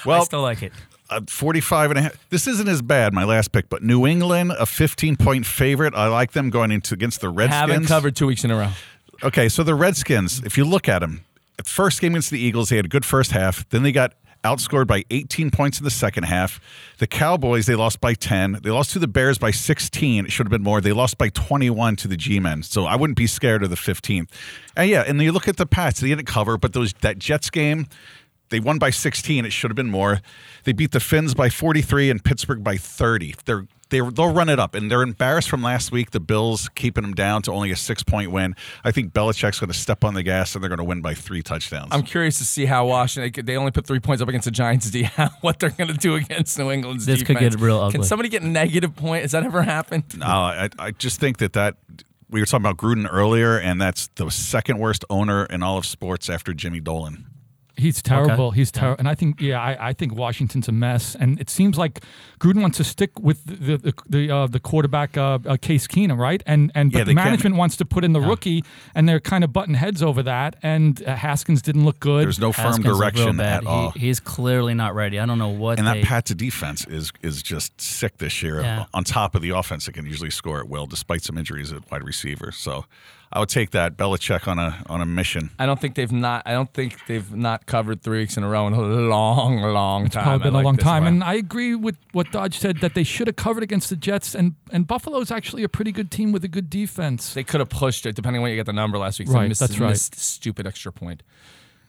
Well, 0.06 0.26
still 0.26 0.42
like 0.42 0.62
it. 0.62 0.74
Uh, 1.10 1.22
45 1.28 1.92
and 1.92 2.00
a 2.00 2.02
half. 2.04 2.30
This 2.30 2.48
isn't 2.48 2.68
as 2.68 2.82
bad, 2.82 3.14
my 3.14 3.24
last 3.24 3.52
pick, 3.52 3.70
but 3.70 3.84
New 3.84 4.06
England, 4.06 4.54
a 4.58 4.66
15 4.66 5.16
point 5.16 5.46
favorite. 5.46 5.94
I 5.96 6.08
like 6.08 6.32
them 6.32 6.50
going 6.50 6.72
into 6.72 6.94
against 6.94 7.22
the 7.22 7.30
Redskins. 7.30 7.72
Haven't 7.72 7.86
covered 7.86 8.16
two 8.16 8.28
weeks 8.28 8.44
in 8.44 8.52
a 8.52 8.58
row. 8.58 8.70
Okay, 9.24 9.50
so 9.50 9.64
the 9.64 9.76
Redskins, 9.76 10.42
if 10.44 10.58
you 10.58 10.66
look 10.66 10.90
at 10.90 11.00
them, 11.00 11.24
at 11.58 11.68
first 11.68 12.02
game 12.02 12.14
against 12.14 12.32
the 12.32 12.40
Eagles, 12.40 12.70
they 12.70 12.76
had 12.76 12.86
a 12.86 12.90
good 12.90 13.06
first 13.06 13.32
half. 13.32 13.68
Then 13.70 13.84
they 13.84 13.92
got 13.92 14.14
outscored 14.46 14.86
by 14.88 15.04
18 15.10 15.50
points 15.52 15.80
in 15.80 15.84
the 15.84 15.90
second 15.90 16.24
half. 16.24 16.60
The 17.00 17.08
Cowboys, 17.08 17.66
they 17.66 17.76
lost 17.76 18.00
by 18.00 18.14
10. 18.14 18.60
They 18.64 18.70
lost 18.70 18.92
to 18.92 19.00
the 19.00 19.08
Bears 19.08 19.38
by 19.38 19.52
16. 19.52 20.26
It 20.26 20.32
should 20.32 20.46
have 20.46 20.52
been 20.52 20.64
more. 20.64 20.80
They 20.82 20.94
lost 20.94 21.18
by 21.18 21.30
21 21.30 21.96
to 21.98 22.08
the 22.08 22.16
G-Men. 22.16 22.64
So 22.64 22.86
I 22.86 22.96
wouldn't 22.96 23.18
be 23.18 23.28
scared 23.28 23.64
of 23.64 23.72
the 23.72 23.76
15th. 23.76 24.30
And 24.78 24.90
yeah, 24.90 25.04
and 25.08 25.20
then 25.20 25.26
you 25.26 25.32
look 25.32 25.48
at 25.48 25.58
the 25.58 25.66
Pats, 25.66 26.00
they 26.00 26.10
didn't 26.10 26.28
cover, 26.28 26.58
but 26.58 26.74
those 26.74 26.94
that 27.02 27.18
Jets 27.18 27.50
game, 27.50 27.88
they 28.50 28.60
won 28.60 28.78
by 28.78 28.90
16. 28.90 29.46
It 29.46 29.52
should 29.52 29.72
have 29.72 29.76
been 29.76 29.90
more. 29.90 30.22
They 30.64 30.74
beat 30.74 30.92
the 30.92 31.00
Finns 31.00 31.34
by 31.34 31.50
43 31.50 32.10
and 32.10 32.24
Pittsburgh 32.24 32.64
by 32.64 32.78
30. 32.78 33.36
They're 33.46 33.68
they 33.90 34.00
they'll 34.00 34.34
run 34.34 34.50
it 34.50 34.60
up, 34.60 34.74
and 34.74 34.90
they're 34.90 35.04
embarrassed 35.04 35.50
from 35.50 35.62
last 35.62 35.92
week. 35.92 36.12
The 36.12 36.20
Bills 36.20 36.70
keeping 36.76 37.04
them 37.04 37.14
down 37.14 37.44
to 37.44 37.52
only 37.52 37.72
a 37.72 37.76
six 37.76 38.04
point 38.04 38.32
win. 38.32 38.56
I 38.84 38.92
think 38.92 39.14
Belichick's 39.14 39.60
going 39.60 39.72
to 39.72 39.78
step 39.78 40.04
on 40.04 40.16
the 40.16 40.24
gas, 40.24 40.56
and 40.56 40.64
they're 40.64 40.70
going 40.70 40.80
to 40.80 40.84
win 40.84 41.02
by 41.02 41.14
three 41.14 41.44
touchdowns. 41.44 41.90
I'm 41.92 42.04
curious 42.04 42.38
to 42.40 42.46
see 42.46 42.66
how 42.66 42.88
Washington. 42.88 43.46
They 43.46 43.56
only 43.58 43.72
put 43.72 43.86
three 43.86 44.00
points 44.00 44.22
up 44.22 44.28
against 44.28 44.46
the 44.46 44.52
Giants. 44.52 44.90
D. 44.92 45.08
What 45.42 45.60
they're 45.60 45.70
going 45.70 45.90
to 45.90 45.98
do 45.98 46.16
against 46.16 46.58
New 46.58 46.72
England's 46.72 47.06
This 47.06 47.24
could 47.24 47.38
get 47.38 47.60
real 47.60 47.80
ugly. 47.80 48.00
Can 48.00 48.04
somebody 48.04 48.30
get 48.30 48.44
negative 48.44 48.96
point? 48.96 49.22
Has 49.22 49.32
that 49.32 49.44
ever 49.44 49.62
happened? 49.62 50.18
No, 50.18 50.26
I, 50.26 50.70
I 50.80 50.92
just 50.92 51.20
think 51.20 51.38
that 51.38 51.54
that 51.54 51.78
we 52.30 52.40
were 52.40 52.46
talking 52.46 52.66
about 52.66 52.78
Gruden 52.78 53.08
earlier, 53.12 53.60
and 53.60 53.80
that's 53.80 54.08
the 54.16 54.30
second 54.32 54.80
worst 54.80 55.06
owner 55.10 55.46
in 55.46 55.62
all 55.62 55.78
of 55.78 55.86
sports 55.86 56.30
after 56.30 56.54
Jimmy 56.54 56.80
Dolan. 56.80 57.28
He's 57.78 58.02
terrible. 58.02 58.52
He's 58.52 58.72
terrible, 58.72 59.00
and 59.00 59.08
I 59.10 59.16
think 59.16 59.42
yeah, 59.42 59.62
I, 59.62 59.90
I 59.90 59.94
think 59.94 60.16
Washington's 60.16 60.68
a 60.68 60.72
mess. 60.72 61.16
And 61.16 61.40
it 61.40 61.50
seems 61.50 61.78
like 61.78 62.04
Gruden 62.40 62.62
wants 62.62 62.78
to 62.78 62.84
stick 62.84 63.20
with 63.20 63.44
the 63.46 63.78
the 63.78 63.94
the, 64.08 64.32
uh, 64.36 64.48
the 64.48 64.60
quarterback 64.60 65.18
uh, 65.18 65.40
uh, 65.46 65.58
Case 65.58 65.88
Keenum, 65.88 66.18
right? 66.18 66.42
And 66.46 66.72
and 66.74 66.92
Yeah, 66.92 67.00
but 67.00 67.06
they 67.06 67.12
the 67.12 67.16
can't- 67.16 67.26
management 67.26 67.56
wants 67.58 67.76
to 67.78 67.86
put 67.86 68.04
in 68.04 68.14
the 68.14 68.22
rookie, 68.22 68.64
and 68.94 69.08
they're 69.10 69.20
kind 69.20 69.44
of 69.44 69.52
butting 69.52 69.74
heads 69.76 70.02
over 70.02 70.24
that. 70.24 70.56
And 70.64 71.04
uh, 71.04 71.16
Haskins 71.16 71.62
didn't 71.62 71.86
look 71.86 72.00
good. 72.00 72.26
There's 72.26 72.40
no 72.40 72.52
firm 72.52 72.66
Haskins 72.66 72.86
direction 72.98 73.38
bad. 73.38 73.58
at 73.58 73.64
He- 73.64 73.68
all. 73.70 73.90
he's 73.92 74.20
clearly 74.20 74.74
not 74.74 74.96
ready. 74.96 75.20
I 75.20 75.26
don't 75.26 75.40
know 75.40 75.50
what 75.50 75.78
And 75.78 75.88
they. 75.88 76.02
that 76.02 76.06
Pats 76.08 76.34
defense 76.34 76.86
is 76.86 77.12
is 77.22 77.44
just 77.44 77.80
sick 77.82 78.18
this 78.20 78.42
year. 78.42 78.62
Yeah. 78.62 78.86
On 78.94 79.04
top 79.04 79.36
of 79.36 79.42
the 79.42 79.50
offense, 79.50 79.86
that 79.86 79.94
can 79.94 80.06
usually 80.06 80.30
score 80.32 80.60
at 80.60 80.70
will, 80.70 80.86
despite 80.86 81.24
some 81.24 81.38
injuries 81.38 81.74
at 81.74 81.90
wide 81.92 82.04
receiver. 82.04 82.52
So, 82.52 82.86
I 83.36 83.40
would 83.40 83.50
take 83.50 83.72
that 83.72 83.98
Belichick 83.98 84.48
on 84.48 84.58
a 84.58 84.82
on 84.88 85.02
a 85.02 85.06
mission. 85.06 85.52
I 85.60 85.66
don't 85.66 85.80
think 85.80 85.96
they've 85.96 86.12
not. 86.12 86.44
I 86.46 86.54
don't 86.54 86.74
think 86.74 87.06
they've 87.06 87.36
not 87.36 87.66
covered 87.66 88.02
three 88.02 88.20
weeks 88.20 88.38
in 88.38 88.46
a 88.46 88.48
row 88.48 88.66
in 88.66 88.72
a 88.74 88.82
long, 88.82 89.62
long 89.62 90.04
time. 90.04 90.06
It's 90.06 90.16
probably 90.16 90.44
been 90.46 90.56
I 90.56 90.60
a 90.60 90.60
like 90.60 90.66
long 90.66 90.78
time, 90.78 91.04
one. 91.04 91.14
and 91.16 91.24
I 91.24 91.34
agree 91.34 91.76
with 91.76 91.98
what 92.14 92.32
Dodge 92.32 92.58
said 92.58 92.78
that 92.78 92.94
they 92.94 93.04
should 93.04 93.28
have 93.28 93.36
covered 93.36 93.62
against 93.62 93.90
the 93.90 93.98
Jets. 93.98 94.36
And 94.36 94.56
and 94.72 94.88
Buffalo's 94.88 95.32
actually 95.32 95.64
a 95.64 95.70
pretty 95.70 95.92
good 95.92 96.12
team 96.12 96.32
with 96.32 96.46
a 96.46 96.48
good 96.48 96.70
defense. 96.70 97.34
They 97.34 97.44
could 97.44 97.60
have 97.60 97.68
pushed 97.68 98.06
it, 98.06 98.16
depending 98.16 98.40
on 98.40 98.44
what 98.44 98.52
you 98.52 98.56
get 98.56 98.68
the 98.68 98.74
number 98.74 98.98
last 98.98 99.20
week. 99.20 99.28
Right, 99.28 99.42
they 99.42 99.48
missed, 99.50 99.60
that's 99.60 99.80
right. 99.80 99.90
missed 99.90 100.18
stupid 100.18 100.66
extra 100.66 100.94
point. 100.94 101.22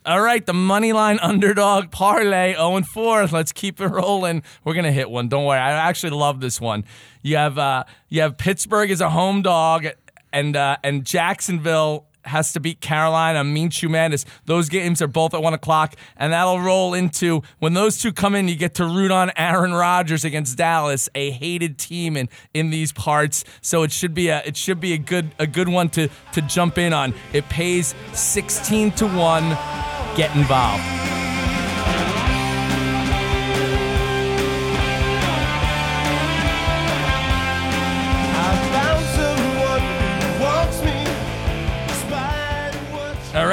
All 0.05 0.21
right, 0.21 0.45
the 0.45 0.55
money 0.55 0.93
line 0.93 1.21
underdog 1.21 1.93
parlay 1.93 2.55
0 2.55 2.77
and 2.77 2.87
4. 2.87 3.27
Let's 3.27 3.53
keep 3.53 3.81
it 3.81 3.87
rolling. 3.87 4.43
We're 4.65 4.75
gonna 4.75 4.91
hit 4.91 5.11
one. 5.11 5.29
Don't 5.29 5.45
worry. 5.45 5.61
I 5.61 5.71
actually 5.71 6.11
love 6.11 6.41
this 6.41 6.61
one. 6.61 6.85
You 7.23 7.37
have 7.37 7.57
uh, 7.57 7.85
you 8.09 8.23
have 8.23 8.37
Pittsburgh 8.37 8.91
as 8.91 9.01
a 9.01 9.11
home 9.11 9.43
dog, 9.43 9.87
and 10.37 10.55
uh, 10.57 10.77
and 10.85 11.05
Jacksonville 11.05 12.07
has 12.25 12.53
to 12.53 12.61
beat 12.61 12.81
Carolina. 12.81 13.43
Minshew 13.43 13.89
Madness. 13.89 14.25
Those 14.45 14.69
games 14.69 15.01
are 15.01 15.07
both 15.07 15.33
at 15.33 15.43
one 15.43 15.55
o'clock, 15.55 15.95
and 16.17 16.33
that'll 16.33 16.61
roll 16.61 16.93
into 16.93 17.43
when 17.59 17.73
those 17.73 17.99
two 17.99 18.13
come 18.13 18.35
in. 18.35 18.49
You 18.49 18.57
get 18.57 18.75
to 18.75 18.85
root 18.85 19.11
on 19.11 19.31
Aaron 19.37 19.73
Rodgers 19.73 20.25
against 20.25 20.59
Dallas, 20.59 21.09
a 21.15 21.31
hated 21.31 21.79
team 21.79 22.17
in 22.17 22.29
in 22.53 22.71
these 22.71 22.93
parts. 22.93 23.45
So 23.63 23.83
it 23.83 23.93
should 23.93 24.13
be 24.13 24.29
a 24.29 24.43
it 24.45 24.57
should 24.57 24.81
be 24.81 24.93
a 24.93 24.99
good 24.99 25.35
a 25.39 25.47
good 25.47 25.69
one 25.69 25.89
to 25.91 26.09
to 26.33 26.43
jump 26.43 26.77
in 26.77 26.93
on. 26.93 27.15
It 27.33 27.49
pays 27.49 27.95
sixteen 28.13 28.91
to 28.93 29.07
one. 29.07 29.57
Get 30.17 30.35
involved. 30.35 31.16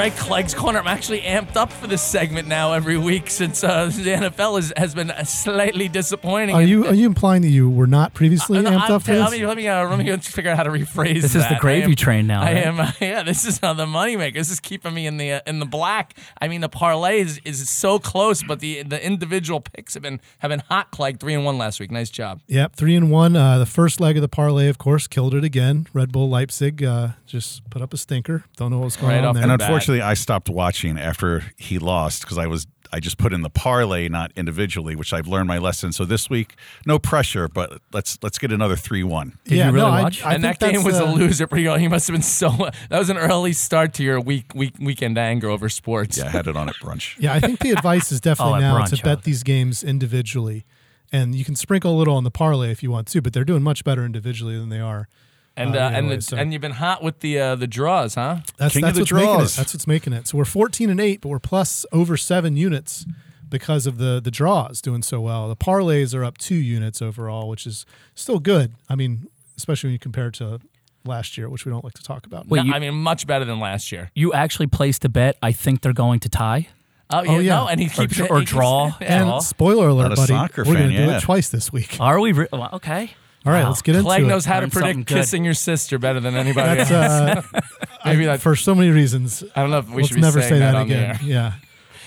What 0.04 0.12
All 0.12 0.18
right, 0.20 0.26
Clegg's 0.28 0.54
Corner. 0.54 0.78
I'm 0.80 0.86
actually 0.86 1.20
amped 1.22 1.56
up 1.56 1.72
for 1.72 1.86
this 1.86 2.02
segment 2.02 2.46
now 2.48 2.72
every 2.72 2.98
week 2.98 3.30
since 3.30 3.64
uh, 3.64 3.86
the 3.94 4.10
NFL 4.10 4.58
is, 4.58 4.72
has 4.76 4.94
been 4.94 5.12
slightly 5.24 5.88
disappointing. 5.88 6.54
Are 6.54 6.62
you 6.62 6.86
are 6.86 6.94
you 6.94 7.06
implying 7.06 7.42
that 7.42 7.48
you 7.48 7.70
were 7.70 7.86
not 7.86 8.12
previously 8.14 8.58
Uh, 8.58 8.62
no, 8.62 8.70
amped 8.72 8.80
I'm 8.82 8.92
up 8.92 9.02
for 9.02 9.12
this? 9.12 9.20
Let 9.22 9.32
me 9.32 9.46
let 9.46 9.56
me, 9.56 9.68
uh, 9.68 9.88
let 9.88 9.98
me 9.98 10.16
figure 10.18 10.50
out 10.50 10.56
how 10.56 10.62
to 10.64 10.70
rephrase 10.70 11.22
This 11.22 11.34
is 11.34 11.48
the 11.48 11.56
gravy 11.60 11.84
am- 11.92 11.94
train 11.96 12.26
now, 12.26 12.42
I 12.42 12.52
right? 12.52 12.66
am. 12.66 12.92
Yeah, 13.00 13.22
this 13.22 13.44
is 13.44 13.60
uh, 13.62 13.72
the 13.74 13.86
moneymaker. 13.86 14.34
This 14.34 14.50
is 14.50 14.60
keeping 14.60 14.92
me 14.94 15.06
in 15.06 15.16
the 15.16 15.32
uh, 15.32 15.40
in 15.46 15.58
the 15.58 15.66
black. 15.66 16.14
I 16.40 16.48
mean, 16.48 16.60
the 16.60 16.68
parlay 16.68 17.20
is, 17.20 17.40
is 17.44 17.68
so 17.68 17.98
close, 17.98 18.42
but 18.42 18.60
the 18.60 18.82
the 18.82 19.04
individual 19.04 19.60
picks 19.60 19.94
have 19.94 20.02
been 20.02 20.20
have 20.38 20.50
been 20.50 20.62
hot. 20.68 20.90
Clegg 20.90 21.18
three 21.20 21.34
and 21.34 21.44
one 21.44 21.58
last 21.58 21.80
week. 21.80 21.90
Nice 21.90 22.10
job. 22.10 22.40
Yep, 22.46 22.76
three 22.76 22.94
and 22.94 23.10
one. 23.10 23.36
Uh, 23.36 23.58
the 23.58 23.66
first 23.66 24.00
leg 24.00 24.16
of 24.16 24.22
the 24.22 24.28
parlay, 24.28 24.68
of 24.68 24.78
course, 24.78 25.06
killed 25.06 25.34
it 25.34 25.44
again. 25.44 25.86
Red 25.92 26.12
Bull 26.12 26.28
Leipzig 26.28 26.82
uh, 26.82 27.08
just 27.26 27.68
put 27.70 27.80
up 27.82 27.92
a 27.94 27.96
stinker. 27.96 28.44
Don't 28.56 28.70
know 28.70 28.78
what's 28.80 28.96
going 28.96 29.12
Right 29.12 29.18
on 29.18 29.24
off 29.28 29.34
there. 29.34 29.46
the 29.46 29.52
And 29.52 29.58
bad. 29.58 29.66
Unfortunately, 29.94 30.10
I 30.10 30.14
stopped 30.14 30.48
watching 30.48 30.98
after 30.98 31.44
he 31.56 31.78
lost 31.78 32.22
because 32.22 32.38
I 32.38 32.46
was 32.46 32.66
I 32.92 33.00
just 33.00 33.18
put 33.18 33.32
in 33.32 33.42
the 33.42 33.50
parlay, 33.50 34.08
not 34.08 34.30
individually, 34.36 34.94
which 34.94 35.12
I've 35.12 35.26
learned 35.26 35.48
my 35.48 35.58
lesson. 35.58 35.90
So 35.90 36.04
this 36.04 36.30
week, 36.30 36.54
no 36.86 36.98
pressure, 36.98 37.48
but 37.48 37.80
let's 37.92 38.18
let's 38.22 38.38
get 38.38 38.52
another 38.52 38.76
three 38.76 39.02
one. 39.02 39.38
Did 39.44 39.58
yeah, 39.58 39.66
you 39.66 39.72
really 39.72 39.90
no, 39.90 40.02
watch? 40.02 40.22
I, 40.22 40.34
and 40.34 40.42
think 40.42 40.58
that 40.58 40.72
game 40.72 40.82
that's, 40.82 40.84
was 40.84 41.00
a 41.00 41.06
uh, 41.06 41.12
loser. 41.12 41.46
Pretty. 41.46 41.64
You 41.64 41.90
must 41.90 42.06
have 42.06 42.14
been 42.14 42.22
so. 42.22 42.50
That 42.90 42.98
was 42.98 43.10
an 43.10 43.18
early 43.18 43.52
start 43.52 43.94
to 43.94 44.02
your 44.02 44.20
week 44.20 44.54
week 44.54 44.74
weekend 44.78 45.18
anger 45.18 45.48
over 45.48 45.68
sports. 45.68 46.18
Yeah, 46.18 46.26
I 46.26 46.30
had 46.30 46.46
it 46.46 46.56
on 46.56 46.68
at 46.68 46.76
brunch. 46.76 47.18
Yeah, 47.24 47.32
I 47.32 47.40
think 47.40 47.60
the 47.60 47.70
advice 47.70 48.12
is 48.12 48.20
definitely 48.28 48.58
Oh, 48.58 48.60
now 48.60 48.78
brunch, 48.78 48.90
to 48.90 48.96
huh? 48.96 49.02
bet 49.16 49.24
these 49.24 49.42
games 49.42 49.82
individually, 49.82 50.64
and 51.10 51.34
you 51.34 51.44
can 51.44 51.56
sprinkle 51.56 51.94
a 51.94 51.96
little 51.96 52.16
on 52.16 52.24
the 52.24 52.30
parlay 52.30 52.70
if 52.70 52.82
you 52.82 52.90
want 52.90 53.08
to. 53.08 53.22
But 53.22 53.32
they're 53.32 53.44
doing 53.44 53.62
much 53.62 53.82
better 53.82 54.04
individually 54.04 54.58
than 54.58 54.68
they 54.68 54.80
are. 54.80 55.08
And 55.56 55.76
Uh, 55.76 55.78
uh, 55.78 55.82
either 55.86 55.96
and 55.96 56.08
way, 56.08 56.16
the, 56.16 56.22
so- 56.22 56.36
and 56.36 56.52
you've 56.52 56.62
been 56.62 56.72
hot 56.72 57.02
with 57.02 57.20
the 57.20 57.38
uh, 57.38 57.54
the 57.54 57.66
draws, 57.68 58.16
huh? 58.16 58.38
That's, 58.56 58.74
King 58.74 58.84
of 58.84 58.94
the 58.94 59.00
what's 59.02 59.12
making 59.12 59.34
it. 59.40 59.48
That's 59.56 59.74
what's 59.74 59.86
making 59.86 60.12
it. 60.12 60.26
So 60.28 60.38
we're 60.38 60.44
14 60.44 60.90
and 60.90 61.00
eight, 61.00 61.20
but 61.20 61.28
we're 61.28 61.38
plus 61.38 61.86
over 61.92 62.16
seven 62.16 62.56
units 62.56 63.06
because 63.48 63.86
of 63.86 63.98
the 63.98 64.20
the 64.22 64.30
draws 64.32 64.80
doing 64.80 65.02
so 65.02 65.20
well. 65.20 65.48
The 65.48 65.54
parlays 65.56 66.12
are 66.14 66.24
up 66.24 66.38
two 66.38 66.56
units 66.56 67.00
overall, 67.00 67.48
which 67.48 67.66
is 67.66 67.86
still 68.16 68.40
good. 68.40 68.72
I 68.88 68.96
mean, 68.96 69.28
especially 69.56 69.88
when 69.88 69.92
you 69.92 69.98
compare 70.00 70.26
it 70.28 70.34
to 70.34 70.60
last 71.04 71.38
year, 71.38 71.48
which 71.48 71.64
we 71.64 71.70
don't 71.70 71.84
like 71.84 71.94
to 71.94 72.02
talk 72.02 72.26
about. 72.26 72.48
Wait, 72.48 72.58
No, 72.58 72.64
you- 72.64 72.72
I 72.74 72.78
mean, 72.80 72.94
much 72.94 73.26
better 73.26 73.44
than 73.44 73.60
last 73.60 73.92
year. 73.92 74.10
You 74.14 74.32
actually 74.32 74.66
placed 74.66 75.04
a 75.04 75.08
bet. 75.08 75.36
I 75.42 75.52
think 75.52 75.82
they're 75.82 75.92
going 75.92 76.18
to 76.20 76.28
tie. 76.28 76.68
Oh 77.10 77.22
yeah, 77.22 77.30
Oh, 77.30 77.38
yeah. 77.38 77.54
no, 77.56 77.68
and 77.68 77.78
he 77.78 77.88
keeps 77.88 78.16
dr- 78.16 78.26
it- 78.26 78.30
or 78.32 78.38
he 78.40 78.42
keeps- 78.46 78.50
draw. 78.52 78.86
and 79.00 79.28
Yeah. 79.28 79.38
spoiler 79.38 79.88
alert, 79.88 80.16
buddy, 80.16 80.32
we're 80.32 80.48
going 80.64 80.90
to 80.90 80.96
do 80.96 81.10
it 81.10 81.20
twice 81.22 81.48
this 81.50 81.70
week. 81.72 81.98
Are 82.00 82.18
we? 82.18 82.32
Re- 82.32 82.48
well, 82.50 82.70
okay. 82.72 83.10
All 83.46 83.52
right, 83.52 83.62
Wow. 83.62 83.68
let's 83.68 83.82
get 83.82 83.94
into 83.96 84.04
Clegg 84.06 84.22
it. 84.22 84.26
knows 84.26 84.44
how 84.44 84.54
to 84.54 84.60
Learned 84.62 84.72
something 84.72 84.92
predict 85.04 85.08
kissing 85.08 85.44
your 85.44 85.54
sister 85.54 85.98
better 85.98 86.18
than 86.20 86.34
anybody 86.44 86.82
That's 86.82 86.90
else. 86.90 87.46
uh, 87.54 87.60
Maybe 88.04 88.24
that. 88.24 88.40
for 88.40 88.56
so 88.56 88.74
many 88.74 88.90
reasons. 88.90 89.44
I 89.54 89.60
don't 89.60 89.70
know 89.70 89.78
if 89.78 89.88
we 89.90 89.96
Let's 89.96 90.08
should 90.08 90.14
be 90.16 90.20
never 90.22 90.40
say 90.42 90.58
that, 90.60 90.74
on 90.74 90.82
again. 90.86 91.02
air. 91.10 91.18
Yeah. 91.22 91.52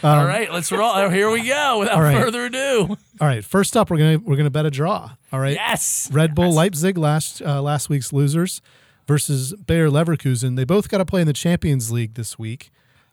All 0.04 0.26
right, 0.26 0.52
let's 0.54 0.72
roll. 0.72 0.92
Oh, 0.94 1.10
here 1.10 1.30
we 1.32 1.48
go. 1.48 1.80
Without 1.80 1.96
All 1.96 2.02
right. 2.02 2.22
further 2.22 2.46
ado, 2.46 2.98
All 3.20 3.28
right. 3.28 3.44
First 3.44 3.76
up, 3.76 3.90
we're 3.90 3.98
gonna 3.98 4.20
we're 4.20 4.36
gonna 4.36 4.52
bet 4.52 4.66
a 4.68 4.70
draw. 4.70 5.10
All 5.34 5.40
right. 5.40 5.56
yes, 5.56 6.08
Red 6.14 6.36
Bull 6.36 6.54
Leipzig 6.54 7.00
last 7.00 7.42
uh, 7.42 7.64
last 7.64 7.90
week's 7.90 8.14
losers 8.14 8.62
versus 9.08 9.54
Bayer 9.56 9.90
Leverkusen. 9.90 10.56
They 10.56 10.66
both 10.66 10.90
got 10.90 11.00
to 11.00 11.06
play 11.06 11.22
in 11.22 11.28
the 11.28 11.34
Champions 11.34 11.92
League 11.92 12.14
this 12.14 12.38
week. 12.38 12.70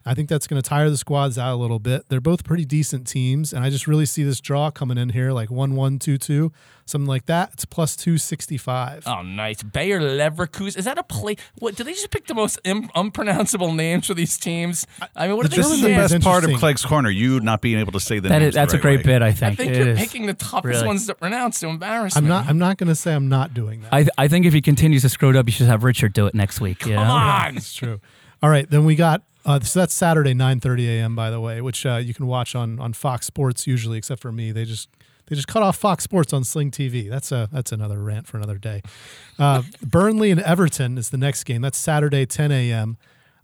I 0.07 0.13
think 0.13 0.29
that's 0.29 0.45
going 0.45 0.61
to 0.61 0.67
tire 0.69 0.89
the 0.89 0.97
squads 0.97 1.37
out 1.39 1.53
a 1.53 1.57
little 1.57 1.79
bit. 1.79 2.05
They're 2.09 2.21
both 2.21 2.43
pretty 2.43 2.63
decent 2.63 3.07
teams, 3.07 3.51
and 3.51 3.63
I 3.65 3.71
just 3.71 3.87
really 3.87 4.05
see 4.05 4.23
this 4.23 4.39
draw 4.39 4.69
coming 4.69 4.99
in 4.99 5.09
here 5.09 5.31
like 5.31 5.49
1 5.49 5.75
1 5.75 5.97
2 5.97 6.17
2, 6.19 6.51
something 6.85 7.07
like 7.07 7.25
that. 7.25 7.49
It's 7.53 7.65
plus 7.65 7.95
265. 7.95 9.03
Oh, 9.07 9.21
nice. 9.23 9.63
Bayer 9.63 9.99
Leverkusen. 9.99 10.77
Is 10.77 10.85
that 10.85 10.97
a 10.99 11.03
play? 11.03 11.37
What? 11.59 11.75
do 11.75 11.83
they 11.83 11.93
just 11.93 12.11
pick 12.11 12.27
the 12.27 12.35
most 12.35 12.59
Im- 12.63 12.89
unpronounceable 12.93 13.73
names 13.73 14.05
for 14.07 14.13
these 14.13 14.37
teams? 14.37 14.85
I 15.15 15.27
mean, 15.27 15.37
what 15.37 15.49
The 15.49 15.55
are 15.55 15.57
This 15.57 15.67
they 15.69 15.73
is 15.73 15.79
German 15.79 15.81
the 15.81 15.89
name 15.97 15.99
is 16.05 16.11
best 16.13 16.23
part 16.23 16.43
of. 16.43 16.51
Clegg's 16.59 16.85
Corner. 16.85 17.09
You 17.09 17.39
not 17.39 17.61
being 17.61 17.79
able 17.79 17.93
to 17.93 17.99
say 17.99 18.19
the 18.19 18.29
That 18.29 18.39
names 18.39 18.49
is, 18.49 18.53
that's 18.55 18.73
the 18.73 18.77
a 18.77 18.81
great 18.81 18.97
way. 18.99 19.03
bit. 19.03 19.21
I 19.23 19.31
think. 19.31 19.43
I 19.53 19.55
think. 19.55 19.57
think 19.57 19.71
It 19.71 19.77
you're 19.79 19.87
is. 19.95 19.99
picking 19.99 20.25
the 20.27 20.33
toughest 20.35 20.65
Really. 20.65 20.87
ones 20.87 21.07
to 21.07 21.15
pronounce 21.15 21.59
to 21.61 21.67
embarrass 21.67 22.15
I'm 22.15 22.25
me. 22.25 22.29
not 22.29 22.45
I'm 22.47 22.59
not 22.59 22.77
going 22.77 22.89
to 22.89 22.95
say 22.95 23.13
I'm 23.15 23.27
not 23.29 23.53
doing 23.55 23.81
that. 23.81 23.93
I, 23.93 24.05
I 24.17 24.27
think 24.27 24.45
if 24.45 24.53
he 24.53 24.61
continues 24.61 25.01
to 25.01 25.09
screw 25.09 25.31
it 25.31 25.35
up, 25.35 25.47
you 25.47 25.51
should 25.51 25.65
have 25.67 25.83
Richard 25.83 26.13
do 26.13 26.27
it 26.27 26.35
next 26.35 26.61
week. 26.61 26.85
You 26.85 26.93
Come 26.95 27.07
know? 27.07 27.13
on. 27.13 27.57
It's 27.57 27.73
true. 27.73 27.99
All 28.43 28.49
right, 28.51 28.69
then 28.69 28.85
we 28.85 28.95
got 28.95 29.23
uh, 29.45 29.59
so 29.59 29.79
that's 29.79 29.93
Saturday 29.93 30.33
9:30 30.33 30.87
a.m. 30.87 31.15
by 31.15 31.29
the 31.29 31.39
way, 31.39 31.61
which 31.61 31.85
uh, 31.85 31.95
you 31.97 32.13
can 32.13 32.27
watch 32.27 32.55
on 32.55 32.79
on 32.79 32.93
Fox 32.93 33.25
Sports 33.27 33.67
usually, 33.67 33.97
except 33.97 34.21
for 34.21 34.31
me. 34.31 34.51
They 34.51 34.65
just 34.65 34.89
they 35.27 35.35
just 35.35 35.47
cut 35.47 35.63
off 35.63 35.77
Fox 35.77 36.03
Sports 36.03 36.33
on 36.33 36.43
Sling 36.43 36.71
TV. 36.71 37.09
That's 37.09 37.31
a 37.31 37.49
that's 37.51 37.71
another 37.71 38.01
rant 38.01 38.27
for 38.27 38.37
another 38.37 38.57
day. 38.57 38.81
Uh, 39.37 39.63
Burnley 39.81 40.31
and 40.31 40.41
Everton 40.41 40.97
is 40.97 41.09
the 41.09 41.17
next 41.17 41.43
game. 41.43 41.61
That's 41.61 41.77
Saturday 41.77 42.25
10 42.25 42.51
a.m. 42.51 42.97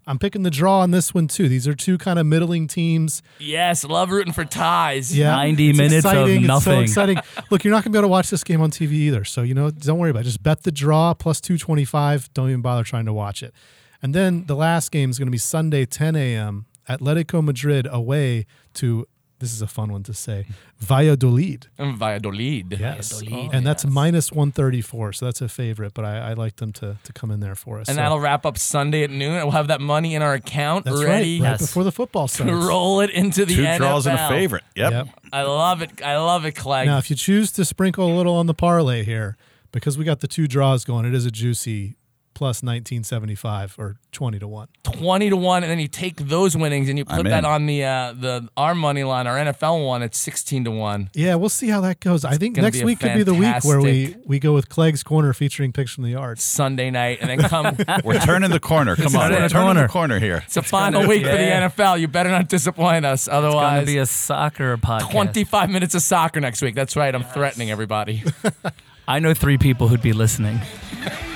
I'm 0.08 0.18
picking 0.18 0.42
the 0.42 0.50
draw 0.50 0.80
on 0.80 0.90
this 0.90 1.14
one 1.14 1.28
too. 1.28 1.48
These 1.48 1.68
are 1.68 1.76
two 1.76 1.98
kind 1.98 2.18
of 2.18 2.26
middling 2.26 2.68
teams. 2.68 3.22
Yes, 3.40 3.84
love 3.84 4.10
rooting 4.10 4.34
for 4.34 4.44
ties. 4.44 5.16
Yeah, 5.16 5.36
90 5.36 5.70
it's 5.70 5.78
minutes 5.78 6.06
of 6.06 6.12
exciting. 6.12 6.50
It's 6.50 6.64
so 6.64 6.80
exciting. 6.80 7.18
Look, 7.52 7.64
you're 7.64 7.72
not 7.72 7.84
going 7.84 7.92
to 7.94 7.98
be 7.98 8.00
able 8.00 8.08
to 8.08 8.12
watch 8.12 8.32
this 8.32 8.44
game 8.44 8.62
on 8.62 8.72
TV 8.72 8.94
either. 8.94 9.24
So 9.24 9.44
you 9.44 9.54
know, 9.54 9.70
don't 9.70 10.00
worry 10.00 10.10
about 10.10 10.22
it. 10.22 10.24
Just 10.24 10.42
bet 10.42 10.64
the 10.64 10.72
draw 10.72 11.14
plus 11.14 11.40
225. 11.40 12.34
Don't 12.34 12.50
even 12.50 12.62
bother 12.62 12.84
trying 12.84 13.06
to 13.06 13.14
watch 13.14 13.44
it. 13.44 13.54
And 14.02 14.16
then 14.16 14.46
the 14.48 14.56
last 14.56 14.92
game 14.92 15.10
is 15.10 15.20
going 15.20 15.28
to 15.28 15.32
be 15.32 15.38
Sunday 15.38 15.86
10 15.86 16.16
a.m. 16.16 16.66
Atletico 16.90 17.44
Madrid 17.44 17.88
away 17.92 18.46
to. 18.76 19.08
This 19.40 19.54
is 19.54 19.62
a 19.64 19.68
fun 19.68 19.92
one 19.92 20.04
to 20.04 20.14
say. 20.14 20.46
Valladolid. 20.78 21.66
And 21.80 21.98
Valladolid. 21.98 22.78
Yes. 22.80 23.12
Valladolid, 23.12 23.50
oh. 23.52 23.58
and 23.58 23.66
that's 23.66 23.84
yes. 23.84 23.92
minus 23.92 24.32
134. 24.32 25.14
So 25.14 25.26
that's 25.26 25.42
a 25.42 25.50
favorite, 25.50 25.96
but 25.96 26.06
I, 26.06 26.30
I 26.30 26.34
like 26.34 26.58
them 26.58 26.72
to, 26.74 26.98
to 27.04 27.14
come 27.14 27.32
in 27.32 27.40
there 27.40 27.56
for 27.56 27.80
us. 27.80 27.88
And 27.88 27.96
So 27.96 28.02
that'll 28.04 28.20
wrap 28.20 28.46
up 28.46 28.60
Sunday 28.60 29.04
at 29.04 29.10
noon. 29.10 29.34
and 29.34 29.46
We'll 29.46 29.54
have 29.54 29.70
that 29.70 29.82
money 29.82 30.14
in 30.14 30.22
our 30.22 30.34
account 30.36 30.86
that's 30.86 31.04
ready 31.04 31.40
right. 31.40 31.46
Right 31.46 31.52
Yes. 31.54 31.62
before 31.62 31.84
the 31.84 31.92
football 31.92 32.28
to 32.28 32.44
roll 32.44 33.02
it 33.02 33.10
into 33.10 33.46
the 33.46 33.56
Two 33.56 33.64
NFL. 33.64 33.78
draws 33.78 34.06
and 34.06 34.20
a 34.20 34.30
favorite. 34.30 34.64
Yep. 34.76 34.92
Yep. 34.92 35.08
I 35.34 35.42
love 35.42 35.82
it. 35.82 36.04
I 36.04 36.18
love 36.18 36.46
it, 36.46 36.56
Clegg. 36.56 36.86
Now, 36.86 37.00
if 37.00 37.10
you 37.10 37.16
choose 37.16 37.52
to 37.54 37.66
sprinkle 37.66 38.14
a 38.14 38.16
little 38.16 38.36
on 38.36 38.46
the 38.46 38.54
parlay 38.54 39.04
here, 39.04 39.38
because 39.72 39.98
we 39.98 40.06
got 40.06 40.20
the 40.20 40.28
two 40.28 40.48
draws 40.48 40.86
going, 40.86 41.06
it 41.06 41.16
is 41.16 41.26
a 41.26 41.32
juicy 41.32 41.96
plus 42.34 42.64
1975 42.64 43.76
or 43.78 43.98
20 44.12 44.40
to 44.40 44.48
1. 44.48 44.68
20 44.84 45.30
to 45.30 45.38
1 45.38 45.64
and 45.64 45.72
then 45.72 45.80
you 45.80 45.88
take 45.88 46.16
those 46.18 46.56
winnings 46.58 46.90
and 46.90 46.98
you 46.98 47.06
put 47.06 47.24
that 47.26 47.46
on 47.46 47.66
the 47.66 47.84
uh 47.84 48.14
the 48.14 48.48
our 48.58 48.74
money 48.74 49.04
line 49.04 49.28
our 49.28 49.38
NFL 49.38 49.86
one 49.86 50.02
it's 50.02 50.18
16 50.18 50.66
to 50.66 50.72
1 50.72 51.12
Yeah, 51.14 51.36
we'll 51.36 51.50
see 51.50 51.70
how 51.70 51.82
that 51.82 52.00
goes. 52.00 52.26
I 52.26 52.36
think 52.38 52.58
next 52.58 52.84
week 52.84 53.00
could 53.00 53.14
be 53.14 53.24
the 53.24 53.34
week 53.34 53.64
where 53.64 53.80
we, 53.82 54.16
we 54.26 54.40
go 54.40 54.54
with 54.54 54.70
Clegg's 54.70 55.04
Corner 55.04 55.34
featuring 55.34 55.72
Picks 55.72 55.94
from 55.94 56.04
the 56.04 56.12
Yard. 56.12 56.40
Sunday 56.40 56.90
night 56.90 57.20
and 57.22 57.30
then 57.30 57.40
come 57.50 57.78
We're 58.04 58.20
turning 58.20 58.50
the 58.50 58.60
corner. 58.60 58.96
Come 58.96 59.16
on, 59.16 59.32
we're 59.32 59.50
turning 59.50 59.50
corner. 59.50 59.82
the 59.84 59.88
corner 59.88 60.20
here. 60.20 60.44
it's 60.46 60.58
a 60.58 60.62
final 60.62 61.02
gonna- 61.02 61.10
week 61.10 61.26
for 61.26 61.32
the 61.32 61.44
yeah. 61.44 61.70
NFL 61.70 62.00
you 62.00 62.08
better 62.08 62.30
not 62.30 62.48
disappoint 62.50 63.06
us 63.06 63.28
otherwise 63.28 63.32
it's 63.32 63.54
going 63.54 63.66
otherwise 63.66 63.86
to 63.88 63.94
be 63.94 63.98
a 63.98 64.06
soccer 64.06 64.78
podcast. 64.78 65.12
25 65.12 65.70
minutes 65.70 65.96
of 65.96 66.02
soccer 66.02 66.40
next 66.40 66.62
week 66.62 66.76
that's 66.76 66.96
right 66.96 67.14
I'm 67.14 67.24
threatening 67.24 67.72
everybody 67.72 68.24
I 69.08 69.20
know 69.20 69.34
three 69.34 69.58
people 69.58 69.88
who'd 69.88 70.02
be 70.02 70.14
listening. 70.14 70.62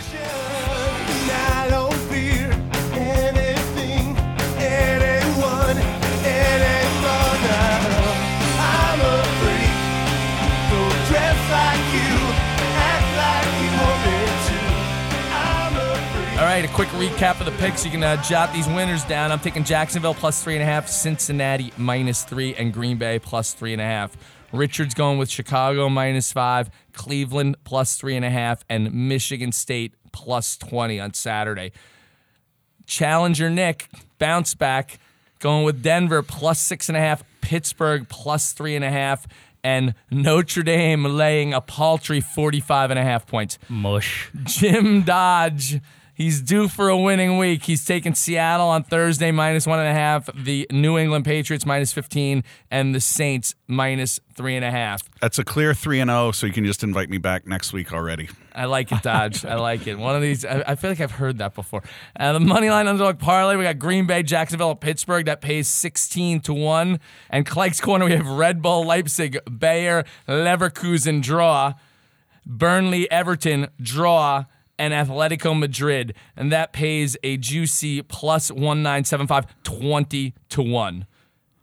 quick 16.75 16.89
recap 16.89 17.39
of 17.39 17.45
the 17.45 17.53
picks. 17.53 17.85
You 17.85 17.91
can 17.91 18.03
uh, 18.03 18.21
jot 18.21 18.51
these 18.51 18.67
winners 18.67 19.05
down. 19.05 19.31
I'm 19.31 19.39
taking 19.39 19.63
Jacksonville 19.63 20.13
plus 20.13 20.43
three 20.43 20.55
and 20.55 20.61
a 20.61 20.65
half, 20.65 20.89
Cincinnati 20.89 21.71
minus 21.77 22.25
three, 22.25 22.53
and 22.53 22.73
Green 22.73 22.97
Bay 22.97 23.17
plus 23.17 23.53
three 23.53 23.71
and 23.71 23.81
a 23.81 23.85
half. 23.85 24.17
Richard's 24.51 24.93
going 24.93 25.17
with 25.17 25.29
Chicago 25.29 25.87
minus 25.87 26.33
five, 26.33 26.69
Cleveland 26.91 27.55
plus 27.63 27.95
three 27.95 28.17
and 28.17 28.25
a 28.25 28.29
half, 28.29 28.65
and 28.67 28.91
Michigan 28.91 29.53
State 29.53 29.93
plus 30.11 30.57
20 30.57 30.99
on 30.99 31.13
Saturday. 31.13 31.71
Challenger 32.85 33.49
Nick, 33.49 33.87
bounce 34.19 34.53
back, 34.53 34.99
going 35.39 35.63
with 35.63 35.81
Denver 35.81 36.21
plus 36.23 36.59
six 36.59 36.89
and 36.89 36.97
a 36.97 37.01
half, 37.01 37.23
Pittsburgh 37.39 38.09
plus 38.09 38.51
three 38.51 38.75
and 38.75 38.83
a 38.83 38.91
half, 38.91 39.25
and 39.63 39.93
Notre 40.11 40.61
Dame 40.61 41.05
laying 41.05 41.53
a 41.53 41.61
paltry 41.61 42.19
45 42.19 42.89
and 42.89 42.99
a 42.99 43.03
half 43.03 43.25
points. 43.25 43.57
Mush. 43.69 44.29
Jim 44.43 45.03
Dodge. 45.03 45.79
He's 46.15 46.39
due 46.41 46.69
for 46.69 46.87
a 46.87 46.97
winning 46.97 47.37
week. 47.37 47.63
He's 47.63 47.83
taking 47.83 48.15
Seattle 48.15 48.69
on 48.69 48.85
Thursday 48.85 49.31
minus 49.31 49.67
one 49.67 49.79
and 49.79 49.87
a 49.89 49.93
half, 49.93 50.29
the 50.33 50.65
New 50.71 50.97
England 50.97 51.25
Patriots 51.25 51.65
minus 51.65 51.91
15, 51.91 52.41
and 52.71 52.95
the 52.95 53.01
Saints 53.01 53.53
minus 53.67 54.21
three 54.33 54.55
and 54.55 54.63
a 54.63 54.71
half. 54.71 55.01
That's 55.19 55.39
a 55.39 55.43
clear 55.43 55.73
three 55.73 55.99
and 55.99 56.09
zero. 56.09 56.31
So 56.31 56.47
you 56.47 56.53
can 56.53 56.65
just 56.65 56.85
invite 56.85 57.09
me 57.09 57.17
back 57.17 57.45
next 57.45 57.73
week 57.73 57.91
already. 57.91 58.29
I 58.53 58.63
like 58.63 58.93
it, 58.93 59.03
Dodge. 59.03 59.43
I 59.43 59.55
like 59.55 59.87
it. 59.87 59.99
One 59.99 60.15
of 60.15 60.21
these, 60.21 60.45
I, 60.45 60.63
I 60.65 60.75
feel 60.75 60.89
like 60.89 61.01
I've 61.01 61.11
heard 61.11 61.39
that 61.39 61.53
before. 61.53 61.83
Uh, 62.17 62.31
the 62.31 62.39
money 62.39 62.69
line 62.69 62.87
underdog 62.87 63.19
parlay, 63.19 63.57
we 63.57 63.63
got 63.63 63.77
Green 63.77 64.07
Bay, 64.07 64.23
Jacksonville, 64.23 64.73
Pittsburgh. 64.75 65.25
That 65.25 65.41
pays 65.41 65.67
16 65.67 66.39
to 66.41 66.53
1. 66.53 66.97
And 67.29 67.45
Clegg's 67.45 67.81
Corner, 67.81 68.05
we 68.05 68.13
have 68.13 68.25
Red 68.25 68.61
Bull, 68.61 68.85
Leipzig, 68.85 69.37
Bayer, 69.59 70.05
Leverkusen 70.29 71.21
draw, 71.21 71.73
Burnley, 72.45 73.11
Everton 73.11 73.67
draw, 73.81 74.45
and 74.77 74.93
Atletico 74.93 75.57
Madrid. 75.57 76.13
And 76.35 76.51
that 76.51 76.73
pays 76.73 77.15
a 77.23 77.37
juicy 77.37 78.01
plus 78.01 78.51
1975, 78.51 79.45
20 79.63 80.33
to 80.49 80.61
1. 80.61 81.05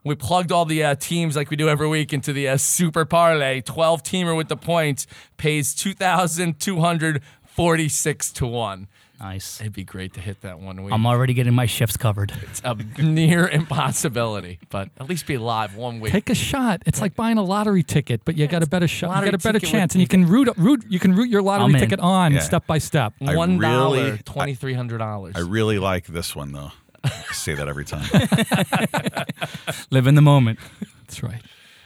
We 0.05 0.17
plugged 0.17 0.51
all 0.51 0.65
the 0.65 0.83
uh, 0.83 0.97
teams 0.97 1.37
like 1.37 1.49
we 1.51 1.57
do 1.57 1.69
every 1.69 1.89
week 1.89 2.13
into 2.13 2.33
the 2.33 2.49
uh, 2.49 2.57
Super 2.57 3.05
Parlay. 3.05 3.61
12 3.61 4.03
teamer 4.03 4.37
with 4.37 4.49
the 4.49 4.57
points 4.57 5.07
pays 5.37 5.73
2,246 5.75 8.33
to 8.33 8.47
1. 8.47 8.89
Nice. 9.23 9.61
It'd 9.61 9.73
be 9.73 9.85
great 9.85 10.15
to 10.15 10.21
hit 10.21 10.41
that 10.41 10.59
one 10.59 10.83
week. 10.83 10.93
I'm 10.93 11.07
already 11.07 11.33
getting 11.33 11.55
my 11.55 11.67
shifts 11.67 11.97
covered. 11.97 12.33
it's 12.43 12.61
a 12.65 12.75
near 13.01 13.47
impossibility, 13.47 14.59
but 14.69 14.89
at 14.99 15.09
least 15.09 15.27
be 15.29 15.39
live 15.39 15.77
one 15.77 16.01
week. 16.01 16.11
Take 16.13 16.29
a 16.29 16.35
shot. 16.35 16.83
It's 16.87 17.01
like 17.01 17.15
buying 17.15 17.39
a 17.39 17.43
lottery 17.43 17.85
ticket, 17.85 18.23
but 18.25 18.37
you 18.37 18.49
got 18.49 18.65
a 18.65 18.67
better 18.67 18.89
shot. 18.89 19.25
You 19.25 19.31
got 19.31 19.35
a 19.35 19.39
better 19.39 19.61
chance, 19.61 19.95
and 19.95 20.03
you 20.03 20.09
can 20.09 20.27
root, 20.27 20.49
root. 20.57 20.85
You 20.89 20.99
can 20.99 21.15
root 21.15 21.29
your 21.31 21.41
lottery 21.41 21.79
ticket 21.79 22.01
on 22.01 22.33
Yeah. 22.33 22.41
step 22.41 22.67
by 22.67 22.79
step. 22.79 23.15
I 23.25 23.37
One 23.37 23.59
dollar, 23.59 23.97
really- 24.05 24.19
twenty 24.25 24.55
three 24.57 24.75
hundred 24.75 24.99
dollars. 24.99 25.35
I 25.37 25.41
really 25.41 25.79
like 25.79 26.07
this 26.07 26.35
one 26.35 26.51
though. 26.51 26.73
I 27.05 27.11
say 27.33 27.55
that 27.55 27.69
every 27.69 27.85
time. 27.85 28.05
Live 29.91 30.07
in 30.09 30.17
the 30.17 30.23
moment. 30.23 30.59
That's 31.07 31.23
right. 31.23 31.41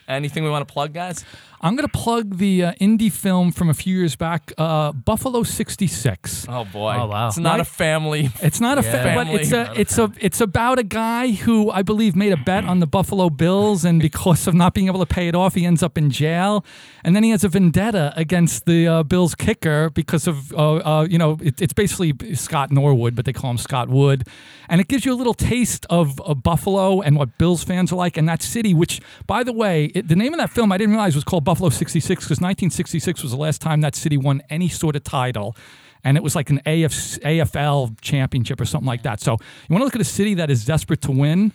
Anything 0.08 0.44
we 0.44 0.50
want 0.50 0.66
to 0.66 0.72
plug, 0.72 0.92
guys? 0.94 1.24
I'm 1.60 1.74
going 1.76 1.88
to 1.88 1.92
plug 1.92 2.36
the 2.38 2.64
uh, 2.64 2.72
indie 2.74 3.10
film 3.10 3.50
from 3.52 3.68
a 3.70 3.74
few 3.74 3.96
years 3.96 4.14
back, 4.16 4.52
uh, 4.58 4.92
Buffalo 4.92 5.42
'66. 5.42 6.46
Oh 6.48 6.64
boy! 6.64 6.96
Oh, 6.98 7.06
wow. 7.06 7.28
It's 7.28 7.38
not 7.38 7.52
Right? 7.52 7.60
a 7.60 7.64
family. 7.64 8.30
It's 8.42 8.60
not 8.60 8.78
a 8.78 8.82
Yeah. 8.82 8.92
fa- 8.92 9.12
but 9.14 9.26
it's 9.28 9.52
a 9.52 9.72
it's 9.80 9.98
a 9.98 10.12
it's 10.20 10.40
about 10.40 10.78
a 10.78 10.82
guy 10.82 11.32
who 11.32 11.70
I 11.70 11.82
believe 11.82 12.14
made 12.14 12.32
a 12.32 12.36
bet 12.36 12.64
on 12.64 12.80
the 12.80 12.86
Buffalo 12.86 13.30
Bills, 13.30 13.84
and 13.84 14.00
because 14.00 14.46
of 14.46 14.54
not 14.54 14.74
being 14.74 14.86
able 14.86 15.00
to 15.00 15.06
pay 15.06 15.28
it 15.28 15.34
off, 15.34 15.54
he 15.54 15.64
ends 15.64 15.82
up 15.82 15.96
in 15.98 16.10
jail, 16.10 16.64
and 17.04 17.16
then 17.16 17.22
he 17.22 17.30
has 17.30 17.42
a 17.44 17.48
vendetta 17.48 18.12
against 18.16 18.66
the 18.66 18.86
uh, 18.86 19.02
Bills 19.02 19.34
kicker 19.34 19.90
because 19.90 20.26
of 20.26 20.52
uh, 20.52 20.76
uh, 20.76 21.06
you 21.08 21.18
know 21.18 21.38
it, 21.42 21.60
it's 21.60 21.72
basically 21.72 22.12
Scott 22.34 22.70
Norwood, 22.70 23.14
but 23.16 23.24
they 23.24 23.32
call 23.32 23.50
him 23.50 23.58
Scott 23.58 23.88
Wood, 23.88 24.26
and 24.68 24.80
it 24.80 24.88
gives 24.88 25.04
you 25.04 25.12
a 25.12 25.18
little 25.18 25.34
taste 25.34 25.86
of, 25.90 26.20
of 26.20 26.42
Buffalo 26.42 27.00
and 27.00 27.16
what 27.16 27.38
Bills 27.38 27.64
fans 27.64 27.92
are 27.92 27.96
like, 27.96 28.18
in 28.18 28.26
that 28.26 28.42
city. 28.42 28.74
Which, 28.74 29.00
by 29.26 29.42
the 29.42 29.52
way, 29.52 29.86
it, 29.94 30.08
the 30.08 30.16
name 30.16 30.32
of 30.34 30.38
that 30.38 30.50
film 30.50 30.70
I 30.72 30.78
didn't 30.78 30.92
realize 30.94 31.14
was 31.14 31.24
called 31.24 31.44
Buffalo 31.46 31.70
'66 31.70 32.24
because 32.24 32.40
1966 32.42 33.22
was 33.22 33.32
the 33.32 33.38
last 33.38 33.62
time 33.62 33.80
that 33.80 33.94
city 33.94 34.18
won 34.18 34.42
any 34.50 34.68
sort 34.68 34.96
of 34.96 35.04
title 35.04 35.56
and 36.04 36.16
it 36.18 36.22
was 36.22 36.36
like 36.36 36.50
an 36.50 36.58
AF, 36.66 36.92
AFL 37.24 37.98
championship 38.00 38.60
or 38.60 38.64
something 38.66 38.86
like 38.86 39.02
that. 39.02 39.20
So 39.20 39.32
you 39.32 39.72
want 39.72 39.80
to 39.80 39.84
look 39.86 39.94
at 39.96 40.00
a 40.00 40.04
city 40.04 40.34
that 40.34 40.50
is 40.50 40.64
desperate 40.64 41.00
to 41.02 41.10
win. 41.10 41.52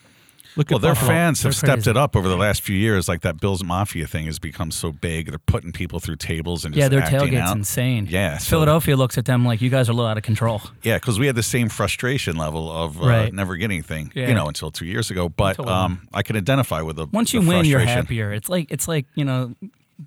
Look 0.58 0.70
Well, 0.70 0.80
at 0.80 0.82
their 0.82 0.94
Buffalo. 0.96 1.12
fans 1.12 1.38
have 1.44 1.52
They're 1.54 1.54
stepped 1.54 1.74
crazy. 1.84 1.92
it 1.92 1.96
up 1.98 2.14
over 2.18 2.28
the 2.28 2.36
last 2.36 2.62
few 2.62 2.76
years. 2.76 3.08
Like 3.08 3.22
that 3.22 3.39
Bills 3.39 3.64
Mafia 3.64 4.06
thing 4.06 4.26
has 4.26 4.38
become 4.39 4.70
so 4.70 4.92
big. 4.92 5.30
They're 5.30 5.38
putting 5.39 5.72
people 5.72 6.02
through 6.02 6.18
tables 6.18 6.66
and 6.66 6.74
just 6.76 6.82
Yeah, 6.82 6.89
their 6.89 7.00
acting 7.00 7.20
tailgate's 7.20 7.50
out. 7.52 7.56
insane. 7.56 8.08
Yeah, 8.10 8.38
so- 8.38 8.50
Philadelphia 8.50 8.98
looks 8.98 9.18
at 9.18 9.24
them 9.24 9.46
like 9.46 9.62
you 9.62 9.70
guys 9.70 9.88
are 9.88 9.94
a 9.94 9.96
little 9.96 10.10
out 10.12 10.18
of 10.18 10.24
control. 10.24 10.62
Yeah, 10.84 10.98
because 10.98 11.18
we 11.18 11.28
had 11.28 11.36
the 11.38 11.44
same 11.44 11.70
frustration 11.70 12.36
level 12.36 12.70
of 12.70 13.02
uh, 13.02 13.06
Right. 13.08 13.34
never 13.34 13.56
getting 13.56 13.76
anything, 13.76 14.12
Yeah. 14.14 14.28
you 14.28 14.34
know, 14.36 14.48
until 14.50 14.72
two 14.72 14.86
years 14.86 15.10
ago. 15.10 15.30
But 15.30 15.58
Until- 15.58 15.72
um, 15.74 16.02
I 16.14 16.22
can 16.22 16.36
identify 16.36 16.82
with 16.82 16.98
the 16.98 17.06
Once 17.14 17.32
the 17.32 17.39
you 17.39 17.48
win, 17.48 17.64
you're 17.64 17.80
frustration. 17.80 18.04
happier. 18.04 18.34
It's 18.34 18.50
like 18.50 18.68
it's 18.70 18.89
like 18.89 19.06
you 19.16 19.24
know 19.24 19.56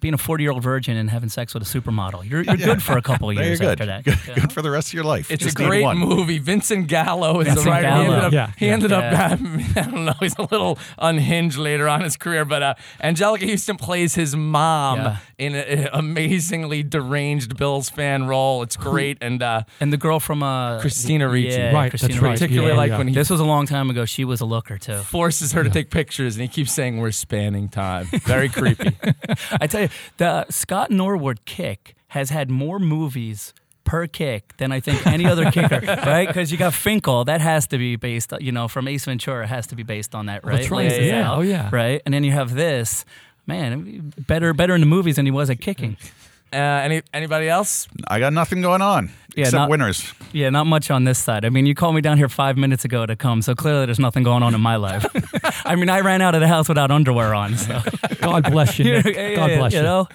being 0.00 0.14
a 0.14 0.18
40 0.18 0.42
year 0.44 0.50
old 0.52 0.62
virgin 0.62 0.96
and 0.96 1.10
having 1.10 1.28
sex 1.28 1.54
with 1.54 1.62
a 1.62 1.66
supermodel. 1.66 2.28
You're, 2.28 2.42
you're 2.42 2.56
good 2.56 2.82
for 2.82 2.96
a 2.98 3.02
couple 3.02 3.30
of 3.30 3.36
years 3.36 3.60
you're 3.60 3.70
after 3.70 3.86
that. 3.86 4.04
Good, 4.04 4.18
you 4.26 4.34
know? 4.34 4.40
good 4.42 4.52
for 4.52 4.62
the 4.62 4.70
rest 4.70 4.88
of 4.88 4.94
your 4.94 5.04
life. 5.04 5.30
It's 5.30 5.42
Just 5.44 5.58
a 5.60 5.64
great 5.64 5.82
one. 5.82 5.98
movie. 5.98 6.38
Vincent 6.38 6.88
Gallo 6.88 7.40
is 7.40 7.46
Vincent 7.46 7.64
the 7.64 7.70
writer. 7.70 7.88
He 7.88 7.94
ended 8.02 8.24
up, 8.24 8.32
Yeah, 8.32 8.52
he 8.56 8.66
yeah. 8.66 8.72
ended 8.72 8.92
up 8.92 9.02
Yeah. 9.12 9.32
I 9.76 9.90
don't 9.90 10.04
know, 10.04 10.14
he's 10.20 10.36
a 10.38 10.42
little 10.42 10.78
unhinged 10.98 11.58
later 11.58 11.88
on 11.88 12.00
in 12.00 12.04
his 12.04 12.16
career, 12.16 12.44
but 12.44 12.62
uh, 12.62 12.74
Anjelica 13.02 13.48
Huston 13.48 13.76
plays 13.76 14.14
his 14.14 14.34
mom 14.34 14.98
Yeah. 14.98 15.16
in 15.38 15.54
an 15.54 15.88
amazingly 15.92 16.82
deranged 16.82 17.56
Bills 17.56 17.88
fan 17.90 18.26
role. 18.26 18.62
It's 18.62 18.76
great, 18.76 19.18
and 19.20 19.42
uh, 19.42 19.62
And 19.80 19.92
the 19.92 19.96
girl 19.96 20.20
from 20.20 20.42
uh, 20.42 20.80
Christina 20.80 21.28
Ricci. 21.28 21.48
Yeah, 21.56 21.72
Right, 21.72 21.90
that's 21.92 22.02
Christina 22.02 22.20
right. 22.22 22.30
Ricci. 22.30 22.44
particularly 22.44 22.72
Yeah, 22.72 22.76
like 22.78 22.90
yeah. 22.90 22.98
when 22.98 23.08
he 23.08 23.14
This 23.14 23.30
was 23.30 23.40
a 23.40 23.44
long 23.44 23.66
time 23.66 23.90
ago. 23.90 24.04
She 24.04 24.24
was 24.24 24.40
a 24.40 24.44
looker 24.46 24.78
too. 24.78 24.98
forces 24.98 25.52
her 25.52 25.62
to 25.64 25.70
take 25.70 25.90
pictures, 25.90 26.36
and 26.36 26.42
he 26.42 26.48
keeps 26.48 26.72
saying 26.72 26.98
we're 26.98 27.10
spanning 27.10 27.68
time. 27.68 28.06
Very 28.06 28.48
creepy. 28.48 28.96
I 29.60 29.66
tell 29.66 29.82
you, 29.82 29.83
the 30.16 30.46
Scott 30.50 30.90
Norwood 30.90 31.44
kick 31.44 31.94
has 32.08 32.30
had 32.30 32.50
more 32.50 32.78
movies 32.78 33.52
per 33.84 34.06
kick 34.06 34.56
than 34.56 34.72
I 34.72 34.80
think 34.80 35.06
any 35.06 35.26
other 35.26 35.50
kicker, 35.50 35.80
right? 36.06 36.26
Because 36.26 36.50
you 36.50 36.56
got 36.56 36.72
Finkle, 36.72 37.26
that 37.26 37.40
has 37.40 37.66
to 37.68 37.78
be 37.78 37.96
based, 37.96 38.32
you 38.40 38.50
know, 38.52 38.66
from 38.66 38.88
Ace 38.88 39.04
Ventura, 39.04 39.46
has 39.46 39.66
to 39.68 39.76
be 39.76 39.82
based 39.82 40.14
on 40.14 40.26
that, 40.26 40.44
right? 40.44 40.56
That's 40.56 40.70
right. 40.70 40.90
Lays 40.90 40.98
oh, 40.98 41.02
Yeah. 41.02 41.30
out, 41.30 41.38
Oh, 41.38 41.42
yeah. 41.42 41.68
Right, 41.70 42.00
and 42.06 42.14
then 42.14 42.24
you 42.24 42.32
have 42.32 42.54
this, 42.54 43.04
man, 43.46 44.12
better, 44.26 44.54
better 44.54 44.74
in 44.74 44.80
the 44.80 44.86
movies 44.86 45.16
than 45.16 45.26
he 45.26 45.32
was 45.32 45.50
at 45.50 45.60
kicking. 45.60 45.96
Uh, 46.54 46.82
any 46.84 47.02
anybody 47.12 47.48
else? 47.48 47.88
I 48.06 48.18
got 48.20 48.32
nothing 48.32 48.62
going 48.62 48.80
on 48.82 49.10
Yeah, 49.34 49.42
except 49.46 49.54
not- 49.54 49.70
winners. 49.70 50.12
Yeah, 50.32 50.50
not 50.50 50.66
much 50.66 50.90
on 50.90 51.04
this 51.04 51.18
side. 51.18 51.44
I 51.44 51.48
mean, 51.50 51.66
you 51.66 51.74
called 51.74 51.94
me 51.94 52.00
down 52.00 52.16
here 52.16 52.28
five 52.28 52.56
minutes 52.56 52.84
ago 52.84 53.06
to 53.06 53.16
come, 53.16 53.42
so 53.42 53.54
clearly 53.54 53.86
there's 53.86 53.98
nothing 53.98 54.22
going 54.22 54.42
on 54.42 54.54
in 54.54 54.60
my 54.60 54.76
life. 54.76 55.04
I 55.66 55.74
mean, 55.76 55.90
I 55.90 56.00
ran 56.00 56.22
out 56.22 56.34
of 56.34 56.40
the 56.40 56.48
house 56.48 56.68
without 56.68 56.90
underwear 56.90 57.34
on, 57.34 57.56
so 57.56 57.80
God 58.20 58.50
bless 58.50 58.78
you. 58.78 58.84
Nick. 58.84 59.06
Yeah, 59.16 59.34
God 59.34 59.50
yeah, 59.50 59.58
bless 59.58 59.72
you 59.72 59.78
you. 59.78 59.84
know, 59.84 60.08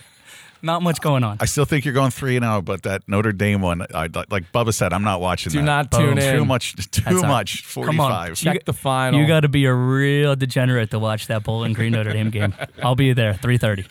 not 0.61 0.81
much 0.81 0.99
going 1.01 1.23
on. 1.23 1.37
I 1.39 1.45
still 1.45 1.63
think 1.65 1.85
you're 1.85 1.93
going 1.93 2.11
three 2.11 2.35
and 2.35 2.43
zero, 2.43 2.61
but 2.61 2.83
that 2.83 3.03
Notre 3.07 3.31
Dame 3.31 3.61
one, 3.61 3.85
I, 3.93 4.09
like 4.29 4.51
Bubba 4.51 4.73
said, 4.73 4.91
I'm 4.93 5.03
not 5.03 5.21
watching. 5.21 5.51
Do 5.53 5.59
that. 5.59 5.63
not 5.65 5.91
tune 5.91 6.17
in. 6.17 6.35
Too 6.37 6.43
much. 6.45 6.75
Too 6.91 7.01
That's 7.01 7.23
all- 7.23 7.29
much. 7.29 7.73
Come 7.73 7.81
on. 7.87 7.95
Forty-five. 7.95 8.35
Check 8.35 8.65
the 8.65 8.73
final. 8.73 9.19
You 9.19 9.25
got 9.27 9.41
to 9.41 9.49
be 9.49 9.63
a 9.65 9.73
real 9.73 10.35
degenerate 10.35 10.91
to 10.91 10.99
watch 10.99 11.27
that 11.27 11.43
Bowling 11.43 11.71
Green 11.73 11.93
Notre 11.93 12.11
Dame 12.11 12.29
game. 12.29 12.53
I'll 12.83 12.95
be 12.95 13.13
there, 13.13 13.33
3:30. 13.35 13.87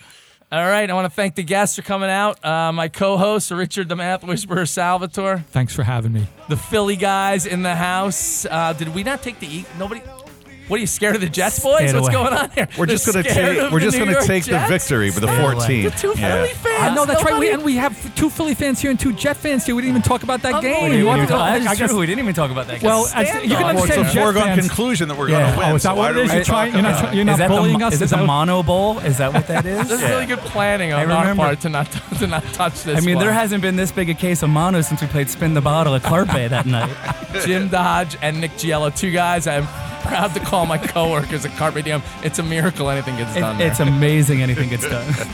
All 0.50 0.64
right, 0.66 0.88
I 0.88 0.94
want 0.94 1.04
to 1.04 1.10
thank 1.14 1.34
the 1.34 1.42
guests 1.42 1.76
for 1.76 1.82
coming 1.82 2.08
out. 2.08 2.42
Uh, 2.42 2.72
my 2.72 2.88
co-host 2.88 3.50
Richard 3.50 3.90
the 3.90 3.96
Math 3.96 4.24
Whisperer 4.24 4.64
Salvatore, 4.64 5.44
Thanks 5.50 5.74
for 5.74 5.82
having 5.82 6.12
me. 6.14 6.26
the 6.48 6.56
Philly 6.56 6.96
guys 6.96 7.44
in 7.44 7.62
the 7.62 7.74
house. 7.74 8.46
Uh, 8.46 8.72
did 8.72 8.94
we 8.94 9.02
not 9.02 9.20
take 9.22 9.40
the 9.40 9.46
e- 9.58 9.66
nobody? 9.78 10.00
What 10.68 10.76
are 10.76 10.80
you 10.80 10.86
scared 10.86 11.14
of 11.14 11.22
the 11.22 11.28
Jets, 11.30 11.58
boys? 11.60 11.88
Stay 11.88 11.98
What's 11.98 12.08
away. 12.08 12.12
going 12.12 12.34
on 12.34 12.50
here? 12.50 12.68
We're 12.78 12.84
They're 12.86 12.96
just 12.96 13.06
gonna 13.06 13.22
take 13.22 13.72
we're 13.72 13.80
the 13.80 13.86
just 13.86 13.96
New 13.96 14.04
gonna 14.04 14.12
York 14.12 14.24
take 14.26 14.44
the 14.44 14.58
victory 14.68 15.06
with 15.10 15.20
the 15.20 15.26
Stay 15.28 15.40
away. 15.42 15.52
14. 15.54 15.84
The 15.84 15.90
two 15.92 16.08
Yeah. 16.16 16.34
Philly 16.44 16.48
fans. 16.54 16.82
I 16.82 16.94
know 16.94 17.06
that's 17.06 17.24
right. 17.24 17.38
We, 17.38 17.50
and 17.50 17.64
we 17.64 17.76
have 17.76 18.14
two 18.14 18.28
Philly 18.28 18.54
fans 18.54 18.78
here 18.80 18.90
and 18.90 19.00
two 19.00 19.12
Jet 19.14 19.36
fans 19.38 19.64
here. 19.64 19.74
We 19.74 19.80
didn't 19.82 19.92
even 19.96 20.02
talk 20.02 20.22
about 20.24 20.42
that 20.42 20.54
oh, 20.56 20.60
game. 20.60 20.74
Unbelievable. 20.74 20.98
You 20.98 21.06
want 21.06 21.20
We 21.22 21.26
to- 21.26 21.32
didn't 21.32 21.48
even 21.56 21.62
I 21.62 21.70
talk- 21.70 21.78
guess- 21.78 21.92
We 21.94 22.06
didn't 22.06 22.18
even 22.20 22.34
talk 22.34 22.50
about 22.50 22.66
that. 22.66 22.80
Game. 22.80 22.88
Well, 22.90 23.06
as, 23.14 23.26
you 23.28 23.32
can 23.34 23.40
Standoff. 23.48 23.50
Well, 23.50 23.70
it's 23.70 23.80
understand 23.96 24.06
a 24.06 24.20
foregone 24.22 24.58
conclusion 24.58 25.08
that 25.08 25.16
we're 25.16 25.28
Yeah. 25.30 25.40
going 25.40 25.52
to 25.52 25.58
win. 25.58 25.68
Oh, 25.70 25.74
is 25.76 25.82
that 25.82 25.88
so 25.88 25.94
what 25.94 26.02
why 26.02 26.10
it 26.10 26.14
do 26.14 26.20
is? 26.20 26.28
we 26.30 26.34
You're 26.36 26.44
trying- 26.44 26.72
you're 26.74 26.82
not 26.82 26.90
about 26.90 27.00
try- 27.00 27.10
it? 27.10 27.14
you're 27.16 27.24
not 27.24 27.48
bullying 27.48 27.82
us? 27.82 27.94
Is 27.94 28.02
Is 28.02 28.12
it 28.12 28.14
that 28.14 28.20
the 28.20 28.26
mono 28.26 28.62
bowl? 28.62 28.98
Is 28.98 29.16
that 29.18 29.32
what 29.32 29.46
that 29.46 29.64
is? 29.64 29.78
This 29.88 30.02
is 30.02 30.08
really 30.10 30.26
good 30.26 30.38
planning 30.40 30.92
on 30.92 31.10
our 31.10 31.34
part 31.34 31.60
to 31.62 31.70
not 31.70 31.90
to 32.18 32.26
not 32.26 32.44
touch 32.52 32.82
this. 32.82 32.98
I 32.98 33.00
mean, 33.00 33.18
there 33.18 33.32
hasn't 33.32 33.62
been 33.62 33.76
this 33.76 33.90
big 33.90 34.10
a 34.10 34.14
case 34.14 34.42
of 34.42 34.50
mono 34.50 34.82
since 34.82 35.00
we 35.00 35.06
played 35.06 35.30
Spin 35.30 35.54
the 35.54 35.60
Bottle 35.62 35.94
at 35.94 36.02
Carpe 36.02 36.28
that 36.50 36.66
night. 36.66 36.90
Jim 37.46 37.68
Dodge 37.68 38.16
and 38.20 38.40
Nick 38.40 38.56
Giello, 38.58 38.90
two 38.90 39.10
guys 39.10 39.46
I'm 39.46 39.66
proud 40.08 40.34
to 40.34 40.40
call 40.40 40.66
my 40.66 40.78
coworkers 40.78 41.44
at 41.44 41.52
Carpe 41.56 41.82
Diem. 41.84 42.02
It's 42.22 42.38
a 42.38 42.42
miracle 42.42 42.90
anything 42.90 43.16
gets 43.16 43.36
It- 43.36 43.40
done. 43.40 43.58
there. 43.58 43.68
it's 43.70 43.80
amazing 43.80 44.42
anything 44.42 44.68
gets 44.70 44.88
done. 44.88 45.14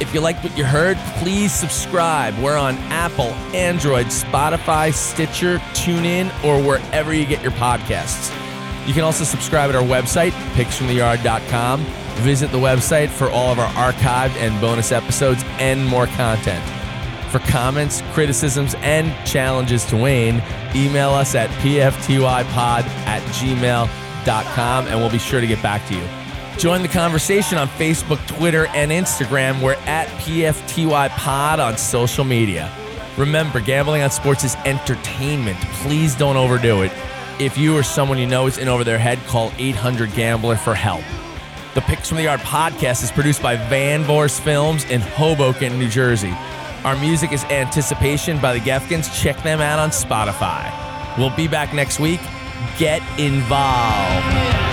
If 0.00 0.12
you 0.12 0.20
liked 0.20 0.42
what 0.42 0.58
you 0.58 0.64
heard, 0.64 0.96
please 1.18 1.52
subscribe. 1.52 2.36
We're 2.40 2.58
on 2.58 2.76
Apple, 2.90 3.28
Android, 3.54 4.06
Spotify, 4.06 4.92
Stitcher, 4.92 5.58
TuneIn, 5.72 6.26
or 6.44 6.60
wherever 6.60 7.14
you 7.14 7.24
get 7.24 7.42
your 7.42 7.52
podcasts. 7.52 8.30
You 8.88 8.92
can 8.92 9.04
also 9.04 9.22
subscribe 9.22 9.70
at 9.70 9.76
our 9.76 9.84
website, 9.84 10.32
picksfromtheyard.com. 10.56 11.84
Visit 12.24 12.50
the 12.50 12.58
website 12.58 13.08
for 13.08 13.30
all 13.30 13.52
of 13.52 13.58
our 13.60 13.70
archived 13.92 14.34
and 14.36 14.60
bonus 14.60 14.90
episodes 14.90 15.44
and 15.58 15.86
more 15.86 16.06
content. 16.08 16.62
For 17.34 17.40
comments, 17.50 18.00
criticisms, 18.12 18.76
and 18.76 19.12
challenges 19.26 19.84
to 19.86 19.96
Wayne, 19.96 20.40
email 20.72 21.10
us 21.10 21.34
at 21.34 21.50
pftypod 21.58 22.54
at 22.54 23.22
gmail.com 23.22 24.86
and 24.86 25.00
we'll 25.00 25.10
be 25.10 25.18
sure 25.18 25.40
to 25.40 25.46
get 25.48 25.60
back 25.60 25.84
to 25.88 25.96
you. 25.96 26.06
Join 26.58 26.82
the 26.82 26.88
conversation 26.88 27.58
on 27.58 27.66
Facebook, 27.66 28.24
Twitter, 28.28 28.68
and 28.68 28.92
Instagram. 28.92 29.60
We're 29.60 29.74
at 29.86 30.06
pftypod 30.20 31.58
on 31.58 31.76
social 31.76 32.22
media. 32.22 32.70
Remember, 33.16 33.58
gambling 33.58 34.02
on 34.02 34.12
sports 34.12 34.44
is 34.44 34.54
entertainment. 34.64 35.58
Please 35.82 36.14
don't 36.14 36.36
overdo 36.36 36.82
it. 36.82 36.92
If 37.40 37.58
you 37.58 37.76
or 37.76 37.82
someone 37.82 38.18
you 38.18 38.28
know 38.28 38.46
is 38.46 38.58
in 38.58 38.68
over 38.68 38.84
their 38.84 39.00
head, 39.00 39.18
call 39.26 39.50
800 39.58 40.12
Gambler 40.12 40.54
for 40.54 40.76
help. 40.76 41.02
The 41.74 41.80
Picks 41.80 42.08
from 42.08 42.18
the 42.18 42.22
Yard 42.22 42.38
podcast 42.42 43.02
is 43.02 43.10
produced 43.10 43.42
by 43.42 43.56
Van 43.56 44.04
Vorst 44.04 44.38
Films 44.38 44.84
in 44.84 45.00
Hoboken, 45.00 45.80
New 45.80 45.88
Jersey. 45.88 46.32
Our 46.84 46.96
music 46.96 47.32
is 47.32 47.44
Anticipation 47.44 48.38
by 48.40 48.52
the 48.52 48.60
Gefkins. 48.60 49.10
Check 49.22 49.42
them 49.42 49.62
out 49.62 49.78
on 49.78 49.88
Spotify. 49.88 50.70
We'll 51.16 51.34
be 51.34 51.48
back 51.48 51.72
next 51.72 51.98
week. 51.98 52.20
Get 52.76 53.00
involved. 53.18 54.63